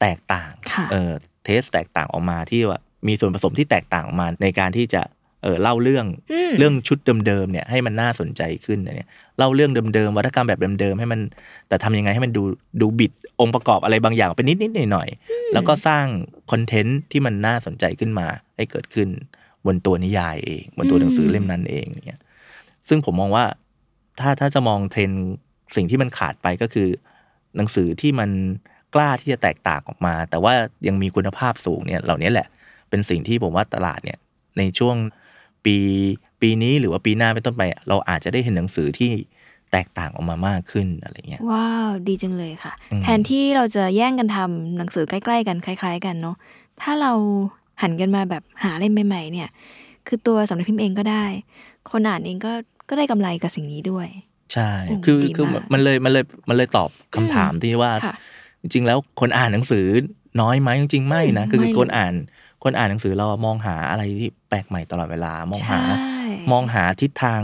[0.00, 1.12] แตกต่างค่ะเออ
[1.44, 5.02] taste แตกต่างออกมาที่ว่ามีส่วนผสมที่แตกต่างออกมาในการที่จะ
[5.42, 9.08] เออเล่าเรื่องอืมเรื่องชุดเดิมๆเนี่ยให้มันน่าสนใจขึ้นเนี่ย
[9.38, 11.20] เล่าเรื่องเดิมๆวรรณกรรมแบบเดิมๆให้มัน
[11.68, 12.42] แต่ทำยังไงให้มันดู
[12.80, 16.06] ดูบิดองค์ประกอบอะไรบางอย่างเป็นนิดๆหน่อยๆแล้วก็สร้าง
[16.50, 19.08] คอนเทนต์ที่มันน่าสนใจขึ้นมา ให้เกิดขึ้น
[19.66, 22.20] บนตัวนิยายเองบนตัวหนังสือเล่มนั้นเองเนี่ย
[22.88, 23.44] ซึ่งผมมองว่า
[24.20, 25.24] ถ้าถ้าจะมองเทรนด์
[25.76, 26.88] สิ่งที่มันขาดไปก็คือ
[27.56, 28.30] หนังสือที่มัน
[28.94, 30.54] กล้าที่จะแตกต่างออกมา แต่ว่า
[30.86, 32.46] ยังมีคุณภาพสูงเนี่ยเหล่านี้แหละ
[32.90, 34.18] เป็นสิ่งที่ผมว่าตลาดเนี่ย
[34.58, 34.96] ในช่วง
[35.64, 35.76] ปี
[36.40, 39.12] ปีนี้หรือว่าปีหน้าเป็นต้นไป เราอาจจะได้เห็นหนังสือที่
[39.72, 42.72] แตกต่างออกมามากขึ้นอะไรเงี้ยว้าวดีจังเลยค่ะ
[43.02, 46.36] แทนที่เราจะแย่งกันทำหนังสือใกล้ ๆ กันคล้าย ๆ กันเนาะ
[46.82, 47.12] ถ้าเรา
[47.82, 49.48] หันกันมาแบบหาเล่มใหม่ ๆ เนี่ย
[50.06, 51.24] คือตัวสำนักพิมพ์เองก็ได้
[51.90, 52.52] คนอ่านเองก็
[52.88, 54.08] ก็ได้กำไรกับสิ่งนี้ด้วย
[54.52, 58.14] ใช่โอ้คือดีคือมากมันเลยมันเลยมันเลยตอบคำถามที่ว่า ค่ะ
[58.62, 59.86] จริงๆ แล้วคนอ่านหนังสือ
[60.40, 62.12] น้อยไหมจริงๆไม่นะอืมคือไม่เลยคนอ่าน
[62.64, 66.22] คนอ่านหนังสือเรามองหาอะไรที่แปลกใหม่ตลอดเวลามองหาใช่
[66.52, 67.42] มองหาทิศทาง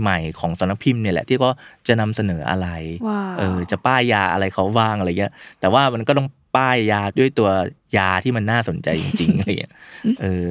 [0.00, 1.50] ใหม่ๆ ของสำนักพิมพ์เนี่ยแหละที่ก็
[1.88, 2.68] จะนำเสนออะไร
[3.08, 7.50] ว้าว เออจะป้ายยาอะไรเขาบ้างอะไรเงี้ย แต่ว่ามันก็ต้องป้ายยาด้วยตัว
[7.96, 9.74] ยาที่มันน่าสนใจจริงๆ อะไรเงี้ย
[10.20, 10.46] เออ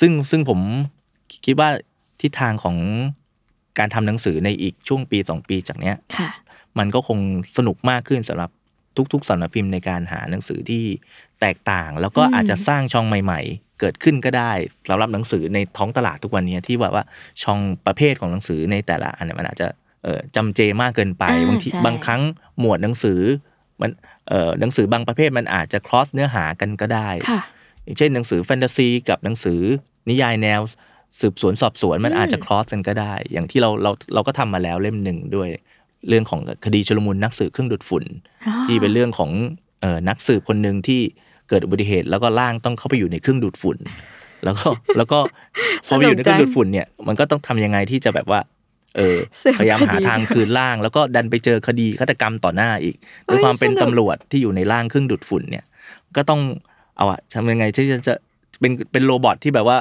[0.00, 0.60] ซึ่งซึ่งผม
[1.46, 1.68] คิดว่า
[2.20, 2.76] ทิศทางของ
[3.78, 6.30] การทำหนังสือในอีกช่วงปีสองปีจากเนี้ยค่ะ
[6.78, 7.18] มันก็คง
[7.56, 8.50] สนุกมากขึ้นสำหรับ
[9.12, 10.84] ทุกๆสำนักพิมพ์ในการหาหนังสือที่
[11.40, 14.52] แตกต่าง แล้วก็อืมอาจจะสร้างช่องใหม่ ๆ เกิดขึ้นก็ได้
[14.88, 17.04] สำหรับหนังสือในท้องตลาดทุกวันนี้ที่ว่าว่า
[17.42, 19.68] ช่องประเภทของหนังสือในแต่ละอันเนยมันอาจจะ
[20.04, 22.22] เอ่อจำเจมากเกินไปอ่าบางทีใช่บางครั้ง
[22.60, 23.20] หมวดหนังสือ
[23.80, 23.90] มัน
[24.28, 27.40] เอ่อหนังสือบางประเภทมันอาจจะ cross เนื้อหากันก็ได้ค่ะ
[27.84, 29.60] อย่างเช่นหนังสือแฟนตาซีกับหนังสือ
[30.08, 30.60] นิยายแนว
[31.20, 35.48] สืบสวนสอบสวนมันอาจจะคลอสกันก็ได้ อย่างที่เราเราเราก็ทำมาแล้วเล่มหนึ่งด้วย
[36.08, 38.04] เรื่องของคดีชุลมุนนักสืบเครื่องดูดฝุ่น
[38.46, 39.30] อ๋อที่เป็นเรื่องของ
[39.80, 41.00] เอ่อนักสืบคนหนึ่งที่
[41.48, 43.78] เกิดอุบัติเหตุ แล้วก็ร่างต้องเข้าไปอยู่ในเครื่องดูดฝุ่น
[44.44, 45.18] แล้วก็แล้วก็
[45.86, 48.40] พอไปอยู่ในเครื่องดูดฝุ่นเนี่ยมันก็ต้องทำยังไงที่จะแบบว่า
[48.96, 52.96] เออสืบพยายามหาคดีทางคืนร่าง แล้วก็ดันไปเจอคดีฆาตกรรมต่อหน้าอีก
[53.26, 55.64] ด้วยความเป็นสนุกตำรวจที่อยู่ในร่างเครื่องดูดฝุ่นเนี่ย
[56.16, 56.40] ก็ต้อง
[56.96, 58.14] เอาอะทำยังไงที่จะจะ
[58.60, 59.78] เป็นเป็นโรบอทที่แบบว่า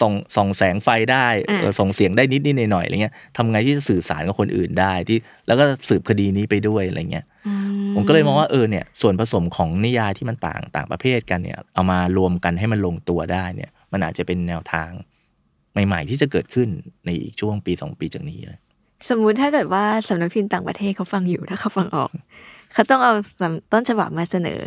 [0.00, 7.54] ส่องส่องแสงไฟได้อ่าเออส่งเสียงได้นิดนิดหน่อยหน่อยๆอะไรเงี้ยทำไงที่จะสื่อสารกับคนอื่นได้ที่ แล้วก็สืบคดีนี้ไปด้วยอะไรเงี้ยอื
[7.94, 14.90] ผมก็เลยมองว่าเออเนี่ยส่วนผสมของนิยายที่มันต่างต่างประเภทกันเนี่ย เอามารวมกันให้มันลงตัวได้เนี่ย มันอาจจะเป็นแนวทาง
[15.86, 16.68] ใหม่ ๆ ที่จะเกิดขึ้น
[17.04, 18.60] ในอีกช่วงปีสองปีจากนี้เลย
[19.08, 22.10] สมมุติถ้าเกิดว่าสำนักพิมพ์ต่างประเทศเขาฟังอยู่ถ้าเขาฟังออก
[22.72, 24.60] เขาต้องเอาสำต้นฉบับมาเสนอ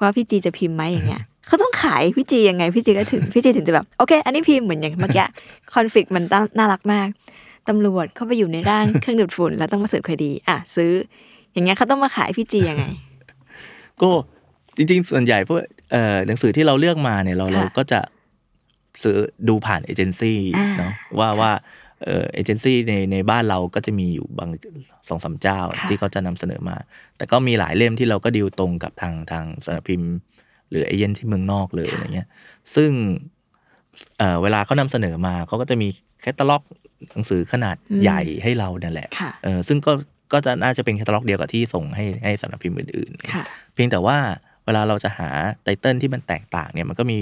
[0.00, 5.26] ว่าพี่จีจะพิมพ์ไหมอย่างเงี้ย เขาต้องขายพี่จียังไงพี่จีก็ถึงพี่จีถึงจะแบบโอเค อันนี้พิมพ์เหมือนอย่างเมื่อกี้
[5.74, 6.24] คอนฟ lict มัน
[6.58, 7.08] น่ารักมาก
[7.68, 10.92] ตำรวจเข้าไปอยู่ในร่างเครื่องดูดฝุ่นแล้วต้องมาสืบคดี อะซื้อ
[11.52, 12.84] อย่างเงี้ยเขาต้องมาขายพี่จียังไง
[14.02, 14.10] ก็
[14.76, 15.58] จริง ๆ ส่วนใหญ่พวก
[15.92, 18.00] เอ่อหนังสือที่เราเลือกมาเนี่ยเราค่ะเราก็จะ
[19.02, 19.16] ซื้อ
[19.48, 21.52] ดูผ่านเอเจนซี่อ่าเนาะว่าว่า
[22.04, 24.50] เอ่อเอเจนซี่ในในบ้านเราก็จะมีอยู่บาง
[25.08, 26.76] สองสามเจ้าค่ะที่เขาจะนำเสนอมา
[27.16, 30.10] แต่ก็มีหลายเล่มที่เราก็ดีลตรงกับทางทางสำนักพิมพ์
[30.70, 32.28] หรือเอเย่นที่เมืองนอกเลยอะไรเงี้ย
[32.74, 32.90] ซึ่ง
[34.18, 35.88] เอ่อเวลาเขานำเสนอมาเขาก็จะมี
[36.22, 36.62] แคตตาล็อก
[37.10, 39.92] หนังสือขนาดอืมใหญ่ให้เรานั่นแหละค่ะเออซึ่งก็
[40.32, 43.44] ก็จะน่าจะเป็นแคตตาล็อกเดียวกับที่ส่งให้ให้สำนักพิมพ์อื่นๆค่ะ
[43.74, 44.16] เพียงแต่ว่า
[44.64, 45.28] เวลาเราจะหา
[45.62, 47.18] title ที่มันแตกต่างเนี่ยมันก็มี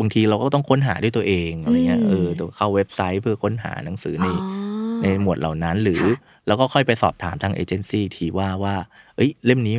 [0.00, 6.16] บางทีเราก็ต้องค้นหาด้วยตัวเองอะไรเงี้ยอืมเออตัวเข้าเว็บไซต์เพื่อค้นหาหนังสือในอ๋อในหมวดเหล่านั้นหรือค่ะ
[6.46, 8.74] แล้วก็ค่อยไปสอบถามทางเอเจนซี่ทีว่าว่า
[9.16, 9.76] เอ้ยเล่มนี้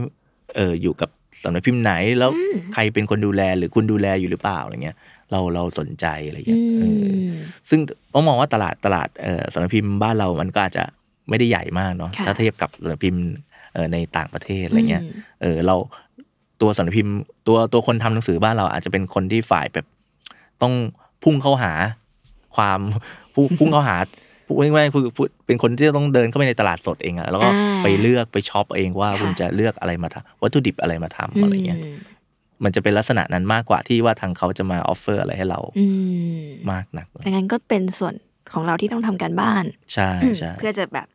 [0.56, 1.10] เอออยู่กับ
[1.46, 2.32] สำนักพิมพ์ไหนแล้ว
[2.74, 4.98] ใครเป็นคนดูแลหรือคุณดูแลอยู่หรือเปล่าอะไรเงี้ย
[5.32, 7.34] เราเราสนใจอะไรอืเงี้ยเออม
[7.70, 7.80] ซึ่ง
[8.14, 10.84] ต้องมองว่าตลาดตลาดเออสำนักพิมพ์บ้านเรามันก็อาจจะ
[11.30, 13.24] ไม่ได้ใหญ่มากเนาะค่ะถ้าเทียบกับสำนักพิมพ์
[13.74, 15.76] เออในต่างประเทศอะไรเงี้ยอืมเออเรา
[16.62, 17.16] ตัวสำนักพิมพ์
[17.48, 19.86] ตัวตัวคนทำหนังสือบ้านเราอาจจะเป็นคนที่ฝ่ายแบบ
[20.62, 20.74] ต้อง
[21.24, 21.74] พุ่งเข้าหา
[22.56, 22.80] ความ
[23.34, 23.96] พุ่งพุ่งเข้าหา
[24.46, 31.96] พูดง่ายๆคือพูดเป็นคนที่ต้องเดินเข้าไปในตลาดสดเองอะแล้วก็อ่าไปเลือกไปช็อปเองว่าค่ะคุณจะเลือกอะไรมาทำวัตถุดิบอะไรมาทำอะไรเงี้ยอืม
[32.64, 35.86] มันจะเป็นลักษณะนั้นมากกว่าที่ว่าทางเขาจะมา offer อะไรให้เราอื
[36.46, 38.14] มมากนักดังนั้นก็เป็นส่วน
[38.54, 41.08] ของเราที่ต้องทำการบ้านใช่ใช่เพื่อจะแบบ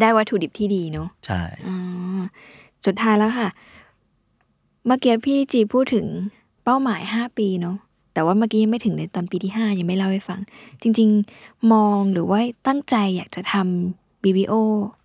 [0.00, 1.76] ได้วัตถุดิบที่ดีเนาะใช่อ๋อ
[2.86, 3.48] สุดท้ายแล้วค่ะ
[4.86, 6.06] เมื่อกี้พี่จีพูดถึง
[6.64, 7.76] เป้าหมายห้าปีเนาะ
[8.16, 10.40] แต่ว่าเมื่อกี้ยังไม่ถึงในตอนปีที่ห้ายังไม่เล่าให้ฟัง
[10.82, 11.08] จริง
[11.40, 14.54] ๆ มองหรือว่าตั้งใจอยากจะทำ Biblio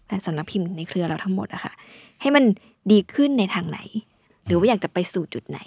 [0.07, 1.73] และสำนักพิมพ์ในเครือเราทั้งหมดอะค่ะ
[2.21, 2.43] ให้มัน
[2.91, 3.79] ดีขึ้นในทางไหน
[4.45, 5.59] หรือว่าอยากจะไปสู่จุดไหน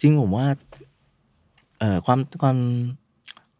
[0.00, 0.46] จริงผมว่า
[1.78, 2.58] เอ่อความความ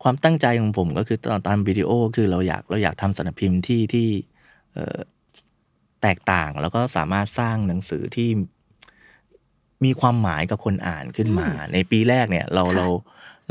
[0.02, 4.08] ความตั้งใจของผมก็คือตอนตามวิดีโอคือเราอยากเราอยากทำสำนักพิมพ์ที่ที่
[6.02, 8.28] แตกต่างแล้วก็สามารถสร้างหนังสือที่
[9.84, 12.86] มีความหมายกับคนอ่านขึ้นมา ในปีแรกเนี่ยเราค่ะเรา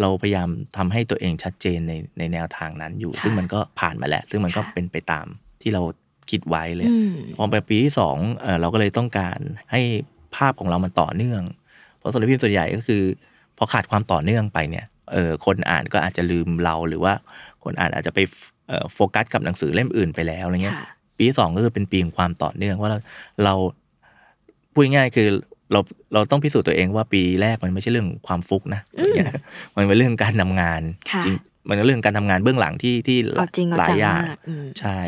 [0.02, 5.26] เราพยายามทำให้ตัวเองชัดเจนในในแนวทางนั้นอยู่ค่ะซึ่งมันก็ผ่านมาแล้ว ซึ่งมันก็ค่ะเป็นไปตาม
[5.62, 5.82] ที่เรา
[6.32, 9.40] คิดไว้เลยอืมพอไปปีที่สองเอ่อเราก็เลยต้องการ
[9.72, 9.82] ให้
[10.36, 11.42] ภาพของเรามันต่อเนื่อง
[11.98, 13.04] เพราะสำนักพิมพ์ส่วนใหญ่ก็คือ
[13.58, 17.14] พอขาดความต่อเนื่องไปเนี่ยเออคนอ่านก็อาจจะลืมเราหรือว่า
[17.64, 18.20] คนอ่านอาจจะไป
[18.68, 23.00] เอ่อโฟกัสกับหนังสือเล่มอื่นไปแล้วอะไรเงี้ยค่ะปีที่สองก็คือเป็นปีของความต่อเนื่องว่าเรา
[23.46, 23.54] เรา
[24.74, 25.28] พูดง่ายๆคือ
[25.72, 25.80] เรา
[26.14, 29.28] เราต้องพิสูจน์ตัวเองว่าปีแรกมันไม่ใช่เรื่องความฟุกนะอะไรเงี้ย
[29.76, 31.36] มันเป็นเรื่องการทำงานค่ะจริง
[31.68, 35.00] มันเป็นเรื่องการทำงานเบื้องหลังที่ที่เอาจริงเอาหลาจัยงอย่างมากอืมใช่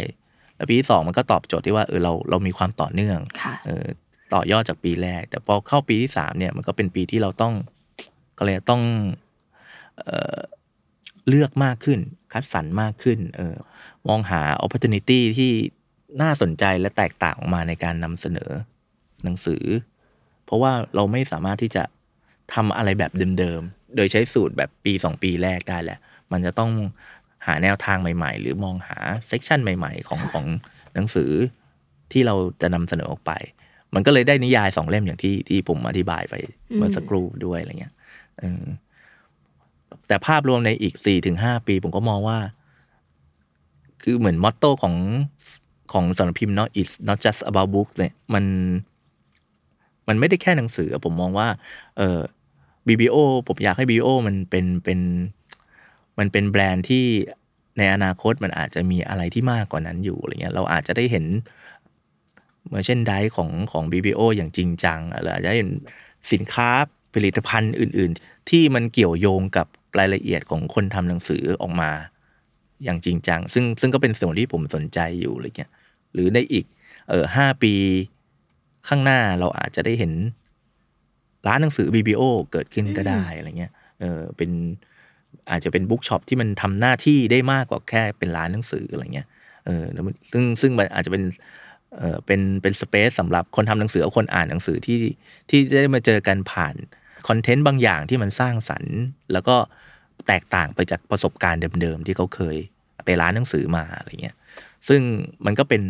[0.55, 3.85] แล้วปีที่สองมันก็ตอบโจทย์ที่ว่าเออเราเรามีความต่อเนื่องค่ะเออ
[4.33, 7.53] ต่อยอดจากปีแรก แต่พอเข้าปีที่สามเนี่ยมันก็เป็นปีที่เราต้อง
[8.37, 8.81] ก็เลยกต้อง
[9.97, 10.37] เอ่อ
[11.27, 11.99] เลือกมากขึ้น
[12.33, 13.55] คัดสรรมากขึ้นเออ
[14.07, 15.51] มองหา opportunity ที่
[16.21, 18.49] น่าสนใจและแตกต่างออกมาในการนำเสนอ
[19.23, 19.92] หนังสือเพ
[20.53, 21.83] ราะว่าเราไม่สามารถที่จะ
[22.53, 25.99] ทำอะไรแบบเดิมๆ โดยใช้สูตรแบบปีสองปีแรกได้แหละ
[26.31, 26.71] มันจะต้อง
[27.47, 28.97] หาแนวทางใหม่ ๆ หรือมองหา
[29.27, 30.45] เซกชันใหม่ ๆ ของของ
[30.93, 31.31] หนังสือ
[32.11, 33.31] ที่เราจะนำเสนอออกไป
[33.93, 36.35] มันก็เลยได้นิยายสองเล่มอย่างที่ที่ผมอธิบายไป
[36.75, 37.93] เมื่อสักครู่ด้วยอะไรเงี้ย
[38.39, 38.63] เออ
[40.07, 42.37] แต่ภาพรวมในอีกสี่ถึงห้าปี ผมก็มองว่า
[44.03, 44.95] คือเหมือนมอตโต้ของ
[45.93, 48.45] ของสำนักพิมพ์เนาะ it's not just about books เนี่ยมัน
[50.07, 51.47] มันไม่ได้แค่หนังสือผมมองว่า
[51.97, 52.19] เออ
[52.87, 53.15] BBO
[53.47, 54.99] ผมอยากให้ BBO มันเป็นเป็น
[56.19, 57.05] มันเป็นแบรนด์ที่
[57.77, 61.25] ในอนาคตมันอาจจะมีอะไรที่มากกว่านั้นอยู่อะไรเงี้ยเราอาจจะได้เห็น
[62.69, 65.69] เมอร์เช่นไดของของ BBO อย่างจริงจังเราอาจจะเห็น
[66.31, 66.69] สินค้า
[67.13, 69.67] ผลิตภัณฑ์อื่น ๆ ที่มันเกี่ยวโยงกับ
[69.99, 71.91] รายละเอียดของคนทำหนังสือออกมา
[72.83, 75.71] อย่างจริงจัง ซึ่งซึ่งก็เป็นส่วนที่ผมสนใจอยู่อะไรเงี้ย
[76.13, 76.65] หรือในอีก
[77.09, 77.73] เออห้าปี
[78.87, 80.13] ข้างหน้าเราอาจจะได้เห็น
[81.47, 82.21] ร้านหนังสือ Biblio
[82.51, 84.51] เกิดขึ้นก็ได้อะไรเงี้ยเออเป็น
[85.51, 89.27] อาจจะเป็น bookshop ที่มันทำหน้าที่ได้มากกว่าแค่เป็นร้านหนังสืออะไรเงี้ย
[89.65, 91.23] เออแล้วซึ่งซึ่งมันอาจจะเป็น
[91.97, 94.99] เออเป็นเป็น space สำหรับคนทำหนังสือกับคนอ่านหนังสือที่
[95.49, 96.75] ที่จะได้มาเจอกันผ่าน
[97.27, 98.95] content บางอย่างที่มันสร้างสรรค์
[99.33, 99.55] แล้วก็
[100.27, 102.57] แตกต่างไปจากประสบการณ์เดิมๆที่เขาเคย
[103.05, 104.35] ไปร้านหนังสือมาอะไรเงี้ย
[104.87, 105.01] ซึ่ง
[105.45, 105.83] มันก็เป็น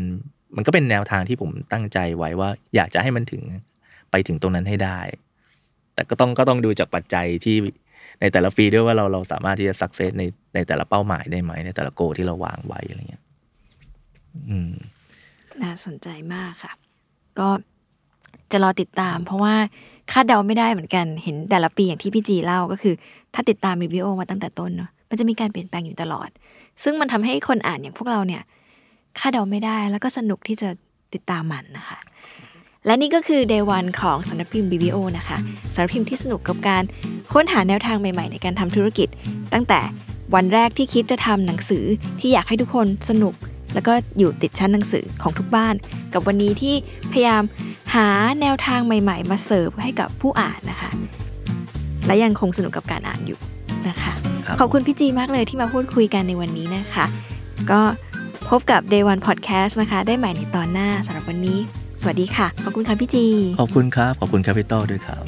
[0.55, 3.43] มันก็เป็นแนวทางที่ผมตั้งใจไว้ว่า อยากจะให้มันถึง
[4.11, 4.99] ไปถึงตรงนั้นให้ได้
[5.93, 7.57] แต่ก็ต้องก็ต้องดูจากปัจจัยที่
[8.21, 10.23] ในแต่ละปีด้วยว่าเราเราสามารถที่จะสักเซสใน
[10.55, 13.23] ในแต่ละเป้าหมายได้ไหมในแต่ละโกที่เราวางไว้อะไรเงี้ย
[14.49, 14.73] อืม
[15.61, 16.73] น่าสนใจมากค่ะ
[17.39, 17.49] ก็
[18.51, 19.55] จะรอติดตาม เพราะว่า
[20.11, 22.93] คาดเดาไม่ได้เหมือนกันเห็นแต่ละปีอย่างที่พี่จีเล่าก็คือ
[23.33, 26.29] ถ้าติดตามรีวิวมาตั้งแต่ต้นเนาะมันจะมีการเปลี่ยนแปลงอยู่ตลอด
[26.83, 28.41] ซึ่งมันทำให้คนอ่านอย่างพวกเราเนี่ย
[29.19, 30.69] คาดเดาไม่ได้แล้วก็สนุกที่จะ
[31.13, 31.97] ติดตามมันนะคะ
[32.85, 35.37] และนี่ก็คือ Day วันของสำนักพิมพ์ BBO นะคะ
[35.73, 36.83] สำนักพิมพ์ที่สนุกกับการ
[37.33, 39.07] ค้นหาแนวทางใหม่ๆ ในการทำธุรกิจ
[39.53, 39.81] ตั้งแต่
[40.35, 41.85] วันแรกที่คิดจะทำหนังสือ
[42.19, 43.33] ที่อยากให้ทุกคนสนุก
[43.73, 45.75] แล้วก็อยู่ติดชั้นหนังสือของทุกบ้าน
[46.13, 46.75] กับวันนี้ที่
[47.11, 47.43] พยายาม
[47.95, 48.07] หา
[48.41, 50.89] แนวทางใหม่ๆ มาเสิร์ฟให้กับผู้อ่านนะคะ
[52.07, 53.39] และยังคงสนุกกับการอ่านอยู่
[53.89, 54.11] นะคะ
[54.45, 57.05] ครับขอบคุณพี่จีมากเลยที่มาพูดคุยกันในวันนี้นะคะ
[57.71, 57.81] ก็
[58.49, 61.59] พบกับ Day One Podcast นะคะ ได้ใหม่ในตอนหน้าสำหรับวันนี้
[62.01, 63.25] สวัสดีค่ะ ขอบคุณค่ะพี่จี
[63.59, 65.23] ขอบคุณครับ ขอบคุณแคปิตอด้วยครับ